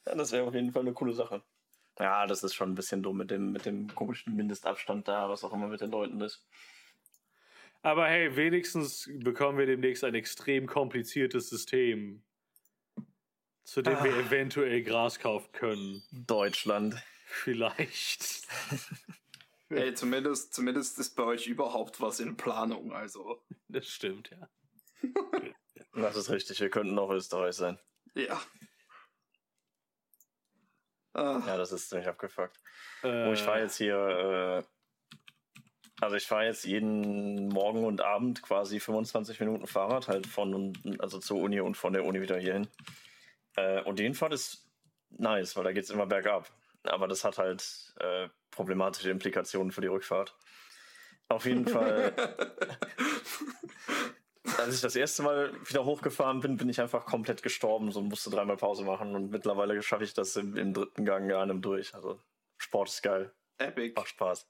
Ja, 0.06 0.14
das 0.14 0.32
wäre 0.32 0.46
auf 0.46 0.54
jeden 0.54 0.72
Fall 0.72 0.82
eine 0.82 0.94
coole 0.94 1.12
Sache. 1.12 1.42
Ja, 1.98 2.26
das 2.26 2.42
ist 2.42 2.54
schon 2.54 2.70
ein 2.70 2.74
bisschen 2.74 3.02
dumm 3.02 3.18
mit 3.18 3.30
dem, 3.30 3.52
mit 3.52 3.66
dem 3.66 3.94
komischen 3.94 4.34
Mindestabstand 4.34 5.08
da, 5.08 5.28
was 5.28 5.44
auch 5.44 5.52
immer 5.52 5.66
mit 5.66 5.80
den 5.80 5.90
Leuten 5.90 6.20
ist. 6.20 6.46
Aber 7.82 8.06
hey, 8.06 8.34
wenigstens 8.36 9.08
bekommen 9.12 9.58
wir 9.58 9.66
demnächst 9.66 10.04
ein 10.04 10.14
extrem 10.14 10.66
kompliziertes 10.66 11.48
System, 11.48 12.24
zu 13.64 13.82
dem 13.82 13.96
ah. 13.96 14.04
wir 14.04 14.16
eventuell 14.16 14.82
Gras 14.82 15.18
kaufen 15.18 15.52
können. 15.52 16.02
Deutschland. 16.10 16.96
Vielleicht. 17.26 18.46
hey, 19.68 19.94
zumindest, 19.94 20.54
zumindest 20.54 20.98
ist 20.98 21.14
bei 21.14 21.24
euch 21.24 21.46
überhaupt 21.46 22.00
was 22.00 22.20
in 22.20 22.36
Planung, 22.36 22.92
also. 22.92 23.44
Das 23.68 23.86
stimmt, 23.86 24.30
ja. 24.30 24.48
das 25.92 26.16
ist 26.16 26.30
richtig, 26.30 26.60
wir 26.60 26.70
könnten 26.70 26.98
auch 26.98 27.10
Österreich 27.10 27.54
sein. 27.54 27.78
Ja. 28.14 28.40
Ah. 31.12 31.42
Ja, 31.46 31.56
das 31.56 31.72
ist 31.72 31.90
ziemlich 31.90 32.08
abgefuckt. 32.08 32.58
Äh. 33.02 33.28
Oh, 33.28 33.32
ich 33.32 33.42
fahre 33.42 33.60
jetzt 33.60 33.76
hier 33.76 33.96
äh, 33.96 34.77
also 36.00 36.16
ich 36.16 36.26
fahre 36.26 36.46
jetzt 36.46 36.64
jeden 36.64 37.48
Morgen 37.48 37.84
und 37.84 38.00
Abend 38.00 38.42
quasi 38.42 38.80
25 38.80 39.40
Minuten 39.40 39.66
Fahrrad, 39.66 40.08
halt 40.08 40.26
von 40.26 40.72
also 40.98 41.18
zur 41.18 41.38
Uni 41.38 41.60
und 41.60 41.76
von 41.76 41.92
der 41.92 42.04
Uni 42.04 42.20
wieder 42.20 42.38
hierhin. 42.38 42.68
Äh, 43.56 43.82
und 43.82 43.98
die 43.98 44.04
Hinfahrt 44.04 44.32
ist 44.32 44.66
nice, 45.10 45.56
weil 45.56 45.64
da 45.64 45.72
geht 45.72 45.84
es 45.84 45.90
immer 45.90 46.06
bergab. 46.06 46.50
Aber 46.84 47.08
das 47.08 47.24
hat 47.24 47.38
halt 47.38 47.94
äh, 47.98 48.28
problematische 48.50 49.10
Implikationen 49.10 49.72
für 49.72 49.80
die 49.80 49.88
Rückfahrt. 49.88 50.36
Auf 51.28 51.44
jeden 51.44 51.66
Fall. 51.66 52.14
als 54.58 54.74
ich 54.74 54.80
das 54.80 54.96
erste 54.96 55.22
Mal 55.22 55.52
wieder 55.66 55.84
hochgefahren 55.84 56.40
bin, 56.40 56.56
bin 56.56 56.68
ich 56.68 56.80
einfach 56.80 57.04
komplett 57.04 57.42
gestorben, 57.42 57.90
so 57.90 58.00
musste 58.00 58.30
dreimal 58.30 58.56
Pause 58.56 58.84
machen 58.84 59.14
und 59.14 59.30
mittlerweile 59.30 59.82
schaffe 59.82 60.04
ich 60.04 60.14
das 60.14 60.36
im, 60.36 60.56
im 60.56 60.72
dritten 60.72 61.04
Gang 61.04 61.28
gar 61.28 61.44
nicht 61.44 61.64
durch. 61.64 61.94
Also 61.94 62.20
Sport 62.56 62.88
ist 62.88 63.02
geil. 63.02 63.32
Epic. 63.58 63.94
Macht 63.96 64.08
Spaß. 64.08 64.48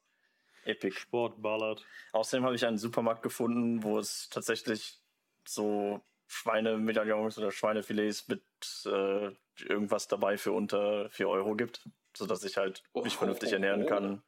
Epic. 0.69 0.97
Sport 0.97 1.41
ballert. 1.43 1.85
Außerdem 2.12 2.45
habe 2.45 2.55
ich 2.55 2.66
einen 2.66 2.79
Supermarkt 2.79 3.23
gefunden, 3.23 3.83
wo 3.83 3.99
es 3.99 4.29
tatsächlich 4.29 5.01
so 5.47 6.03
Schweinemedaillons 6.27 7.39
oder 7.39 7.51
Schweinefilets 7.51 8.29
mit 8.29 8.43
äh, 8.87 9.31
irgendwas 9.64 10.09
dabei 10.09 10.37
für 10.37 10.53
unter 10.53 11.11
4 11.11 11.29
Euro 11.29 11.57
gibt, 11.57 11.89
sodass 12.14 12.45
ich 12.45 12.57
halt 12.57 12.83
oh, 12.93 13.03
mich 13.03 13.16
vernünftig 13.16 13.53
ernähren 13.53 13.87
kann, 13.87 14.23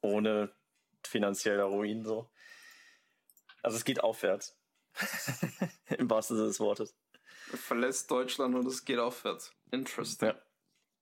ohne 0.00 0.52
finanzieller 1.06 1.64
Ruin 1.64 2.04
so. 2.04 2.28
Also 3.62 3.76
es 3.76 3.84
geht 3.84 4.02
aufwärts. 4.02 4.56
Im 5.98 6.10
wahrsten 6.10 6.36
Sinne 6.36 6.48
des 6.48 6.60
Wortes. 6.60 6.96
Verlässt 7.54 8.10
Deutschland 8.10 8.54
und 8.54 8.66
es 8.66 8.84
geht 8.84 8.98
aufwärts. 8.98 9.54
Interesting. 9.70 10.30
Ja. 10.30 10.42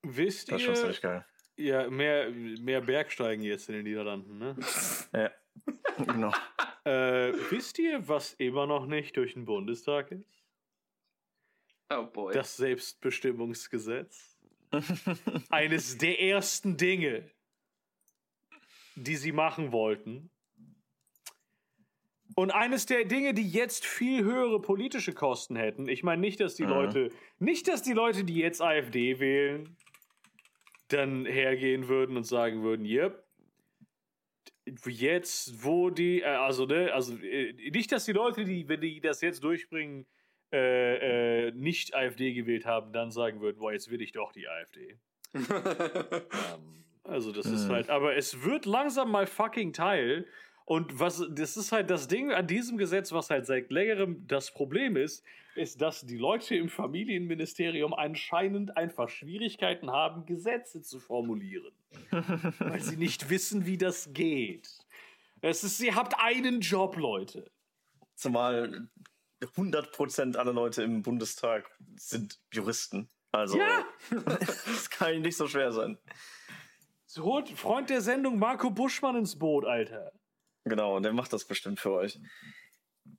Wisst 0.03 0.53
das 0.53 0.62
ihr, 0.62 1.24
Ja, 1.57 1.88
mehr, 1.88 2.30
mehr 2.30 2.80
Bergsteigen 2.80 3.42
jetzt 3.42 3.68
in 3.68 3.76
den 3.76 3.84
Niederlanden, 3.84 4.38
ne? 4.38 4.57
ja, 5.12 5.30
genau. 6.04 6.32
Äh, 6.86 7.32
wisst 7.50 7.80
ihr, 7.80 8.07
was 8.07 8.34
immer 8.34 8.68
noch 8.68 8.86
nicht 8.86 9.16
durch 9.16 9.34
den 9.34 9.44
Bundestag 9.44 10.12
ist? 10.12 10.44
Oh 11.90 12.04
boy. 12.04 12.32
Das 12.32 12.57
Selbstbestimmungsgesetz. 12.57 14.38
Eines 15.48 15.98
der 15.98 16.20
ersten 16.20 16.76
Dinge, 16.76 17.28
die 18.94 19.16
sie 19.16 19.32
machen 19.32 19.72
wollten. 19.72 20.30
Und 22.36 22.50
eines 22.50 22.86
der 22.86 23.04
Dinge, 23.04 23.34
die 23.34 23.48
jetzt 23.48 23.86
viel 23.86 24.22
höhere 24.22 24.61
politische 24.61 25.12
Kosten 25.12 25.57
hätten. 25.57 25.88
Ich 25.88 26.02
meine 26.02 26.20
nicht, 26.20 26.38
dass 26.38 26.54
die 26.54 26.64
mhm. 26.64 26.68
Leute, 26.68 27.11
nicht, 27.38 27.66
dass 27.66 27.82
die 27.82 27.94
Leute, 27.94 28.24
die 28.24 28.36
jetzt 28.36 28.61
AfD 28.61 29.18
wählen, 29.18 29.76
dann 30.89 31.26
hergehen 31.26 31.89
würden 31.89 32.16
und 32.16 32.24
sagen 32.24 32.62
würden, 32.62 32.84
yep, 32.84 33.24
jetzt, 34.87 35.64
wo 35.64 35.91
die, 35.91 36.22
äh, 36.22 36.26
also, 36.26 36.66
ne, 36.66 36.93
also 36.93 37.16
äh, 37.16 37.53
nicht, 37.70 37.93
dass 37.93 38.05
die 38.05 38.12
Leute, 38.12 38.45
die, 38.45 38.68
wenn 38.68 38.80
die 38.80 39.01
das 39.01 39.20
jetzt 39.20 39.45
durchbringen, 39.45 40.07
äh, 40.53 41.49
äh, 41.49 41.53
nicht 41.53 41.95
AfD 41.95 42.32
gewählt 42.32 42.66
haben, 42.66 42.93
dann 42.93 43.11
sagen 43.11 43.41
würden, 43.41 43.59
boah, 43.59 43.72
jetzt 43.72 43.91
will 43.91 44.01
ich 44.01 44.12
doch 44.12 44.32
die 44.32 44.49
AfD. 44.49 44.99
ähm, 45.34 46.84
also 47.05 47.32
das 47.32 47.47
ist 47.47 47.68
halt, 47.68 47.91
aber 47.91 48.16
es 48.16 48.43
wird 48.45 48.66
langsam 48.66 49.11
mal 49.11 49.26
fucking 49.26 49.72
Teil. 49.72 50.26
Und 50.66 50.98
was, 50.98 51.22
das 51.30 51.56
ist 51.56 51.70
halt 51.70 51.90
das 51.90 52.08
Ding 52.08 52.32
an 52.32 52.48
diesem 52.48 52.76
Gesetz, 52.76 53.12
was 53.12 53.30
halt 53.30 53.46
seit 53.46 53.70
längerem 53.70 54.26
das 54.26 54.52
Problem 54.52 54.96
ist, 54.96 55.24
ist, 55.54 55.80
dass 55.80 56.04
die 56.04 56.16
Leute 56.16 56.56
im 56.56 56.68
Familienministerium 56.68 57.94
anscheinend 57.94 58.76
einfach 58.76 59.08
Schwierigkeiten 59.08 59.90
haben, 59.92 60.26
Gesetze 60.26 60.82
zu 60.82 60.98
formulieren. 60.98 61.72
weil 62.58 62.80
sie 62.80 62.96
nicht 62.96 63.30
wissen, 63.30 63.64
wie 63.64 63.78
das 63.78 64.12
geht. 64.12 64.68
Es 65.40 65.62
ist, 65.62 65.80
ihr 65.80 65.94
habt 65.94 66.18
einen 66.18 66.60
Job, 66.60 66.96
Leute. 66.96 67.48
Zumal 68.16 68.88
100% 69.40 70.36
aller 70.36 70.52
Leute 70.52 70.82
im 70.82 71.02
Bundestag 71.02 71.70
sind 71.96 72.40
Juristen. 72.52 73.08
Also, 73.30 73.56
ja. 73.56 73.84
das 74.10 74.90
kann 74.90 75.20
nicht 75.20 75.36
so 75.36 75.46
schwer 75.46 75.70
sein. 75.70 75.96
So 77.06 77.22
holt 77.22 77.48
Freund 77.50 77.88
der 77.88 78.00
Sendung 78.00 78.40
Marco 78.40 78.70
Buschmann 78.70 79.14
ins 79.14 79.38
Boot, 79.38 79.64
Alter. 79.64 80.12
Genau, 80.66 80.98
der 81.00 81.12
macht 81.12 81.32
das 81.32 81.44
bestimmt 81.44 81.80
für 81.80 81.92
euch. 81.92 82.18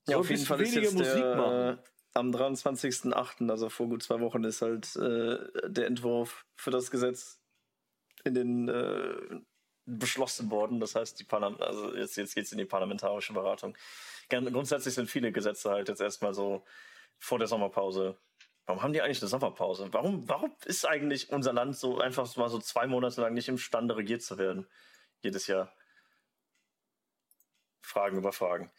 Ja, 0.08 0.18
auf 0.18 0.30
jeden 0.30 0.46
Fall 0.46 0.62
ist 0.62 0.76
jetzt 0.76 0.94
Musik 0.94 1.14
der, 1.14 1.36
machen 1.36 1.80
am 2.14 2.32
23.08., 2.32 3.50
also 3.50 3.70
vor 3.70 3.88
gut 3.88 4.04
zwei 4.04 4.20
Wochen, 4.20 4.44
ist 4.44 4.62
halt 4.62 4.96
äh, 4.96 5.38
der 5.70 5.88
Entwurf 5.88 6.46
für 6.56 6.72
das 6.72 6.92
Gesetz 6.92 7.40
in 8.24 8.34
den, 8.34 8.68
äh, 8.68 9.40
beschlossen 9.86 10.52
worden. 10.52 10.80
Das 10.80 10.96
heißt, 10.96 11.20
die 11.20 11.24
Parlam 11.24 11.56
also 11.62 11.96
jetzt, 11.96 12.18
jetzt 12.18 12.36
geht 12.36 12.46
es 12.46 12.52
in 12.52 12.58
die 12.58 12.66
parlamentarische 12.66 13.34
Beratung. 13.34 13.78
Grundsätzlich 14.30 14.94
sind 14.94 15.10
viele 15.10 15.32
Gesetze 15.32 15.70
halt 15.70 15.88
jetzt 15.88 16.02
erstmal 16.02 16.34
so 16.34 16.66
vor 17.18 17.40
der 17.40 17.48
Sommerpause. 17.48 18.18
Warum 18.66 18.84
haben 18.84 18.92
die 18.92 19.02
eigentlich 19.02 19.22
eine 19.22 19.30
Sommerpause? 19.30 19.88
Warum, 19.92 20.28
warum 20.28 20.54
ist 20.66 20.86
eigentlich 20.86 21.32
unser 21.32 21.54
Land 21.54 21.78
so 21.78 22.00
einfach 22.00 22.36
mal 22.36 22.50
so 22.50 22.60
zwei 22.60 22.86
Monate 22.86 23.22
lang 23.22 23.34
nicht 23.34 23.48
imstande, 23.48 23.96
regiert 23.96 24.22
zu 24.22 24.38
werden? 24.38 24.68
Jedes 25.22 25.48
Jahr. 25.48 25.74
Fragen 27.88 28.18
über 28.18 28.32
Fragen. 28.32 28.72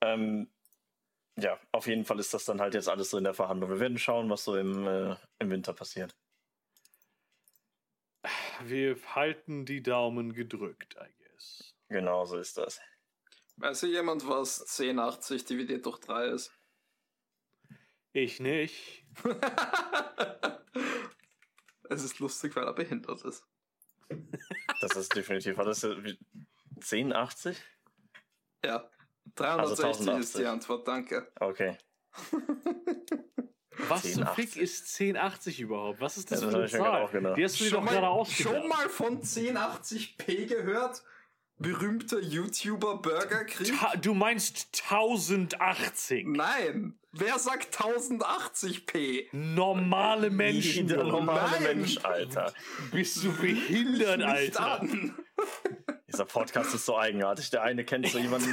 Ähm, 0.00 0.50
ja, 1.36 1.58
auf 1.72 1.86
jeden 1.86 2.04
Fall 2.04 2.20
ist 2.20 2.32
das 2.32 2.44
dann 2.44 2.60
halt 2.60 2.74
jetzt 2.74 2.88
alles 2.88 3.10
so 3.10 3.18
in 3.18 3.24
der 3.24 3.34
Verhandlung. 3.34 3.70
Wir 3.70 3.80
werden 3.80 3.98
schauen, 3.98 4.30
was 4.30 4.44
so 4.44 4.56
im, 4.56 4.86
äh, 4.86 5.16
im 5.38 5.50
Winter 5.50 5.72
passiert. 5.72 6.14
Wir 8.62 8.96
halten 9.14 9.66
die 9.66 9.82
Daumen 9.82 10.32
gedrückt, 10.32 10.96
I 11.00 11.12
guess. 11.22 11.74
Genau 11.88 12.24
so 12.24 12.38
ist 12.38 12.56
das. 12.56 12.80
Weiß 13.56 13.80
hier 13.80 13.90
jemand, 13.90 14.28
was 14.28 14.60
1080 14.60 15.44
dividiert 15.44 15.84
durch 15.86 15.98
3 16.00 16.26
ist? 16.26 16.52
Ich 18.12 18.38
nicht. 18.40 19.04
es 21.90 22.04
ist 22.04 22.20
lustig, 22.20 22.54
weil 22.56 22.64
er 22.64 22.72
behindert 22.72 23.22
ist. 23.24 23.44
Das 24.80 24.96
ist 24.96 25.14
definitiv. 25.14 25.56
War 25.56 25.64
das 25.64 25.84
1080? 25.84 27.60
Ja. 28.64 28.90
360 29.36 30.08
also 30.08 30.20
ist 30.20 30.38
die 30.38 30.46
Antwort, 30.46 30.86
danke. 30.86 31.30
Okay. 31.40 31.76
Was 33.88 34.12
zum 34.12 34.26
Fick 34.28 34.56
ist 34.56 35.00
1080 35.00 35.60
überhaupt? 35.60 36.00
Was 36.00 36.16
ist 36.16 36.30
das 36.30 36.42
ja, 36.42 36.50
für 36.50 36.56
eine 36.56 36.68
Zahl? 36.68 37.34
Die 37.36 37.44
hast 37.44 37.60
du 37.60 37.64
dir 37.64 37.70
doch 37.72 37.84
gerade 37.84 38.08
ausgedacht. 38.08 38.54
Schon 38.54 38.68
mal 38.68 38.88
von 38.88 39.20
1080p 39.20 40.46
gehört? 40.46 41.02
Berühmter 41.58 42.20
YouTuber 42.20 43.00
Burgerkrieg? 43.00 43.72
Ta 43.78 43.94
du 43.96 44.14
meinst 44.14 44.82
1080? 44.90 46.26
Nein. 46.26 46.98
Wer 47.12 47.38
sagt 47.38 47.76
1080p? 47.76 49.28
Normale 49.32 50.30
Menschen. 50.30 50.88
Der 50.88 51.04
normale 51.04 51.60
Nein. 51.60 51.78
Mensch, 51.78 51.98
Alter. 52.04 52.52
Bist 52.90 53.22
du 53.22 53.32
behindert, 53.36 54.22
Alter? 54.22 54.80
Dieser 56.14 56.26
Podcast 56.26 56.72
ist 56.72 56.86
so 56.86 56.96
eigenartig. 56.96 57.50
Der 57.50 57.64
eine 57.64 57.84
kennt 57.84 58.06
so 58.06 58.18
jemanden 58.18 58.46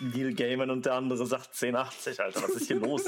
wie 0.00 0.18
Neil 0.18 0.32
Gaiman 0.32 0.70
und 0.70 0.86
der 0.86 0.94
andere 0.94 1.26
sagt 1.26 1.48
1080, 1.48 2.20
Alter. 2.20 2.42
Was 2.42 2.50
ist 2.50 2.68
hier 2.68 2.76
los? 2.76 3.04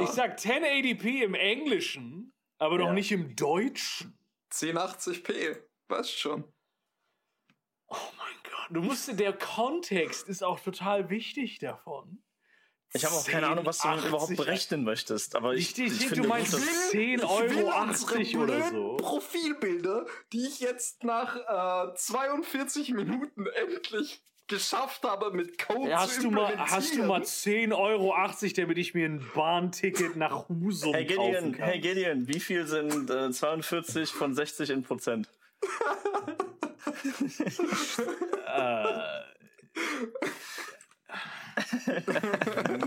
Ich 0.00 0.08
sag 0.08 0.36
1080p 0.36 1.22
im 1.22 1.34
Englischen, 1.34 2.32
aber 2.58 2.78
doch 2.78 2.86
ja. 2.86 2.92
nicht 2.94 3.12
im 3.12 3.36
Deutschen. 3.36 4.18
1080p, 4.52 5.62
weißt 5.88 6.18
schon. 6.18 6.52
Oh 7.86 7.96
mein 8.18 8.34
Gott, 8.42 8.68
du 8.70 8.82
musst, 8.82 9.16
der 9.16 9.32
Kontext 9.32 10.28
ist 10.28 10.42
auch 10.42 10.58
total 10.58 11.10
wichtig 11.10 11.60
davon. 11.60 12.24
Ich 12.92 13.04
habe 13.04 13.14
auch 13.14 13.26
keine 13.26 13.46
Ahnung, 13.46 13.64
was 13.66 13.78
du 13.78 13.88
80, 13.88 14.08
überhaupt 14.08 14.36
berechnen 14.36 14.82
möchtest. 14.82 15.36
Aber 15.36 15.54
ich, 15.54 15.78
ich, 15.78 15.86
ich, 15.86 15.92
ich 15.92 16.06
finde, 16.08 16.22
du 16.22 16.28
meinst 16.28 16.52
gut, 16.52 16.62
10 16.90 17.22
Euro 17.22 17.70
80 17.70 18.36
oder 18.36 18.68
so. 18.68 18.96
Profilbilder, 18.96 20.06
die 20.32 20.46
ich 20.46 20.58
jetzt 20.58 21.04
nach 21.04 21.36
äh, 21.36 21.94
42 21.94 22.92
Minuten 22.92 23.46
endlich 23.46 24.22
geschafft 24.48 25.04
habe, 25.04 25.30
mit 25.30 25.64
Code 25.64 25.90
ja, 25.90 26.00
hast 26.00 26.16
zu 26.16 26.22
du 26.22 26.30
mal, 26.32 26.58
Hast 26.58 26.96
du 26.96 27.04
mal 27.04 27.22
10,80 27.22 27.78
Euro, 27.78 28.12
damit 28.56 28.78
ich 28.78 28.94
mir 28.94 29.06
ein 29.06 29.24
Bahnticket 29.34 30.16
nach 30.16 30.48
Husum 30.48 30.92
hey 30.92 31.04
Gideon, 31.04 31.32
kaufen 31.32 31.52
kann? 31.52 31.68
Hey 31.68 31.78
Gideon, 31.78 32.26
wie 32.26 32.40
viel 32.40 32.66
sind 32.66 33.08
äh, 33.08 33.30
42 33.30 34.10
von 34.10 34.34
60 34.34 34.70
in 34.70 34.82
Prozent? 34.82 35.28
äh, 38.46 39.20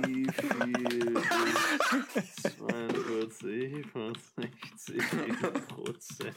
wie 0.05 0.28
viel 0.32 1.18
ist 2.16 2.57
42 2.57 3.86
von 3.88 4.14
60 4.16 5.14
in 5.28 5.36
Prozent? 5.68 6.36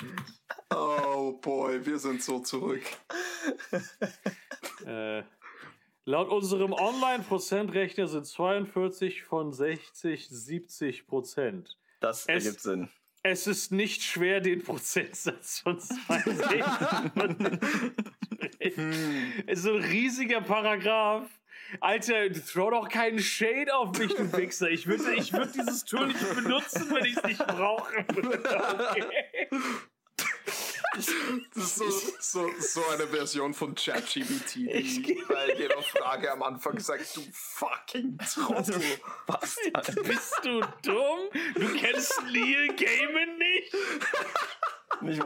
Oh 0.75 1.33
boy, 1.41 1.85
wir 1.85 1.99
sind 1.99 2.23
so 2.23 2.41
zurück. 2.41 2.83
Äh, 4.87 5.23
laut 6.05 6.29
unserem 6.29 6.73
Online-Prozentrechner 6.73 8.07
sind 8.07 8.27
42 8.27 9.23
von 9.25 9.53
60 9.53 10.29
70 10.29 11.07
Prozent. 11.07 11.77
Das 12.01 12.27
es, 12.29 12.45
ergibt 12.45 12.61
Sinn. 12.61 12.89
Es 13.23 13.47
ist 13.49 13.73
nicht 13.73 14.03
schwer, 14.03 14.41
den 14.41 14.63
Prozentsatz 14.63 15.61
von 15.61 15.81
62 15.81 16.65
Es 19.47 19.59
ist 19.59 19.67
ein 19.67 19.77
riesiger 19.77 20.41
Paragraph. 20.41 21.29
Alter, 21.81 22.33
throw 22.33 22.71
doch 22.71 22.89
keinen 22.89 23.19
Shade 23.19 23.75
auf 23.75 23.99
mich, 23.99 24.15
du 24.15 24.33
Wichser. 24.33 24.71
Ich 24.71 24.87
würde 24.87 25.15
ich 25.15 25.33
würd 25.33 25.55
dieses 25.55 25.85
Tool 25.85 26.09
nicht 26.09 26.35
benutzen, 26.35 26.91
wenn 26.95 27.05
ich 27.05 27.17
es 27.17 27.23
nicht 27.23 27.47
brauche. 27.47 28.05
Okay. 28.09 29.49
Das 31.55 31.77
ist 31.77 31.77
so, 31.77 31.91
so, 32.21 32.51
so 32.59 32.87
eine 32.89 33.07
Version 33.07 33.53
von 33.53 33.75
ChatGPT, 33.75 34.55
die 34.57 35.23
bei 35.29 35.55
jeder 35.55 35.83
Frage 35.83 36.33
am 36.33 36.43
Anfang 36.43 36.79
sagt, 36.79 37.17
du 37.17 37.23
fucking 37.33 38.17
Trottel. 38.19 38.81
Was? 39.27 39.59
Bist 40.05 40.41
du 40.43 40.61
dumm? 40.83 41.29
Du 41.55 41.75
kennst 41.77 42.23
Neil 42.33 42.69
Gaiman 42.77 43.39
nicht? 43.39 43.75
Mich, 45.03 45.21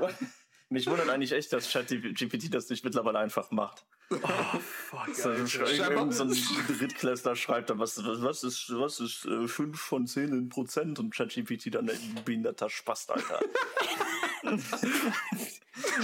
mich 0.70 0.86
wundert 0.86 1.08
eigentlich 1.08 1.32
echt, 1.32 1.52
dass 1.52 1.70
ChatGPT 1.70 2.54
das 2.54 2.70
nicht 2.70 2.84
mittlerweile 2.84 3.18
einfach 3.18 3.50
macht. 3.50 3.84
Oh, 4.10 4.16
fuck. 4.58 5.14
So, 5.14 5.30
irgend 5.30 6.14
so 6.14 6.24
ein 6.24 6.36
Drittklässler 6.66 7.36
schreibt 7.36 7.70
dann, 7.70 7.78
was, 7.78 8.02
was 8.04 8.42
ist, 8.44 8.72
was 8.72 9.00
ist 9.00 9.24
äh, 9.26 9.46
5 9.46 9.80
von 9.80 10.06
10 10.06 10.28
in 10.28 10.48
Prozent 10.48 10.98
und 10.98 11.14
ChatGPT 11.14 11.74
dann 11.74 11.90
ein 11.90 12.22
behinderter 12.24 12.70
Spast, 12.70 13.10
Alter. 13.10 13.40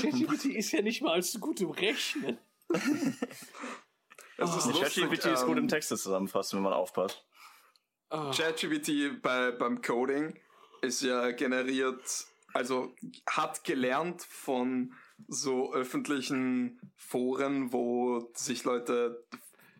ChatGPT 0.00 0.46
ist 0.46 0.72
ja 0.72 0.82
nicht 0.82 1.02
mal 1.02 1.14
allzu 1.14 1.40
gut 1.40 1.60
im 1.60 1.70
Rechnen. 1.70 2.38
ChatGPT 4.36 5.26
ist 5.26 5.46
gut 5.46 5.56
im 5.56 5.64
ähm, 5.64 5.68
Texte 5.68 5.96
zusammenfassen, 5.96 6.56
wenn 6.56 6.64
man 6.64 6.72
aufpasst. 6.74 7.24
Oh. 8.10 8.30
ChatGPT 8.30 9.20
bei, 9.22 9.50
beim 9.52 9.80
Coding 9.82 10.38
ist 10.82 11.02
ja 11.02 11.30
generiert, 11.32 12.26
also 12.56 12.94
hat 13.26 13.64
gelernt 13.64 14.22
von 14.22 14.94
so 15.28 15.72
öffentlichen 15.72 16.80
Foren, 16.96 17.72
wo 17.72 18.30
sich 18.34 18.64
Leute 18.64 19.24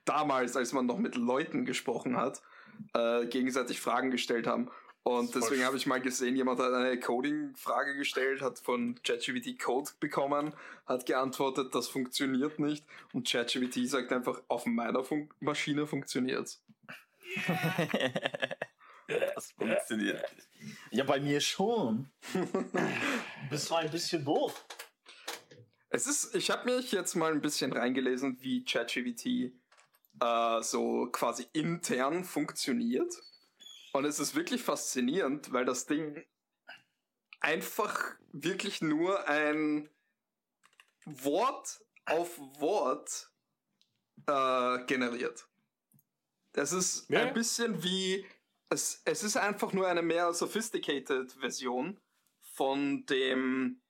damals, 0.05 0.57
als 0.57 0.72
man 0.72 0.87
noch 0.87 0.99
mit 0.99 1.16
Leuten 1.16 1.64
gesprochen 1.64 2.16
hat, 2.16 2.43
äh, 2.95 3.27
gegenseitig 3.27 3.81
Fragen 3.81 4.11
gestellt 4.11 4.47
haben. 4.47 4.70
Und 5.03 5.35
deswegen 5.37 5.64
habe 5.64 5.77
ich 5.77 5.87
mal 5.87 6.01
gesehen, 6.01 6.35
jemand 6.35 6.59
hat 6.59 6.72
eine 6.72 6.99
Coding-Frage 6.99 7.97
gestellt, 7.97 8.43
hat 8.43 8.59
von 8.59 9.01
ChatGPT 9.05 9.57
Code 9.57 9.93
bekommen, 10.01 10.53
hat 10.85 11.07
geantwortet, 11.07 11.74
das 11.77 11.87
funktioniert 11.87 12.59
nicht. 12.59 12.85
Und 13.12 13.31
ChatGPT 13.31 13.89
sagt 13.89 14.12
einfach, 14.12 14.43
auf 14.49 14.66
meiner 14.66 15.05
Fun 15.05 15.31
Maschine 15.39 15.87
funktioniert's. 15.87 16.61
das 19.07 19.53
funktioniert. 19.53 20.24
Ja, 20.91 21.05
bei 21.05 21.21
mir 21.21 21.41
schon. 21.41 22.11
Bist 23.51 23.71
du 23.71 23.75
ein 23.75 23.91
bisschen 23.91 24.25
doof. 24.25 24.64
Es 25.91 26.07
ist, 26.07 26.35
ich 26.35 26.51
habe 26.51 26.71
mich 26.71 26.93
jetzt 26.93 27.14
mal 27.14 27.33
ein 27.33 27.41
bisschen 27.41 27.73
reingelesen, 27.73 28.41
wie 28.41 28.64
ChatGPT 28.64 29.53
äh, 30.21 30.62
so 30.62 31.07
quasi 31.12 31.47
intern 31.53 32.25
funktioniert. 32.25 33.14
Und 33.93 34.05
es 34.05 34.19
ist 34.19 34.35
wirklich 34.35 34.62
faszinierend, 34.62 35.53
weil 35.53 35.64
das 35.64 35.87
Ding 35.87 36.25
einfach 37.41 38.17
wirklich 38.33 38.83
nur 38.83 39.29
ein 39.29 39.89
Wort 41.05 41.81
auf 42.05 42.39
Wort 42.59 43.31
äh, 44.27 44.85
generiert. 44.87 45.47
Es 46.53 46.73
ist 46.73 47.09
ja. 47.11 47.21
ein 47.21 47.35
bisschen 47.35 47.83
wie, 47.83 48.25
es, 48.69 49.03
es 49.05 49.23
ist 49.23 49.37
einfach 49.37 49.73
nur 49.73 49.87
eine 49.87 50.03
mehr 50.03 50.33
sophisticated 50.33 51.33
Version 51.33 51.99
von 52.41 53.05
dem, 53.07 53.81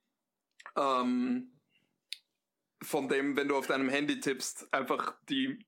ähm, 0.77 1.53
von 2.83 3.09
dem, 3.09 3.37
wenn 3.37 3.49
du 3.49 3.57
auf 3.57 3.66
deinem 3.66 3.89
Handy 3.89 4.20
tippst, 4.20 4.72
einfach 4.72 5.16
die 5.29 5.64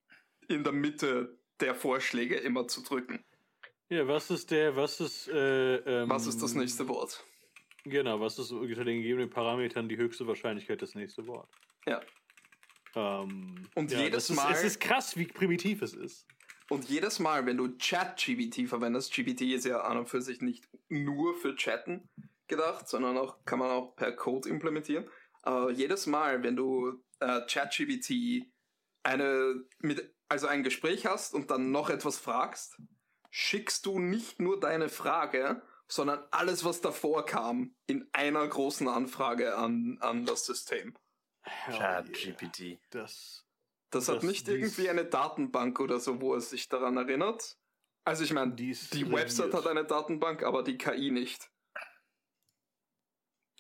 in 0.49 0.65
der 0.65 0.73
Mitte 0.73 1.39
der 1.61 1.75
Vorschläge 1.75 2.37
immer 2.37 2.69
zu 2.69 2.83
drücken. 2.83 3.25
Ja, 3.89 4.07
was 4.07 4.31
ist 4.31 4.51
der, 4.51 4.77
was 4.77 5.01
ist, 5.01 5.29
äh, 5.29 5.77
ähm, 5.77 6.11
Was 6.11 6.27
ist 6.27 6.43
das 6.43 6.55
nächste 6.55 6.87
Wort? 6.89 7.25
Genau, 7.85 8.21
was 8.21 8.39
ist 8.39 8.51
unter 8.51 8.85
den 8.85 9.01
gegebenen 9.01 9.31
Parametern 9.31 9.89
die 9.89 9.97
höchste 9.97 10.27
Wahrscheinlichkeit 10.27 10.83
das 10.83 10.95
nächste 10.95 11.27
Wort? 11.27 11.49
Ja. 11.87 12.01
Ähm, 12.95 13.67
und 13.75 13.91
ja, 13.91 14.01
jedes 14.01 14.29
Mal. 14.31 14.53
Ist, 14.53 14.59
es 14.59 14.65
ist 14.65 14.81
krass, 14.81 15.17
wie 15.17 15.27
primitiv 15.27 15.81
es 15.81 15.95
ist. 15.95 16.27
Und 16.71 16.89
jedes 16.89 17.19
Mal, 17.19 17.47
wenn 17.47 17.57
du 17.57 17.69
Chat-GBT 17.69 18.69
verwendest, 18.69 19.12
GBT 19.12 19.55
ist 19.55 19.64
ja 19.64 19.81
an 19.81 19.99
und 19.99 20.09
für 20.09 20.21
sich 20.21 20.43
nicht 20.43 20.69
nur 20.89 21.35
für 21.35 21.57
Chatten 21.57 22.09
gedacht, 22.47 22.89
sondern 22.89 23.16
auch 23.16 23.45
kann 23.45 23.59
man 23.59 23.71
auch 23.71 23.97
per 23.97 24.12
Code 24.12 24.49
implementieren. 24.49 25.09
Aber 25.43 25.71
jedes 25.71 26.07
Mal, 26.07 26.43
wenn 26.43 26.57
du 26.57 27.03
äh, 27.21 27.41
ChatGPT 27.47 28.47
eine 29.03 29.64
mit 29.79 30.14
also 30.29 30.47
ein 30.47 30.62
Gespräch 30.62 31.07
hast 31.07 31.35
und 31.35 31.51
dann 31.51 31.71
noch 31.71 31.89
etwas 31.89 32.19
fragst, 32.19 32.77
schickst 33.31 33.87
du 33.87 33.99
nicht 33.99 34.41
nur 34.41 34.61
deine 34.61 34.89
Frage, 34.89 35.62
sondern 35.87 36.23
alles, 36.31 36.64
was 36.64 36.83
davor 36.83 37.25
kam, 37.25 37.75
in 37.87 38.07
einer 38.12 38.47
großen 38.47 38.89
Anfrage 38.89 39.57
an, 39.57 39.97
an 40.01 40.27
das 40.27 40.45
System. 40.45 40.95
ChatGPT. 41.43 42.79
Das, 42.91 43.47
Das 43.91 44.09
hat 44.09 44.22
nicht 44.22 44.49
irgendwie 44.49 44.89
eine 44.91 45.05
Datenbank 45.05 45.80
oder 45.80 45.99
so, 45.99 46.20
wo 46.20 46.34
es 46.34 46.51
sich 46.51 46.68
daran 46.68 46.97
erinnert. 46.97 47.57
Also 48.05 48.24
ich 48.24 48.32
meine, 48.32 48.55
dies 48.55 48.91
die 48.91 49.11
Website 49.11 49.55
hat 49.55 49.66
eine 49.66 49.84
Datenbank, 49.84 50.43
aber 50.43 50.62
die 50.62 50.76
KI 50.78 51.11
nicht. 51.11 51.51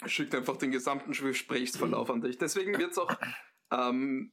Schickt 0.06 0.34
einfach 0.34 0.56
den 0.56 0.70
gesamten 0.70 1.12
Gesprächsverlauf 1.12 2.08
an 2.10 2.20
dich. 2.20 2.38
Deswegen 2.38 2.78
wird 2.78 2.92
es 2.92 2.98
auch 2.98 3.10
ähm, 3.72 4.32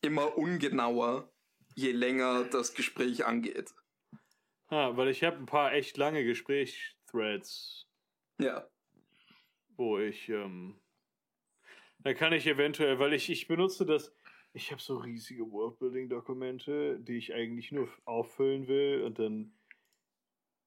immer 0.00 0.36
ungenauer, 0.36 1.32
je 1.74 1.92
länger 1.92 2.44
das 2.44 2.74
Gespräch 2.74 3.24
angeht. 3.24 3.74
Ah, 4.68 4.96
weil 4.96 5.08
ich 5.08 5.24
habe 5.24 5.36
ein 5.38 5.46
paar 5.46 5.72
echt 5.72 5.96
lange 5.96 6.24
Gesprächsthreads, 6.24 7.86
Ja. 8.38 8.68
wo 9.76 9.98
ich, 9.98 10.28
ähm, 10.28 10.78
da 12.00 12.12
kann 12.12 12.34
ich 12.34 12.46
eventuell, 12.46 12.98
weil 12.98 13.14
ich, 13.14 13.30
ich 13.30 13.48
benutze 13.48 13.86
das, 13.86 14.12
ich 14.58 14.72
habe 14.72 14.82
so 14.82 14.96
riesige 14.96 15.50
Worldbuilding-Dokumente, 15.50 16.98
die 16.98 17.16
ich 17.16 17.32
eigentlich 17.32 17.70
nur 17.70 17.88
auffüllen 18.04 18.66
will 18.66 19.04
und 19.04 19.20
dann, 19.20 19.52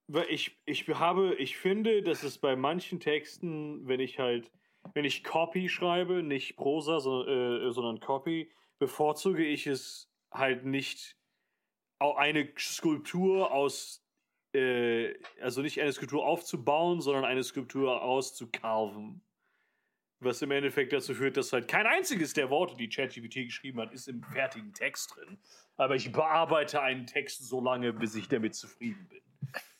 weil 0.08 0.26
ich, 0.30 0.58
ich 0.64 0.88
habe, 0.88 1.34
ich 1.34 1.58
finde, 1.58 2.02
dass 2.02 2.22
es 2.22 2.38
bei 2.38 2.56
manchen 2.56 3.00
Texten, 3.00 3.86
wenn 3.86 4.00
ich 4.00 4.18
halt, 4.18 4.50
wenn 4.94 5.04
ich 5.04 5.22
Copy 5.22 5.68
schreibe, 5.68 6.22
nicht 6.22 6.56
Prosa, 6.56 7.00
sondern, 7.00 7.68
äh, 7.68 7.72
sondern 7.72 8.00
Copy, 8.00 8.50
bevorzuge 8.78 9.44
ich 9.44 9.66
es 9.66 10.10
halt 10.30 10.64
nicht 10.64 11.18
eine 11.98 12.48
Skulptur 12.58 13.52
aus, 13.52 14.02
äh, 14.54 15.14
also 15.42 15.60
nicht 15.60 15.80
eine 15.82 15.92
Skulptur 15.92 16.24
aufzubauen, 16.24 17.02
sondern 17.02 17.26
eine 17.26 17.44
Skulptur 17.44 18.02
auszukarven. 18.02 19.22
Was 20.24 20.40
im 20.40 20.50
Endeffekt 20.52 20.92
dazu 20.92 21.14
führt, 21.14 21.36
dass 21.36 21.52
halt 21.52 21.66
kein 21.66 21.86
einziges 21.86 22.32
der 22.32 22.48
Worte, 22.48 22.76
die 22.76 22.88
ChatGPT 22.88 23.46
geschrieben 23.46 23.80
hat, 23.80 23.92
ist 23.92 24.06
im 24.08 24.22
fertigen 24.22 24.72
Text 24.72 25.16
drin. 25.16 25.38
Aber 25.76 25.96
ich 25.96 26.12
bearbeite 26.12 26.80
einen 26.80 27.06
Text 27.06 27.48
so 27.48 27.60
lange, 27.60 27.92
bis 27.92 28.14
ich 28.14 28.28
damit 28.28 28.54
zufrieden 28.54 29.08
bin. 29.08 29.20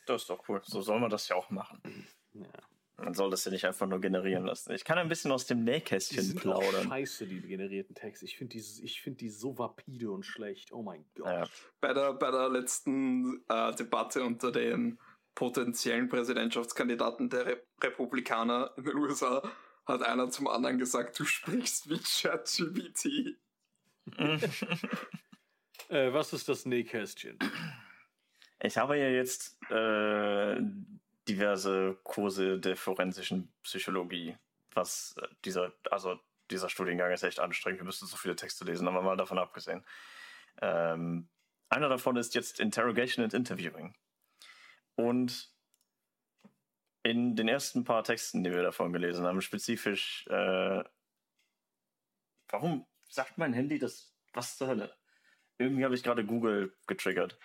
Das 0.07 0.23
ist 0.23 0.31
doch 0.31 0.49
cool. 0.49 0.61
So 0.65 0.81
soll 0.81 0.99
man 0.99 1.11
das 1.11 1.29
ja 1.29 1.37
auch 1.37 1.51
machen. 1.51 1.81
Ja. 2.35 2.47
Man 2.97 3.15
soll 3.15 3.31
das 3.31 3.45
ja 3.45 3.51
nicht 3.53 3.65
einfach 3.67 3.87
nur 3.87 4.01
generieren 4.01 4.45
lassen. 4.45 4.73
Ich 4.73 4.85
kann 4.85 4.99
ein 4.99 5.09
bisschen 5.09 5.33
aus 5.33 5.47
dem 5.47 5.65
Die 5.65 5.73
Nähkästchen 5.73 6.37
auch 6.37 6.41
plaudern. 6.43 6.89
scheiße, 6.89 7.27
die 7.27 7.41
generierten 7.41 7.95
Texte. 7.95 8.25
Ich 8.25 8.37
finde 8.37 8.57
die, 8.57 8.65
ich 8.83 9.01
find 9.01 9.21
die 9.21 9.29
so 9.29 9.57
vapide 9.59 10.11
und 10.11 10.25
schlecht. 10.25 10.73
Oh 10.73 10.83
mein 10.83 11.05
Gott. 11.15 11.27
Ja. 11.27 11.45
Bei 11.81 11.93
der, 11.95 12.15
bei 12.15 12.31
der 12.31 12.49
letzten 12.49 13.43
äh, 13.49 13.75
Debatte 13.75 14.23
unter 14.23 14.53
den 14.53 14.99
potenziellen 15.35 16.09
Präsidentschaftskandidaten 16.09 17.31
der 17.31 17.47
Re 17.47 17.63
Republikaner 17.83 18.71
in 18.77 18.85
den 18.85 18.97
USA 18.97 19.43
hat 19.87 20.03
einer 20.03 20.31
zum 20.31 20.49
anderen 20.49 20.79
gesagt, 20.79 21.19
du 21.19 21.25
sprichst 21.25 21.89
wie 21.91 21.99
ChatGPT. 21.99 23.37
Äh, 25.89 26.13
was 26.15 26.33
ist 26.33 26.49
das 26.49 26.65
Nähkästchen? 26.65 27.39
Ich 28.61 28.79
habe 28.79 28.97
ja 28.97 29.09
jetzt 29.09 29.61
äh, 29.71 30.57
diverse 31.29 31.99
Kurse 32.03 32.59
der 32.59 32.77
forensischen 32.77 33.53
Psychologie, 33.63 34.37
was 34.73 35.15
äh, 35.21 35.29
dieser, 35.45 35.73
also 35.91 36.19
dieser 36.51 36.71
Studiengang 36.71 37.13
ist 37.13 37.25
echt 37.25 37.41
anstrengend. 37.41 37.81
Wir 37.81 37.85
müssen 37.85 38.07
so 38.07 38.17
viele 38.17 38.37
Texte 38.37 38.65
lesen, 38.65 38.89
aber 38.89 39.03
mal 39.03 39.17
davon 39.19 39.39
abgesehen. 39.39 39.85
Ähm, 40.63 41.29
einer 41.69 41.89
davon 41.89 42.17
ist 42.17 42.35
jetzt 42.35 42.59
Interrogation 42.59 43.25
and 43.25 43.35
Interviewing. 43.35 43.95
Und 44.95 45.52
in 47.03 47.35
den 47.37 47.49
ersten 47.49 47.85
paar 47.85 48.05
Texten, 48.05 48.45
die 48.45 48.53
wir 48.53 48.63
davon 48.63 48.93
gelesen 48.93 49.27
haben, 49.27 49.41
spezifisch, 49.41 50.27
äh, 50.29 50.85
warum 52.49 52.87
sagt 53.09 53.39
mein 53.39 53.53
Handy 53.53 53.79
das? 53.79 54.15
Was 54.33 54.57
zur 54.57 54.69
Hölle? 54.69 54.97
Irgendwie 55.59 55.85
habe 55.85 55.95
ich 55.95 56.03
gerade 56.03 56.25
Google 56.25 56.77
getriggert. 56.87 57.39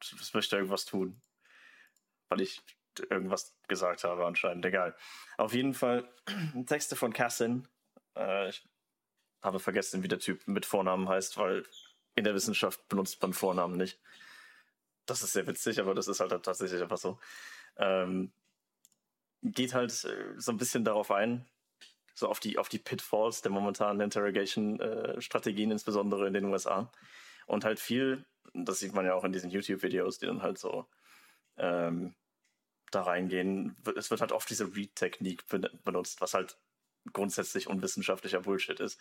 Es 0.00 0.32
möchte 0.34 0.56
irgendwas 0.56 0.84
tun. 0.84 1.20
Weil 2.28 2.42
ich 2.42 2.62
irgendwas 3.10 3.56
gesagt 3.66 4.04
habe, 4.04 4.26
anscheinend. 4.26 4.64
Egal. 4.64 4.96
Auf 5.36 5.52
jeden 5.54 5.74
Fall 5.74 6.08
Texte 6.66 6.96
von 6.96 7.12
Cassin. 7.12 7.66
Äh, 8.16 8.50
ich 8.50 8.68
habe 9.42 9.58
vergessen, 9.58 10.02
wie 10.02 10.08
der 10.08 10.18
Typ 10.18 10.46
mit 10.46 10.66
Vornamen 10.66 11.08
heißt, 11.08 11.36
weil 11.38 11.64
in 12.14 12.24
der 12.24 12.34
Wissenschaft 12.34 12.88
benutzt 12.88 13.20
man 13.22 13.32
Vornamen 13.32 13.76
nicht. 13.76 14.00
Das 15.06 15.22
ist 15.22 15.32
sehr 15.32 15.46
witzig, 15.46 15.80
aber 15.80 15.94
das 15.94 16.08
ist 16.08 16.20
halt 16.20 16.30
tatsächlich 16.42 16.82
einfach 16.82 16.98
so. 16.98 17.18
Ähm, 17.76 18.32
geht 19.42 19.74
halt 19.74 19.92
äh, 20.04 20.34
so 20.36 20.52
ein 20.52 20.58
bisschen 20.58 20.84
darauf 20.84 21.10
ein, 21.10 21.46
so 22.14 22.28
auf 22.28 22.40
die, 22.40 22.58
auf 22.58 22.68
die 22.68 22.78
Pitfalls 22.78 23.42
der 23.42 23.52
momentanen 23.52 24.00
Interrogation-Strategien, 24.00 25.70
insbesondere 25.70 26.26
in 26.26 26.34
den 26.34 26.46
USA. 26.46 26.90
Und 27.46 27.64
halt 27.64 27.78
viel, 27.78 28.26
das 28.52 28.80
sieht 28.80 28.92
man 28.92 29.06
ja 29.06 29.14
auch 29.14 29.24
in 29.24 29.32
diesen 29.32 29.50
YouTube-Videos, 29.50 30.18
die 30.18 30.26
dann 30.26 30.42
halt 30.42 30.58
so 30.58 30.88
ähm, 31.56 32.14
da 32.90 33.02
reingehen. 33.02 33.76
Es 33.96 34.10
wird 34.10 34.20
halt 34.20 34.32
oft 34.32 34.50
diese 34.50 34.74
Read-Technik 34.74 35.46
ben- 35.48 35.68
benutzt, 35.84 36.20
was 36.20 36.34
halt 36.34 36.58
grundsätzlich 37.12 37.68
unwissenschaftlicher 37.68 38.40
Bullshit 38.40 38.80
ist. 38.80 39.00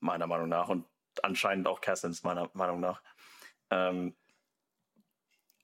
Meiner 0.00 0.26
Meinung 0.26 0.48
nach 0.48 0.68
und 0.68 0.86
anscheinend 1.22 1.66
auch 1.66 1.80
Cassins 1.80 2.22
meiner 2.22 2.50
Meinung 2.52 2.80
nach. 2.80 3.02
Ähm, 3.70 4.14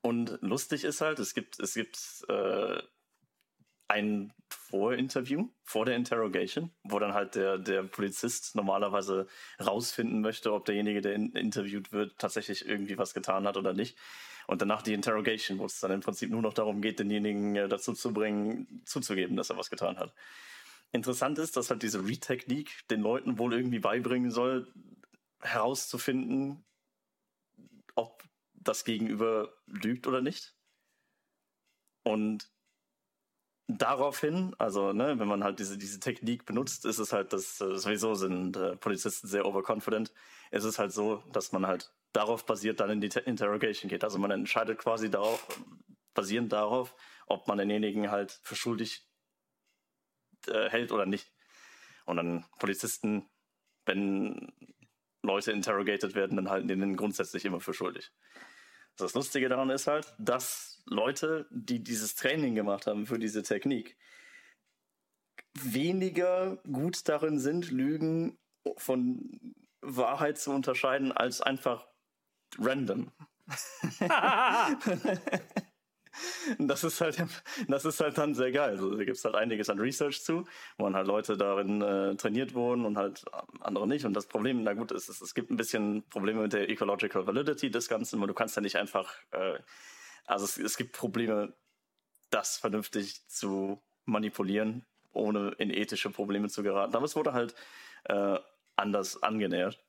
und 0.03 0.39
lustig 0.41 0.85
ist 0.85 1.03
halt, 1.03 1.19
es 1.19 1.35
gibt, 1.35 1.61
es 1.61 1.75
gibt 1.75 2.25
äh, 2.29 2.83
ein 3.91 4.33
Vorinterview, 4.49 5.49
vor 5.65 5.85
der 5.85 5.97
Interrogation, 5.97 6.71
wo 6.85 7.01
dann 7.01 7.13
halt 7.13 7.35
der, 7.35 7.59
der 7.59 7.83
Polizist 7.83 8.55
normalerweise 8.55 9.27
rausfinden 9.61 10.21
möchte, 10.21 10.53
ob 10.53 10.65
derjenige, 10.65 11.01
der 11.01 11.15
in, 11.15 11.33
interviewt 11.33 11.93
wird, 11.93 12.17
tatsächlich 12.19 12.67
irgendwie 12.67 12.97
was 12.99 13.15
getan 13.15 13.47
hat 13.49 13.57
oder 13.57 13.73
nicht. 13.73 13.99
Und 14.47 14.63
danach 14.63 14.83
die 14.83 14.95
Interrogation, 14.95 15.59
wo 15.59 15.67
es 15.67 15.81
dann 15.81 15.91
im 15.91 16.01
Prinzip 16.01 16.31
nur 16.31 16.43
noch 16.43 16.55
darum 16.55 16.81
geht, 16.83 17.01
denjenigen 17.01 17.57
äh, 17.57 17.69
dazu 17.69 17.93
zu 17.93 18.13
bringen, 18.13 18.83
zuzugeben, 18.85 19.37
dass 19.37 19.51
er 19.51 19.57
was 19.57 19.71
getan 19.71 19.99
hat. 19.99 20.15
Interessant 20.93 21.39
ist, 21.39 21.57
dass 21.57 21.71
halt 21.71 21.83
diese 21.83 22.05
Read-Technik 22.07 22.89
den 22.89 23.01
Leuten 23.01 23.39
wohl 23.39 23.55
irgendwie 23.55 23.79
beibringen 23.81 24.31
soll, 24.31 24.73
herauszufinden, 25.41 26.65
ob 27.97 28.23
das 28.55 28.85
Gegenüber 28.85 29.53
lügt 29.67 30.07
oder 30.07 30.21
nicht. 30.21 30.55
Und 32.03 32.51
daraufhin, 33.79 34.55
also 34.59 34.93
ne, 34.93 35.19
wenn 35.19 35.29
man 35.29 35.45
halt 35.45 35.59
diese, 35.59 35.79
diese 35.79 36.01
Technik 36.01 36.47
benutzt, 36.47 36.85
ist 36.85 36.99
es 36.99 37.13
halt, 37.13 37.33
dass 37.33 37.61
äh, 37.61 37.77
sowieso 37.79 38.15
sind 38.15 38.57
äh, 38.57 38.77
Polizisten 38.77 39.29
sehr 39.29 39.47
overconfident. 39.47 40.13
Es 40.51 40.65
ist 40.65 40.79
halt 40.79 40.93
so, 40.93 41.23
dass 41.33 41.53
man 41.53 41.67
halt 41.67 41.93
darauf 42.13 42.47
basiert 42.47 42.81
dann 42.81 42.91
in 42.91 43.01
die 43.01 43.09
Te 43.09 43.21
Interrogation 43.21 43.89
geht. 43.89 44.05
Also 44.05 44.19
man 44.19 44.31
entscheidet 44.31 44.79
quasi 44.79 45.11
darauf, 45.11 45.47
basierend 46.15 46.53
darauf, 46.53 46.95
ob 47.27 47.49
man 47.49 47.59
denjenigen 47.59 48.11
halt 48.11 48.39
für 48.43 48.57
schuldig 48.57 49.07
äh, 50.47 50.69
hält 50.69 50.93
oder 50.93 51.07
nicht. 51.07 51.33
Und 52.07 52.17
dann 52.17 52.45
Polizisten, 52.59 53.29
wenn 53.87 54.53
Leute 55.23 55.53
interrogated 55.53 56.15
werden, 56.15 56.37
dann 56.37 56.51
halten 56.51 56.69
die 56.69 56.77
den 56.77 56.97
grundsätzlich 56.97 57.45
immer 57.45 57.61
für 57.61 57.75
schuldig. 57.75 58.11
Das 58.97 59.15
Lustige 59.15 59.49
daran 59.49 59.71
ist 59.71 59.87
halt, 59.87 60.13
dass 60.19 60.70
Leute, 60.87 61.47
die 61.51 61.83
dieses 61.83 62.15
Training 62.15 62.55
gemacht 62.55 62.87
haben 62.87 63.07
für 63.07 63.19
diese 63.19 63.43
Technik, 63.43 63.97
weniger 65.55 66.57
gut 66.71 67.09
darin 67.09 67.39
sind, 67.39 67.71
Lügen 67.71 68.39
von 68.77 69.55
Wahrheit 69.81 70.39
zu 70.39 70.53
unterscheiden, 70.53 71.13
als 71.13 71.41
einfach 71.41 71.87
random. 72.59 73.11
das 76.59 76.85
ist 76.85 77.01
halt, 77.01 77.25
das 77.69 77.85
ist 77.85 78.01
halt 78.01 78.19
dann 78.19 78.35
sehr 78.35 78.53
geil. 78.53 78.71
Also, 78.71 78.91
da 78.91 79.05
gibt 79.05 79.17
es 79.17 79.25
halt 79.25 79.35
einiges 79.35 79.71
an 79.71 79.79
Research 79.79 80.23
zu, 80.23 80.45
wo 80.77 80.85
dann 80.85 80.97
halt 80.97 81.07
Leute 81.07 81.37
darin 81.37 81.83
äh, 81.83 82.17
trainiert 82.17 82.55
wurden 82.55 82.85
und 82.85 82.97
halt 82.97 83.25
andere 83.61 83.87
nicht. 83.89 84.05
Und 84.05 84.15
das 84.15 84.27
Problem, 84.27 84.63
na 84.63 84.75
gut, 84.75 84.93
ist, 84.93 85.09
es, 85.09 85.21
es 85.21 85.35
gibt 85.35 85.51
ein 85.51 85.57
bisschen 85.57 86.05
Probleme 86.09 86.43
mit 86.43 86.53
der 86.53 86.69
Ecological 86.69 87.27
Validity 87.27 87.71
des 87.71 87.89
Ganzen, 87.89 88.21
weil 88.21 88.29
du 88.29 88.35
kannst 88.35 88.57
ja 88.57 88.63
nicht 88.63 88.77
einfach, 88.77 89.13
äh, 89.33 89.59
also 90.27 90.45
es, 90.45 90.59
es 90.59 90.77
gibt 90.77 90.93
Probleme, 90.93 91.55
das 92.31 92.57
vernünftig 92.57 93.29
zu 93.29 93.83
manipulieren, 94.05 94.87
ohne 95.13 95.51
in 95.59 95.71
ethische 95.71 96.11
Probleme 96.11 96.49
zu 96.49 96.63
geraten. 96.63 96.95
Aber 96.95 97.05
es 97.05 97.17
wurde 97.17 97.33
halt 97.33 97.55
äh, 98.05 98.39
anders 98.77 99.23
angenähert. 99.23 99.83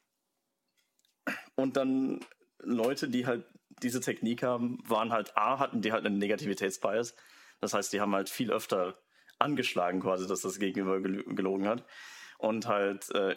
Und 1.56 1.78
dann 1.78 2.20
Leute, 2.60 3.08
die 3.10 3.26
halt 3.26 3.46
diese 3.82 4.02
Technik 4.02 4.44
haben, 4.44 4.80
waren 4.88 5.12
halt 5.12 5.38
A, 5.38 5.60
hatten 5.60 5.82
die 5.82 5.92
halt 5.92 6.06
einen 6.06 6.18
Negativitätsbias. 6.18 7.16
Das 7.60 7.74
heißt, 7.74 7.94
die 7.94 8.02
haben 8.02 8.16
halt 8.16 8.30
viel 8.30 8.52
öfter 8.52 8.98
angeschlagen 9.40 10.02
quasi, 10.02 10.28
dass 10.28 10.42
das 10.42 10.60
Gegenüber 10.60 11.02
gel 11.02 11.24
gelogen 11.24 11.68
hat. 11.68 11.86
Und 12.38 12.68
halt 12.68 13.10
äh, 13.12 13.36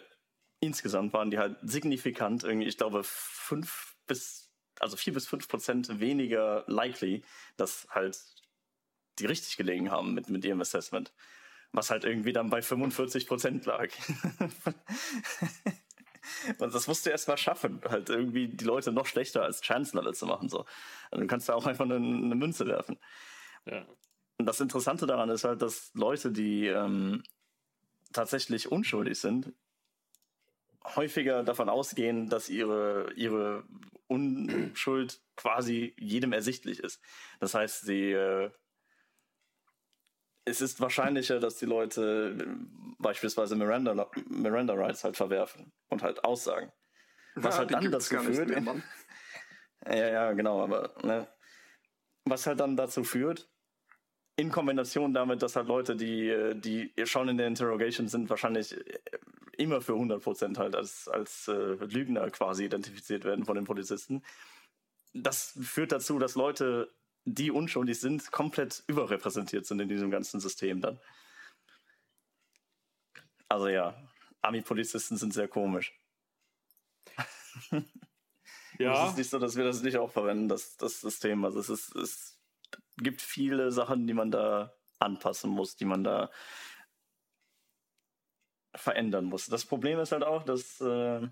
insgesamt 0.59 1.13
waren 1.13 1.31
die 1.31 1.37
halt 1.37 1.57
signifikant, 1.61 2.43
irgendwie, 2.43 2.67
ich 2.67 2.77
glaube, 2.77 3.01
fünf 3.03 3.95
bis, 4.07 4.44
also 4.79 4.97
vier 4.97 5.13
bis 5.13 5.27
fünf 5.27 5.47
Prozent 5.47 5.99
weniger 5.99 6.63
likely, 6.67 7.23
dass 7.57 7.87
halt 7.89 8.19
die 9.19 9.25
richtig 9.25 9.57
gelegen 9.57 9.91
haben 9.91 10.13
mit, 10.13 10.29
mit 10.29 10.43
ihrem 10.45 10.61
Assessment. 10.61 11.13
Was 11.71 11.89
halt 11.89 12.05
irgendwie 12.05 12.33
dann 12.33 12.49
bei 12.49 12.61
45 12.61 13.27
Prozent 13.27 13.65
lag. 13.65 13.89
Und 16.59 16.73
das 16.73 16.87
musst 16.87 17.05
du 17.05 17.09
erst 17.11 17.27
mal 17.27 17.37
schaffen, 17.37 17.81
halt 17.87 18.09
irgendwie 18.09 18.47
die 18.47 18.65
Leute 18.65 18.91
noch 18.91 19.05
schlechter 19.05 19.43
als 19.43 19.61
Chancellor 19.61 20.13
zu 20.13 20.25
machen. 20.25 20.49
So. 20.49 20.65
Also 21.11 21.21
du 21.21 21.27
kannst 21.27 21.49
da 21.49 21.53
auch 21.53 21.65
einfach 21.65 21.85
eine, 21.85 21.95
eine 21.95 22.35
Münze 22.35 22.65
werfen. 22.65 22.97
Ja. 23.65 23.85
Und 24.37 24.45
das 24.45 24.59
Interessante 24.59 25.05
daran 25.05 25.29
ist 25.29 25.43
halt, 25.43 25.61
dass 25.61 25.91
Leute, 25.93 26.31
die 26.31 26.67
ähm, 26.67 27.23
tatsächlich 28.11 28.71
unschuldig 28.71 29.19
sind, 29.19 29.53
häufiger 30.95 31.43
davon 31.43 31.69
ausgehen, 31.69 32.29
dass 32.29 32.49
ihre, 32.49 33.11
ihre 33.15 33.63
Unschuld 34.07 35.21
quasi 35.35 35.95
jedem 35.97 36.33
ersichtlich 36.33 36.79
ist. 36.79 37.01
Das 37.39 37.53
heißt, 37.53 37.81
sie 37.85 38.11
äh, 38.11 38.51
es 40.45 40.61
ist 40.61 40.79
wahrscheinlicher, 40.79 41.39
dass 41.39 41.57
die 41.57 41.65
Leute 41.65 42.37
äh, 42.39 42.45
beispielsweise 42.99 43.55
Miranda, 43.55 44.09
Miranda 44.27 44.73
Rights 44.73 45.03
halt 45.03 45.17
verwerfen 45.17 45.73
und 45.89 46.03
halt 46.03 46.23
aussagen. 46.23 46.71
Was 47.35 47.55
ja, 47.55 47.59
halt 47.59 47.71
dann 47.71 47.91
dazu 47.91 48.15
führt. 48.17 48.47
Mehr, 48.49 48.75
ja, 49.87 50.07
ja, 50.07 50.33
genau, 50.33 50.61
aber 50.61 50.93
ne, 51.03 51.27
was 52.25 52.47
halt 52.47 52.59
dann 52.59 52.77
dazu 52.77 53.03
führt, 53.03 53.49
in 54.37 54.51
Kombination 54.51 55.13
damit, 55.13 55.41
dass 55.41 55.55
halt 55.55 55.67
Leute, 55.67 55.95
die, 55.95 56.29
äh, 56.29 56.55
die 56.55 56.93
schon 57.05 57.27
in 57.29 57.37
der 57.37 57.47
Interrogation 57.47 58.07
sind, 58.07 58.29
wahrscheinlich 58.29 58.77
äh, 58.77 58.99
immer 59.59 59.81
für 59.81 59.93
100% 59.93 60.57
halt 60.57 60.75
als, 60.75 61.07
als 61.07 61.47
äh, 61.47 61.53
Lügner 61.53 62.29
quasi 62.29 62.65
identifiziert 62.65 63.23
werden 63.23 63.45
von 63.45 63.55
den 63.55 63.65
Polizisten. 63.65 64.23
Das 65.13 65.57
führt 65.61 65.91
dazu, 65.91 66.19
dass 66.19 66.35
Leute 66.35 66.93
die 67.25 67.49
unschuldig 67.51 67.99
sind, 67.99 68.31
komplett 68.31 68.83
überrepräsentiert 68.87 69.65
sind 69.65 69.79
in 69.79 69.89
diesem 69.89 70.11
ganzen 70.11 70.39
System 70.39 70.79
dann. 70.79 70.99
Also 73.49 73.67
ja, 73.67 73.95
Army-Polizisten 74.41 75.17
sind 75.17 75.33
sehr 75.33 75.47
komisch. 75.47 75.99
ja. 78.77 79.05
Es 79.05 79.11
ist 79.11 79.17
nicht 79.17 79.29
so, 79.29 79.39
dass 79.39 79.55
wir 79.55 79.63
das 79.63 79.81
nicht 79.81 79.97
auch 79.97 80.11
verwenden, 80.11 80.47
das, 80.47 80.77
das 80.77 81.01
System. 81.01 81.43
Also 81.45 81.59
es, 81.59 81.69
ist, 81.69 81.95
es 81.95 82.39
gibt 82.97 83.21
viele 83.21 83.71
Sachen, 83.71 84.05
die 84.05 84.13
man 84.13 84.29
da 84.29 84.75
anpassen 84.99 85.49
muss, 85.49 85.75
die 85.75 85.85
man 85.85 86.03
da 86.03 86.29
verändern 88.77 89.25
muss. 89.25 89.47
Das 89.47 89.65
Problem 89.65 89.99
ist 89.99 90.11
halt 90.11 90.23
auch, 90.23 90.43
dass 90.43 90.79
äh, 90.81 91.27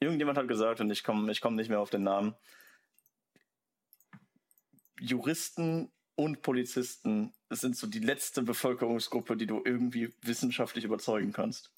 irgendjemand 0.00 0.38
hat 0.38 0.48
gesagt, 0.48 0.80
und 0.80 0.90
ich 0.90 1.04
komme 1.04 1.30
ich 1.30 1.40
komm 1.40 1.56
nicht 1.56 1.68
mehr 1.68 1.80
auf 1.80 1.90
den 1.90 2.02
Namen, 2.02 2.34
Juristen 5.00 5.90
und 6.16 6.42
Polizisten 6.42 7.32
sind 7.50 7.76
so 7.76 7.86
die 7.86 8.00
letzte 8.00 8.42
Bevölkerungsgruppe, 8.42 9.36
die 9.36 9.46
du 9.46 9.62
irgendwie 9.64 10.12
wissenschaftlich 10.22 10.84
überzeugen 10.84 11.32
kannst. 11.32 11.70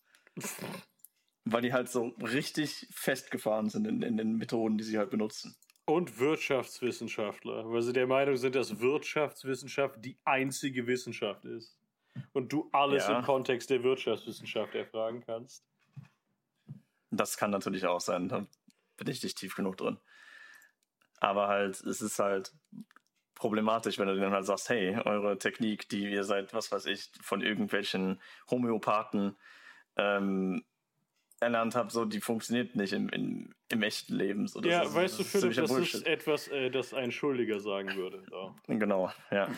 Weil 1.44 1.62
die 1.62 1.72
halt 1.72 1.88
so 1.88 2.14
richtig 2.20 2.88
festgefahren 2.90 3.68
sind 3.68 3.86
in, 3.86 4.02
in 4.02 4.16
den 4.16 4.36
Methoden, 4.36 4.78
die 4.78 4.84
sie 4.84 4.98
halt 4.98 5.10
benutzen. 5.10 5.56
Und 5.84 6.18
Wirtschaftswissenschaftler, 6.18 7.70
weil 7.70 7.82
sie 7.82 7.92
der 7.92 8.06
Meinung 8.06 8.36
sind, 8.36 8.54
dass 8.54 8.80
Wirtschaftswissenschaft 8.80 10.04
die 10.04 10.16
einzige 10.24 10.86
Wissenschaft 10.86 11.44
ist. 11.44 11.79
Und 12.32 12.52
du 12.52 12.68
alles 12.72 13.06
ja. 13.06 13.18
im 13.18 13.24
Kontext 13.24 13.70
der 13.70 13.82
Wirtschaftswissenschaft 13.82 14.74
erfragen 14.74 15.22
kannst. 15.24 15.64
Das 17.10 17.36
kann 17.36 17.50
natürlich 17.50 17.86
auch 17.86 18.00
sein, 18.00 18.28
da 18.28 18.46
bin 18.96 19.08
ich 19.08 19.22
nicht 19.22 19.38
tief 19.38 19.56
genug 19.56 19.76
drin. 19.76 19.98
Aber 21.18 21.48
halt, 21.48 21.80
es 21.80 22.00
ist 22.00 22.18
halt, 22.18 22.52
problematisch, 23.40 23.98
wenn 23.98 24.06
du 24.06 24.20
dann 24.20 24.32
halt 24.32 24.44
sagst, 24.44 24.68
hey, 24.68 24.98
eure 25.06 25.38
Technik, 25.38 25.88
die 25.88 26.10
ihr 26.10 26.24
seit, 26.24 26.52
was 26.52 26.70
weiß 26.70 26.84
ich, 26.86 27.10
von 27.22 27.40
irgendwelchen 27.40 28.20
Homöopathen 28.50 29.34
ähm, 29.96 30.62
erlernt 31.40 31.74
habt, 31.74 31.90
so, 31.90 32.04
die 32.04 32.20
funktioniert 32.20 32.76
nicht 32.76 32.92
im, 32.92 33.08
im, 33.08 33.54
im 33.68 33.82
echten 33.82 34.14
Leben. 34.14 34.46
So, 34.46 34.60
ja, 34.62 34.82
ist, 34.82 34.94
weißt 34.94 35.18
du, 35.18 35.24
Philipp, 35.24 35.54
das 35.54 35.70
Bullshit. 35.70 35.94
ist 35.94 36.06
etwas, 36.06 36.48
äh, 36.48 36.70
das 36.70 36.94
ein 36.94 37.10
Schuldiger 37.10 37.60
sagen 37.60 37.96
würde. 37.96 38.22
So. 38.28 38.54
Genau, 38.66 39.10
ja. 39.30 39.48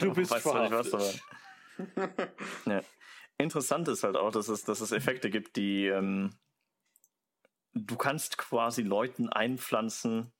du 0.00 0.12
bist 0.12 0.32
weißt 0.32 0.42
verhaftet. 0.42 0.92
Nicht, 0.92 0.92
was, 0.92 1.22
ja. 2.66 2.80
Interessant 3.38 3.88
ist 3.88 4.02
halt 4.02 4.16
auch, 4.16 4.32
dass 4.32 4.48
es, 4.48 4.64
dass 4.64 4.80
es 4.80 4.92
Effekte 4.92 5.30
gibt, 5.30 5.56
die 5.56 5.86
ähm, 5.86 6.30
du 7.74 7.96
kannst 7.96 8.38
quasi 8.38 8.82
Leuten 8.82 9.28
einpflanzen, 9.28 10.32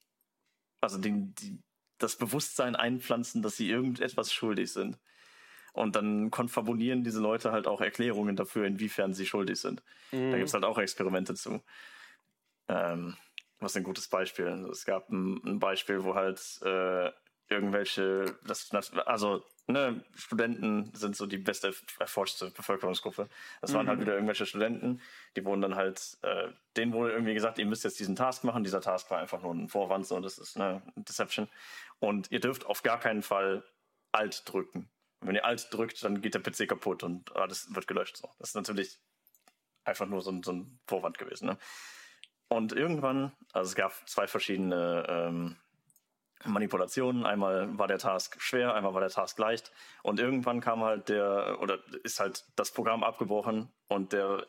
also 0.80 0.98
den, 0.98 1.34
die, 1.34 1.62
das 1.98 2.16
Bewusstsein 2.16 2.76
einpflanzen, 2.76 3.42
dass 3.42 3.56
sie 3.56 3.70
irgendetwas 3.70 4.32
schuldig 4.32 4.72
sind. 4.72 4.98
Und 5.72 5.96
dann 5.96 6.30
konfabunieren 6.30 7.04
diese 7.04 7.20
Leute 7.20 7.52
halt 7.52 7.66
auch 7.66 7.80
Erklärungen 7.80 8.36
dafür, 8.36 8.66
inwiefern 8.66 9.14
sie 9.14 9.26
schuldig 9.26 9.60
sind. 9.60 9.82
Mhm. 10.12 10.30
Da 10.30 10.36
gibt 10.36 10.48
es 10.48 10.54
halt 10.54 10.64
auch 10.64 10.78
Experimente 10.78 11.34
zu. 11.34 11.62
Ähm, 12.68 13.16
was 13.60 13.76
ein 13.76 13.84
gutes 13.84 14.08
Beispiel? 14.08 14.46
Es 14.70 14.84
gab 14.84 15.10
ein, 15.10 15.40
ein 15.44 15.58
Beispiel, 15.58 16.04
wo 16.04 16.14
halt 16.14 16.40
äh, 16.62 17.10
irgendwelche, 17.48 18.36
das, 18.46 18.70
also 19.06 19.44
ne, 19.66 20.02
Studenten 20.14 20.92
sind 20.94 21.16
so 21.16 21.26
die 21.26 21.38
beste 21.38 21.74
erforschte 21.98 22.50
Bevölkerungsgruppe. 22.50 23.28
Das 23.60 23.74
waren 23.74 23.86
halt 23.86 23.86
mhm. 23.86 23.88
halt 23.88 24.00
wieder 24.00 24.14
irgendwelche 24.14 24.46
Studenten, 24.46 25.00
die 25.36 25.44
wurden 25.44 25.60
dann 25.60 25.74
halt, 25.74 26.18
äh, 26.22 26.48
denen 26.76 26.92
wurde 26.92 27.12
irgendwie 27.12 27.34
gesagt, 27.34 27.58
ihr 27.58 27.66
müsst 27.66 27.84
jetzt 27.84 27.98
diesen 27.98 28.16
Task 28.16 28.44
machen. 28.44 28.64
Dieser 28.64 28.80
Task 28.80 29.10
war 29.10 29.18
einfach 29.18 29.42
nur 29.42 29.52
ein 29.52 29.68
Vorwand, 29.68 30.06
so 30.06 30.18
das 30.20 30.38
ist 30.38 30.56
eine 30.56 30.82
Deception. 30.96 31.48
Und 31.98 32.30
ihr 32.30 32.40
dürft 32.40 32.66
auf 32.66 32.82
gar 32.82 32.98
keinen 32.98 33.22
Fall 33.22 33.64
Alt 34.12 34.42
drücken. 34.46 34.88
Und 35.20 35.28
wenn 35.28 35.34
ihr 35.34 35.44
Alt 35.44 35.68
drückt, 35.72 36.02
dann 36.02 36.20
geht 36.20 36.34
der 36.34 36.40
PC 36.40 36.68
kaputt 36.68 37.02
und 37.02 37.34
alles 37.36 37.74
wird 37.74 37.86
gelöscht. 37.86 38.16
So. 38.16 38.28
Das 38.38 38.50
ist 38.50 38.54
natürlich 38.54 38.98
einfach 39.84 40.06
nur 40.06 40.22
so 40.22 40.30
ein, 40.30 40.42
so 40.42 40.52
ein 40.52 40.80
Vorwand 40.86 41.18
gewesen. 41.18 41.46
Ne? 41.46 41.58
Und 42.48 42.72
irgendwann, 42.72 43.32
also 43.52 43.68
es 43.68 43.74
gab 43.74 43.92
zwei 44.08 44.26
verschiedene 44.26 45.06
ähm, 45.08 45.56
Manipulationen. 46.44 47.26
Einmal 47.26 47.78
war 47.78 47.86
der 47.86 47.98
Task 47.98 48.40
schwer, 48.40 48.74
einmal 48.74 48.94
war 48.94 49.00
der 49.00 49.10
Task 49.10 49.38
leicht. 49.38 49.72
Und 50.02 50.20
irgendwann 50.20 50.60
kam 50.60 50.82
halt 50.82 51.08
der, 51.08 51.58
oder 51.60 51.78
ist 52.02 52.18
halt 52.18 52.44
das 52.56 52.72
Programm 52.72 53.04
abgebrochen 53.04 53.70
und 53.88 54.12
der 54.12 54.46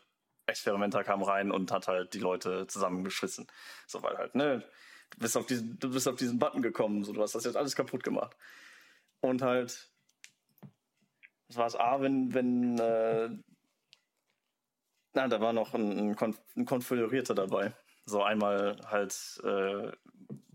Experimenter 0.47 1.03
kam 1.03 1.21
rein 1.21 1.51
und 1.51 1.71
hat 1.71 1.87
halt 1.87 2.13
die 2.13 2.19
Leute 2.19 2.67
zusammengeschissen. 2.67 3.47
So, 3.87 4.01
weil 4.03 4.17
halt, 4.17 4.35
ne, 4.35 4.63
du 5.11 5.19
bist 5.19 5.37
auf 5.37 5.45
diesen, 5.45 5.77
du 5.79 5.91
bist 5.91 6.07
auf 6.07 6.15
diesen 6.15 6.39
Button 6.39 6.61
gekommen, 6.61 7.03
so, 7.03 7.13
du 7.13 7.21
hast 7.21 7.35
das 7.35 7.43
jetzt 7.43 7.57
alles 7.57 7.75
kaputt 7.75 8.03
gemacht. 8.03 8.35
Und 9.19 9.41
halt, 9.41 9.90
das 11.51 11.57
war 11.57 11.67
es 11.67 11.75
A, 11.75 11.99
wenn, 11.99 12.33
wenn, 12.33 12.79
äh, 12.79 13.29
na, 15.13 15.27
da 15.27 15.41
war 15.41 15.51
noch 15.51 15.73
ein, 15.73 16.11
ein, 16.11 16.15
Konf 16.15 16.39
ein 16.55 16.65
Konfigurierter 16.65 17.35
dabei. 17.35 17.73
So 18.05 18.23
einmal 18.23 18.79
halt 18.87 19.41
äh, 19.43 19.91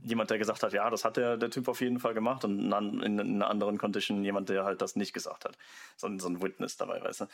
jemand, 0.01 0.31
der 0.31 0.39
gesagt 0.39 0.63
hat, 0.63 0.73
ja, 0.73 0.89
das 0.89 1.05
hat 1.05 1.19
der, 1.19 1.37
der 1.37 1.51
Typ 1.51 1.69
auf 1.69 1.83
jeden 1.83 2.01
Fall 2.01 2.15
gemacht 2.15 2.45
und 2.45 2.73
in, 2.73 3.03
in 3.03 3.21
einer 3.21 3.51
anderen 3.51 3.77
Condition 3.77 4.25
jemand, 4.25 4.49
der 4.49 4.65
halt 4.65 4.81
das 4.81 4.97
nicht 4.97 5.13
gesagt 5.13 5.45
hat. 5.45 5.59
So, 5.97 6.09
so 6.19 6.29
ein 6.29 6.43
Witness 6.43 6.79
dabei, 6.79 7.03
weißt 7.03 7.21
du. 7.21 7.27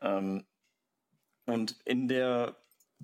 Ähm, 0.00 0.46
und 1.46 1.76
in 1.84 2.06
der 2.06 2.54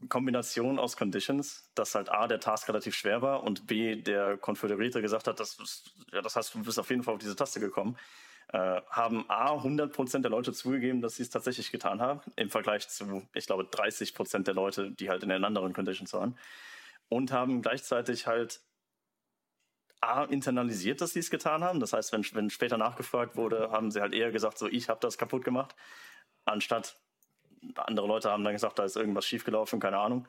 Kombination 0.08 0.78
aus 0.78 0.96
Conditions, 0.96 1.72
dass 1.74 1.96
halt 1.96 2.08
A, 2.08 2.28
der 2.28 2.38
Task 2.38 2.68
relativ 2.68 2.94
schwer 2.94 3.20
war 3.20 3.42
und 3.42 3.66
B, 3.66 3.96
der 3.96 4.36
Konföderierte 4.36 5.02
gesagt 5.02 5.26
hat, 5.26 5.40
das, 5.40 5.58
ja, 6.12 6.22
das 6.22 6.36
heißt, 6.36 6.54
du 6.54 6.62
bist 6.62 6.78
auf 6.78 6.90
jeden 6.90 7.02
Fall 7.02 7.14
auf 7.14 7.20
diese 7.20 7.34
Taste 7.34 7.58
gekommen, 7.58 7.96
äh, 8.54 8.82
haben 8.88 9.28
A, 9.28 9.56
100% 9.56 10.20
der 10.20 10.30
Leute 10.30 10.52
zugegeben, 10.52 11.00
dass 11.00 11.16
sie 11.16 11.24
es 11.24 11.30
tatsächlich 11.30 11.72
getan 11.72 12.00
haben, 12.00 12.20
im 12.36 12.50
Vergleich 12.50 12.88
zu, 12.88 13.26
ich 13.34 13.46
glaube, 13.46 13.64
30% 13.64 14.44
der 14.44 14.54
Leute, 14.54 14.92
die 14.92 15.10
halt 15.10 15.24
in 15.24 15.28
den 15.30 15.44
anderen 15.44 15.72
Conditions 15.72 16.12
waren. 16.12 16.38
Und 17.08 17.32
haben 17.32 17.62
gleichzeitig 17.62 18.28
halt 18.28 18.60
A, 20.00 20.22
internalisiert, 20.22 21.00
dass 21.00 21.14
sie 21.14 21.18
es 21.18 21.30
getan 21.30 21.64
haben. 21.64 21.80
Das 21.80 21.92
heißt, 21.94 22.12
wenn, 22.12 22.24
wenn 22.34 22.48
später 22.48 22.76
nachgefragt 22.76 23.34
wurde, 23.34 23.72
haben 23.72 23.90
sie 23.90 24.00
halt 24.00 24.14
eher 24.14 24.30
gesagt, 24.30 24.58
so, 24.58 24.68
ich 24.68 24.88
habe 24.88 25.00
das 25.00 25.18
kaputt 25.18 25.44
gemacht, 25.44 25.74
anstatt 26.44 26.96
andere 27.74 28.06
Leute 28.06 28.30
haben 28.30 28.44
dann 28.44 28.52
gesagt, 28.52 28.78
da 28.78 28.84
ist 28.84 28.94
irgendwas 28.94 29.24
schiefgelaufen, 29.26 29.80
keine 29.80 29.98
Ahnung. 29.98 30.28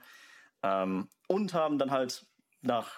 Ähm, 0.63 1.09
und 1.27 1.53
haben 1.53 1.77
dann 1.77 1.91
halt 1.91 2.25
nach 2.63 2.97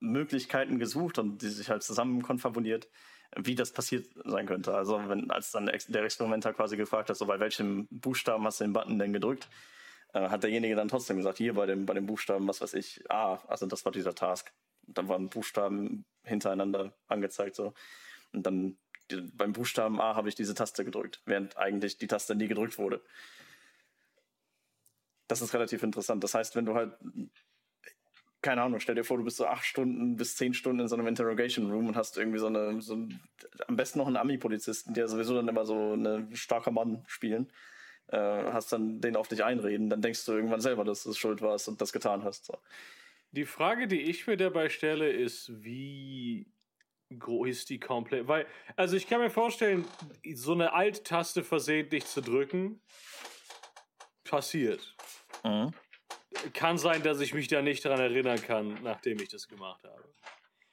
Möglichkeiten 0.00 0.80
gesucht 0.80 1.18
und 1.20 1.42
die 1.42 1.48
sich 1.48 1.70
halt 1.70 1.84
zusammen 1.84 2.22
konfabuniert, 2.22 2.88
wie 3.36 3.54
das 3.54 3.72
passiert 3.72 4.06
sein 4.24 4.46
könnte. 4.46 4.74
Also 4.74 5.00
wenn 5.08 5.30
als 5.30 5.52
dann 5.52 5.66
der 5.66 6.04
Experimenter 6.04 6.52
quasi 6.52 6.76
gefragt 6.76 7.10
hat, 7.10 7.16
so 7.16 7.26
bei 7.26 7.38
welchem 7.40 7.86
Buchstaben 7.90 8.44
hast 8.44 8.60
du 8.60 8.64
den 8.64 8.72
Button 8.72 8.98
denn 8.98 9.12
gedrückt, 9.12 9.48
äh, 10.12 10.28
hat 10.28 10.42
derjenige 10.42 10.74
dann 10.74 10.88
trotzdem 10.88 11.16
gesagt, 11.16 11.38
hier 11.38 11.54
bei 11.54 11.66
dem, 11.66 11.86
bei 11.86 11.94
dem 11.94 12.06
Buchstaben, 12.06 12.48
was 12.48 12.60
weiß 12.60 12.74
ich, 12.74 13.02
ah, 13.08 13.38
also 13.46 13.66
das 13.66 13.84
war 13.84 13.92
dieser 13.92 14.14
Task. 14.14 14.52
Und 14.86 14.98
dann 14.98 15.08
waren 15.08 15.28
Buchstaben 15.28 16.04
hintereinander 16.24 16.92
angezeigt 17.06 17.54
so. 17.54 17.74
Und 18.32 18.44
dann 18.44 18.78
beim 19.34 19.52
Buchstaben 19.52 20.00
A 20.00 20.14
habe 20.14 20.28
ich 20.28 20.34
diese 20.34 20.54
Taste 20.54 20.84
gedrückt, 20.84 21.20
während 21.24 21.56
eigentlich 21.56 21.98
die 21.98 22.06
Taste 22.06 22.34
nie 22.34 22.48
gedrückt 22.48 22.78
wurde. 22.78 23.02
Das 25.26 25.42
ist 25.42 25.54
relativ 25.54 25.82
interessant. 25.82 26.22
Das 26.24 26.34
heißt, 26.34 26.56
wenn 26.56 26.66
du 26.66 26.74
halt, 26.74 26.92
keine 28.42 28.62
Ahnung, 28.62 28.80
stell 28.80 28.94
dir 28.94 29.04
vor, 29.04 29.18
du 29.18 29.24
bist 29.24 29.36
so 29.36 29.46
acht 29.46 29.64
Stunden 29.64 30.16
bis 30.16 30.36
zehn 30.36 30.54
Stunden 30.54 30.80
in 30.80 30.88
so 30.88 30.96
einem 30.96 31.06
Interrogation 31.06 31.70
Room 31.70 31.88
und 31.88 31.96
hast 31.96 32.16
irgendwie 32.16 32.38
so 32.38 32.46
eine, 32.46 32.80
so 32.80 32.94
am 33.66 33.76
besten 33.76 33.98
noch 33.98 34.06
einen 34.06 34.16
Ami-Polizisten, 34.16 34.94
der 34.94 35.08
sowieso 35.08 35.34
dann 35.34 35.48
immer 35.48 35.66
so 35.66 35.92
eine 35.92 36.28
starke 36.34 36.70
Mann 36.70 37.04
spielen, 37.06 37.52
äh, 38.08 38.16
hast 38.18 38.72
dann 38.72 39.00
den 39.00 39.16
auf 39.16 39.28
dich 39.28 39.44
einreden, 39.44 39.90
dann 39.90 40.00
denkst 40.00 40.24
du 40.24 40.32
irgendwann 40.32 40.60
selber, 40.60 40.84
dass 40.84 41.02
du 41.02 41.12
schuld 41.12 41.42
warst 41.42 41.68
und 41.68 41.80
das 41.80 41.92
getan 41.92 42.24
hast. 42.24 42.46
So. 42.46 42.58
Die 43.32 43.44
Frage, 43.44 43.86
die 43.86 44.00
ich 44.00 44.26
mir 44.26 44.36
dabei 44.36 44.68
stelle, 44.70 45.10
ist, 45.10 45.52
wie 45.62 46.50
groß 47.16 47.48
ist 47.48 47.70
die 47.70 47.78
komplett? 47.78 48.26
Weil, 48.26 48.46
also 48.76 48.96
ich 48.96 49.06
kann 49.06 49.20
mir 49.20 49.30
vorstellen, 49.30 49.84
so 50.34 50.52
eine 50.52 50.72
Alt-Taste 50.72 51.44
versehentlich 51.44 52.06
zu 52.06 52.22
drücken, 52.22 52.80
passiert. 54.24 54.94
Mhm. 55.44 55.72
Kann 56.54 56.78
sein, 56.78 57.02
dass 57.02 57.20
ich 57.20 57.34
mich 57.34 57.48
da 57.48 57.62
nicht 57.62 57.84
daran 57.84 58.00
erinnern 58.00 58.40
kann, 58.40 58.78
nachdem 58.82 59.20
ich 59.20 59.28
das 59.28 59.48
gemacht 59.48 59.82
habe. 59.84 60.04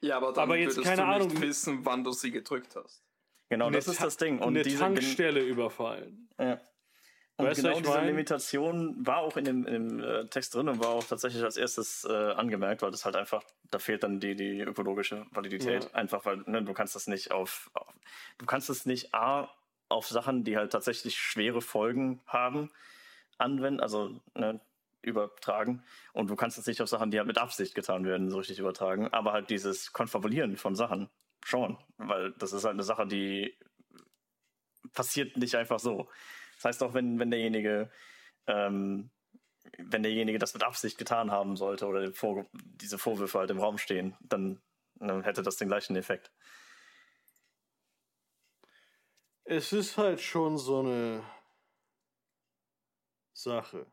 Ja, 0.02 0.18
aber 0.18 0.34
dann 0.34 0.44
aber 0.44 0.58
jetzt 0.58 0.82
keine 0.82 0.98
du 0.98 1.08
Ahnung, 1.08 1.28
nicht 1.30 1.42
wissen, 1.42 1.86
wann 1.86 2.04
du 2.04 2.12
sie 2.12 2.32
gedrückt 2.32 2.76
hast. 2.76 3.04
Genau, 3.50 3.70
das 3.70 3.88
ist 3.88 4.02
das 4.02 4.18
Ding. 4.18 4.40
Und 4.40 4.50
eine 4.50 4.62
diese 4.62 4.80
Tankstelle 4.80 5.42
überfallen. 5.42 6.30
Ja. 6.38 6.60
Und 7.38 7.46
weißt 7.46 7.62
genau 7.62 7.78
diese 7.78 7.92
mein? 7.92 8.08
Limitation 8.08 9.06
war 9.06 9.18
auch 9.18 9.38
in 9.38 9.46
dem, 9.46 9.68
in 9.68 9.90
dem 9.90 10.04
äh, 10.04 10.26
Text 10.26 10.56
drin 10.56 10.70
und 10.70 10.80
war 10.80 10.90
auch 10.90 11.04
tatsächlich 11.04 11.44
als 11.44 11.56
erstes 11.56 12.04
äh, 12.04 12.12
angemerkt, 12.12 12.82
weil 12.82 12.90
das 12.90 13.06
halt 13.06 13.16
einfach, 13.16 13.44
da 13.70 13.78
fehlt 13.78 14.04
dann 14.04 14.20
die, 14.20 14.36
die 14.36 14.62
ökologische 14.62 15.28
Validität. 15.32 15.84
Ja. 15.84 15.92
Einfach 15.92 16.26
weil 16.26 16.38
ne, 16.48 16.64
du 16.64 16.74
kannst 16.74 16.96
das 16.96 17.06
nicht 17.06 17.32
auf, 17.32 17.70
auf, 17.74 17.94
du 18.40 18.46
kannst 18.48 18.72
es 18.72 18.88
nicht 18.88 19.14
A 19.14 19.50
auf 19.88 20.08
Sachen, 20.08 20.44
die 20.44 20.58
halt 20.58 20.72
tatsächlich 20.72 21.18
schwere 21.18 21.62
Folgen 21.62 22.22
haben, 22.26 22.72
anwenden, 23.38 23.82
also 23.82 24.20
ne, 24.34 24.60
übertragen. 25.08 25.84
Und 26.14 26.30
du 26.30 26.36
kannst 26.36 26.58
es 26.58 26.68
nicht 26.68 26.82
auf 26.82 26.90
Sachen, 26.90 27.10
die 27.12 27.18
halt 27.18 27.28
mit 27.28 27.38
Absicht 27.38 27.74
getan 27.74 28.06
werden, 28.06 28.30
so 28.30 28.38
richtig 28.38 28.60
übertragen. 28.60 29.08
Aber 29.14 29.34
halt 29.34 29.50
dieses 29.50 29.94
Konfabulieren 29.94 30.58
von 30.58 30.76
Sachen 30.76 31.10
schon, 31.44 31.78
weil 31.98 32.34
das 32.34 32.54
ist 32.54 32.66
halt 32.66 32.74
eine 32.74 32.84
Sache, 32.84 33.08
die 33.08 33.58
passiert 34.94 35.38
nicht 35.38 35.56
einfach 35.56 35.80
so. 35.80 36.10
Das 36.56 36.66
heißt 36.66 36.84
auch, 36.84 36.94
wenn, 36.94 37.20
wenn 37.20 37.32
derjenige, 37.32 37.90
ähm, 38.48 39.10
wenn 39.78 40.04
derjenige 40.04 40.40
das 40.40 40.54
mit 40.54 40.64
Absicht 40.64 40.98
getan 40.98 41.32
haben 41.32 41.56
sollte 41.56 41.86
oder 41.88 42.12
Vor 42.14 42.46
diese 42.54 42.98
Vorwürfe 42.98 43.40
halt 43.40 43.52
im 43.52 43.60
Raum 43.60 43.78
stehen, 43.78 44.16
dann, 44.22 44.62
dann 44.96 45.24
hätte 45.24 45.44
das 45.44 45.58
den 45.58 45.68
gleichen 45.68 45.96
Effekt. 45.96 46.32
Es 49.44 49.72
ist 49.72 49.98
halt 49.98 50.20
schon 50.20 50.58
so 50.58 50.80
eine 50.80 51.24
Sache. 53.34 53.86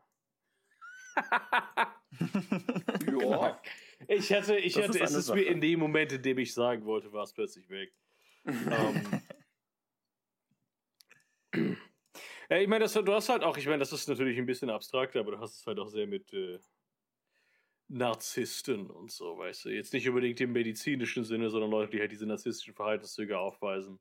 ja. 3.19 3.61
Ich 4.07 4.31
hatte, 4.31 4.57
ich 4.57 4.73
das 4.73 4.87
hatte, 4.87 4.99
ist 4.99 5.11
es 5.11 5.27
ist 5.27 5.33
mir 5.33 5.43
in 5.43 5.61
dem 5.61 5.79
Moment, 5.79 6.11
in 6.11 6.21
dem 6.21 6.37
ich 6.37 6.53
sagen 6.53 6.85
wollte, 6.85 7.11
war 7.11 7.23
es 7.23 7.33
plötzlich 7.33 7.69
weg. 7.69 7.93
ähm. 8.45 9.21
Ja, 12.47 12.59
ich 12.59 12.67
meine, 12.67 12.85
du 12.85 13.13
hast 13.13 13.29
halt 13.29 13.43
auch, 13.43 13.57
ich 13.57 13.65
meine, 13.65 13.79
das 13.79 13.91
ist 13.91 14.07
natürlich 14.07 14.37
ein 14.37 14.45
bisschen 14.45 14.69
abstrakter, 14.69 15.19
aber 15.19 15.31
du 15.31 15.39
hast 15.39 15.59
es 15.59 15.65
halt 15.65 15.79
auch 15.79 15.87
sehr 15.87 16.05
mit 16.05 16.31
äh, 16.31 16.59
Narzissten 17.87 18.89
und 18.89 19.11
so, 19.11 19.37
weißt 19.37 19.65
du. 19.65 19.69
Jetzt 19.69 19.93
nicht 19.93 20.07
unbedingt 20.07 20.41
im 20.41 20.51
medizinischen 20.51 21.23
Sinne, 21.23 21.49
sondern 21.49 21.71
Leute, 21.71 21.91
die 21.91 21.99
halt 21.99 22.11
diese 22.11 22.25
narzisstischen 22.25 22.75
Verhaltenszüge 22.75 23.39
aufweisen. 23.39 23.99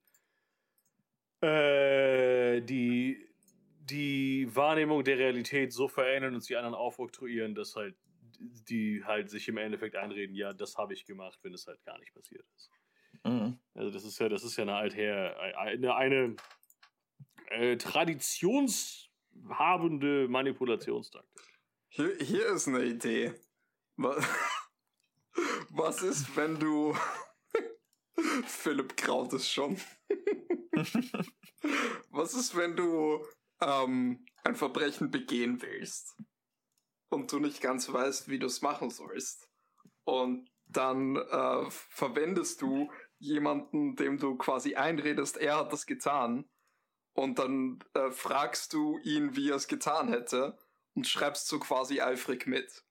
Äh, 1.41 2.63
die 2.63 3.34
die 3.91 4.49
Wahrnehmung 4.55 5.05
der 5.05 5.19
Realität 5.19 5.73
so 5.73 5.89
verändern 5.89 6.35
und 6.35 6.43
sie 6.43 6.57
anderen 6.57 6.75
aufoktroyieren, 6.75 7.55
dass 7.55 7.77
halt 7.77 7.97
die 8.39 9.05
halt 9.05 9.31
sich 9.31 9.49
im 9.49 9.59
Endeffekt 9.59 9.97
einreden, 9.97 10.35
ja, 10.35 10.53
das 10.53 10.77
habe 10.77 10.93
ich 10.93 11.07
gemacht, 11.07 11.39
wenn 11.43 11.55
es 11.55 11.67
halt 11.67 11.83
gar 11.85 11.99
nicht 11.99 12.13
passiert 12.15 12.45
ist. 12.57 12.71
Mhm. 13.25 13.59
Also 13.75 13.91
das 13.91 14.05
ist 14.05 14.19
ja, 14.19 14.29
das 14.29 14.45
ist 14.45 14.57
ja 14.57 14.63
eine 14.63 14.77
alther, 14.77 15.39
eine, 15.57 15.95
eine 15.95 16.37
äh, 17.51 17.77
traditionshabende 17.77 20.29
Manipulationstaktik. 20.29 21.45
Hier, 21.89 22.17
hier 22.21 22.47
ist 22.49 22.69
eine 22.69 22.85
Idee. 22.85 23.35
Was, 23.97 24.25
was 25.71 26.03
ist, 26.03 26.37
wenn 26.37 26.59
du 26.59 26.95
Philipp 28.47 28.97
Kraut 28.97 29.33
ist 29.33 29.51
schon. 29.51 29.81
was 32.11 32.35
ist, 32.35 32.57
wenn 32.57 32.77
du 32.77 33.25
ähm, 33.65 34.27
ein 34.45 34.55
Verbrechen 34.55 35.11
begehen 35.11 35.63
willst 35.63 36.17
und 37.09 37.33
du 37.33 37.39
nicht 37.39 37.61
ganz 37.61 37.93
weißt, 37.93 38.29
wie 38.29 38.39
du 38.39 38.47
es 38.47 38.63
machen 38.63 38.91
sollst? 38.91 39.49
Und 40.05 40.51
dann 40.67 41.17
äh, 41.17 41.71
verwendest 41.71 42.63
du 42.63 42.91
jemanden, 43.19 43.97
dem 43.97 44.19
du 44.19 44.37
quasi 44.37 44.75
einredest, 44.75 45.37
er 45.37 45.59
hat 45.59 45.73
das 45.73 45.87
getan 45.87 46.49
und 47.15 47.39
dann 47.39 47.79
äh, 47.95 48.11
fragst 48.11 48.73
du 48.73 48.99
ihn, 48.99 49.37
wie 49.37 49.51
er 49.51 49.57
es 49.57 49.69
getan 49.69 50.09
hätte 50.09 50.59
und 50.95 51.07
schreibst 51.07 51.47
so 51.49 51.59
quasi 51.59 52.01
eifrig 52.01 52.47
mit. 52.47 52.85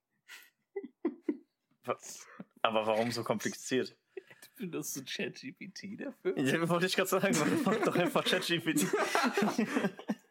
Was? 1.84 2.26
Aber 2.62 2.86
warum 2.86 3.12
so 3.12 3.22
kompliziert? 3.22 3.96
Benutzt 4.56 4.96
du 4.96 5.04
ChatGPT 5.04 6.00
dafür? 6.00 6.38
Ja, 6.38 6.68
wollte 6.68 6.86
ich 6.86 6.96
gerade 6.96 7.08
sagen, 7.08 7.36
mach 7.64 7.76
doch 7.84 7.96
einfach 7.96 8.24
ChatGPT. 8.24 8.86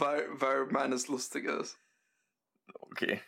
weil, 0.00 0.28
weil 0.40 0.66
meines 0.66 1.08
lustig 1.08 1.44
ist. 1.44 1.78
Okay. 2.74 3.20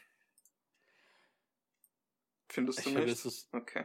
Findest 2.48 2.84
du 2.84 2.90
ich 2.90 2.96
nicht? 2.96 3.20
Finde, 3.20 3.64
okay. 3.64 3.84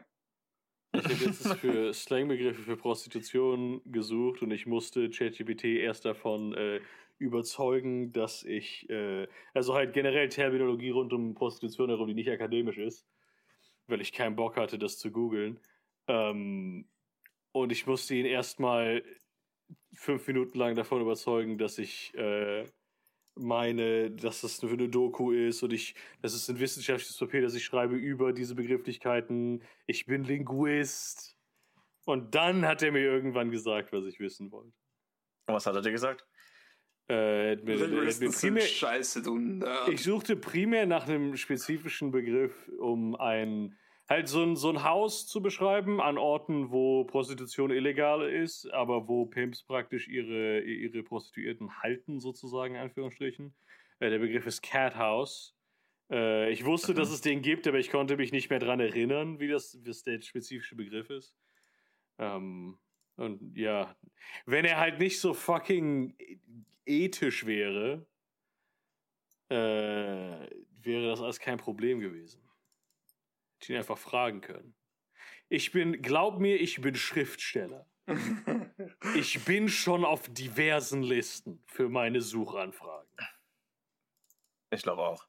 Ich 0.94 1.04
habe 1.04 1.26
jetzt 1.26 1.48
für 1.60 1.94
Slangbegriffe 1.94 2.62
für 2.62 2.78
Prostitution 2.78 3.82
gesucht 3.86 4.42
und 4.42 4.52
ich 4.52 4.66
musste 4.66 5.10
ChatGPT 5.10 5.66
erst 5.66 6.06
davon 6.06 6.54
äh, 6.54 6.80
überzeugen, 7.18 8.12
dass 8.14 8.44
ich, 8.44 8.90
äh, 8.90 9.28
also 9.54 9.74
halt 9.74 9.94
generell 9.94 10.30
Terminologie 10.30 10.92
rund 10.92 11.14
um 11.14 11.34
Prostitution 11.34 11.90
herum, 11.90 12.08
die 12.08 12.14
nicht 12.14 12.30
akademisch 12.30 12.78
ist, 12.78 13.06
weil 13.88 14.02
ich 14.02 14.12
keinen 14.12 14.36
Bock 14.36 14.56
hatte, 14.56 14.78
das 14.78 14.98
zu 14.98 15.12
googeln. 15.12 15.60
Ähm, 16.08 16.88
und 17.52 17.72
ich 17.72 17.86
musste 17.86 18.16
ihn 18.16 18.26
erstmal 18.26 19.04
fünf 19.94 20.28
Minuten 20.28 20.58
lang 20.58 20.76
davon 20.76 21.02
überzeugen, 21.02 21.58
dass 21.58 21.78
ich 21.78 22.14
äh, 22.16 22.66
meine, 23.36 24.12
dass 24.12 24.42
das 24.42 24.60
für 24.60 24.70
eine 24.70 24.90
Doku 24.90 25.32
ist 25.32 25.64
und 25.64 25.74
ich, 25.74 25.96
das 26.22 26.34
ist 26.34 26.50
ein 26.50 26.60
wissenschaftliches 26.60 27.18
Papier, 27.18 27.42
das 27.42 27.56
ich 27.56 27.64
schreibe 27.64 27.96
über 27.96 28.34
diese 28.34 28.56
Begrifflichkeiten. 28.56 29.64
Ich 29.86 30.06
bin 30.06 30.24
Linguist. 30.24 31.38
Und 32.06 32.36
dann 32.36 32.66
hat 32.66 32.84
er 32.84 32.92
mir 32.92 33.02
irgendwann 33.02 33.50
gesagt, 33.50 33.94
was 33.94 34.06
ich 34.06 34.20
wissen 34.20 34.52
wollte. 34.52 34.74
Und 35.48 35.56
was 35.56 35.66
hat 35.66 35.76
er 35.76 35.82
dir 35.82 35.92
gesagt? 35.92 36.26
Äh, 37.10 37.58
mir, 37.58 37.88
mir 37.88 38.32
primär, 38.32 38.62
Scheiße, 38.62 39.22
du 39.22 39.38
Nerd. 39.38 39.90
Ich 39.90 40.04
suchte 40.04 40.36
primär 40.36 40.86
nach 40.86 41.08
einem 41.08 41.36
spezifischen 41.36 42.12
Begriff, 42.12 42.70
um 42.80 43.16
ein 43.16 43.78
halt 44.10 44.28
so 44.28 44.44
ein, 44.44 44.56
so 44.56 44.70
ein 44.70 44.84
Haus 44.84 45.28
zu 45.28 45.42
beschreiben 45.42 46.02
an 46.02 46.18
Orten, 46.18 46.72
wo 46.72 47.06
Prostitution 47.06 47.72
illegal 47.72 48.30
ist, 48.30 48.70
aber 48.72 49.08
wo 49.08 49.26
Pimps 49.26 49.64
praktisch 49.64 50.08
ihre, 50.08 50.62
ihre 50.62 51.04
Prostituierten 51.04 51.82
halten, 51.82 52.20
sozusagen, 52.20 52.76
in 52.76 52.82
Anführungsstrichen. 52.82 53.56
Äh, 54.00 54.10
der 54.10 54.20
Begriff 54.20 54.46
ist 54.46 54.62
Cat 54.62 54.96
House. 54.96 55.56
Äh, 56.12 56.52
ich 56.52 56.66
wusste, 56.66 56.94
dass 56.94 57.12
es 57.12 57.22
den 57.22 57.42
gibt, 57.42 57.68
aber 57.68 57.80
ich 57.80 57.90
konnte 57.90 58.18
mich 58.18 58.32
nicht 58.32 58.50
mehr 58.50 58.60
daran 58.60 58.80
erinnern, 58.80 59.40
wie 59.40 59.48
das, 59.48 59.80
was 59.86 60.04
der 60.04 60.22
spezifische 60.22 60.76
Begriff 60.76 61.10
ist. 61.10 61.36
Ähm, 62.18 62.78
und 63.16 63.56
ja, 63.56 63.96
wenn 64.46 64.66
er 64.66 64.80
halt 64.80 65.00
nicht 65.00 65.20
so 65.20 65.34
fucking 65.34 66.16
ethisch 66.86 67.46
wäre, 67.46 68.06
äh, 69.50 69.56
wäre 70.82 71.08
das 71.08 71.22
alles 71.22 71.40
kein 71.40 71.58
Problem 71.58 72.00
gewesen 72.00 72.44
die 73.68 73.74
ihn 73.74 73.78
einfach 73.78 73.98
fragen 73.98 74.42
können. 74.42 74.76
Ich 75.50 75.72
bin, 75.72 76.02
glaub 76.02 76.40
mir, 76.40 76.60
ich 76.60 76.82
bin 76.82 76.96
Schriftsteller. 76.96 77.88
ich 79.16 79.44
bin 79.46 79.70
schon 79.70 80.04
auf 80.04 80.28
diversen 80.28 81.04
Listen 81.04 81.64
für 81.68 81.90
meine 81.90 82.22
Suchanfragen. 82.22 83.10
Ich 84.72 84.82
glaube 84.82 85.04
auch. 85.04 85.28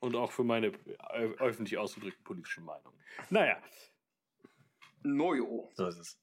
Und 0.00 0.16
auch 0.16 0.32
für 0.32 0.44
meine 0.44 0.72
öffentlich 1.38 1.78
ausgedrückten 1.78 2.24
politischen 2.24 2.64
Meinungen. 2.64 3.00
Naja. 3.30 3.62
Nojo. 5.02 5.70
So 5.74 5.86
ist 5.86 5.98
es. 5.98 6.20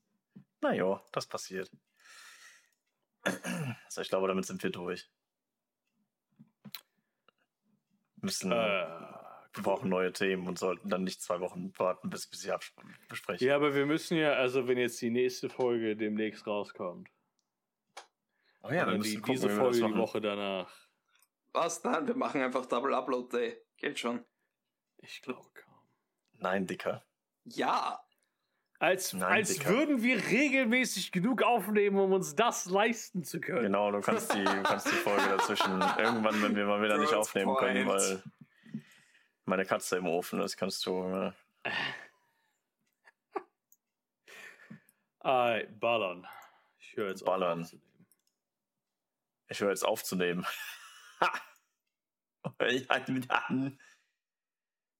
Naja, 0.62 1.04
das 1.12 1.26
passiert. 1.26 1.72
Also 3.24 4.02
ich 4.02 4.10
glaube, 4.10 4.28
damit 4.28 4.46
sind 4.46 4.62
wir 4.62 4.70
durch. 4.70 5.10
Müssen. 8.18 8.52
Äh 8.52 9.21
wir 9.54 9.64
brauchen 9.64 9.90
neue 9.90 10.14
Themen 10.14 10.48
und 10.48 10.58
sollten 10.58 10.90
dann 10.90 11.04
nicht 11.04 11.22
zwei 11.22 11.40
Wochen 11.42 11.74
warten, 11.78 12.10
bis 12.10 12.32
wir 12.32 12.38
sie 12.38 12.52
besprechen. 13.10 13.46
Ja, 13.46 13.56
aber 13.56 13.76
wir 13.76 13.86
müssen 13.86 14.18
ja, 14.18 14.34
also 14.34 14.68
wenn 14.68 14.78
jetzt 14.78 15.02
die 15.02 15.10
nächste 15.10 15.50
Folge 15.50 15.96
demnächst 15.96 16.48
rauskommt. 16.48 17.10
Oh 18.64 18.70
ja, 18.72 18.86
dann 18.86 19.02
die, 19.02 19.16
gucken, 19.16 19.34
diese 19.34 19.50
Folge 19.50 19.80
das 19.80 19.92
die. 19.92 19.98
Woche 19.98 20.22
danach. 20.22 20.72
Was? 21.54 21.84
Nein, 21.84 22.08
wir 22.08 22.16
machen 22.16 22.42
einfach 22.42 22.66
Double 22.66 22.94
Upload 22.94 23.36
Day. 23.36 23.58
Geht 23.78 24.00
schon. 24.00 24.24
Ich 24.98 25.22
glaube 25.22 25.50
kaum. 25.54 25.80
Nein, 26.34 26.68
Dicker. 26.68 27.04
Ja. 27.44 28.00
Als, 28.80 29.14
Nein, 29.14 29.24
als 29.24 29.56
Dicker. 29.56 29.70
würden 29.70 30.02
wir 30.02 30.26
regelmäßig 30.28 31.12
genug 31.12 31.44
aufnehmen, 31.44 32.00
um 32.00 32.14
uns 32.14 32.36
das 32.36 32.66
leisten 32.66 33.24
zu 33.24 33.40
können. 33.40 33.64
Genau, 33.64 33.92
du 33.92 34.00
kannst 34.00 34.34
die, 34.34 34.44
du 34.44 34.64
kannst 34.64 34.88
die 34.88 34.96
Folge 34.96 35.28
dazwischen 35.28 35.72
irgendwann, 36.00 36.42
wenn 36.42 36.56
wir 36.56 36.66
mal 36.66 36.82
wieder 36.82 36.98
nicht 36.98 37.10
Good 37.10 37.20
aufnehmen 37.20 37.56
können, 37.58 37.86
point. 37.86 38.02
weil 38.02 38.24
meine 39.52 39.66
Katze 39.66 39.98
im 39.98 40.08
Ofen 40.08 40.40
ist, 40.40 40.56
kannst 40.56 40.86
du. 40.86 41.04
Äh, 41.04 41.32
Äh, 45.24 45.68
ballern. 45.68 46.26
Ich 46.80 46.96
höre 46.98 47.10
jetzt 47.10 47.24
Ballern. 47.26 47.62
auf 47.62 47.70
aufzunehmen. 47.70 48.08
ich 49.50 49.60
höre 49.60 49.70
jetzt 49.70 49.86
aufzunehmen. 49.86 50.48
Ha! 51.22 51.32
Ja, 53.30 53.46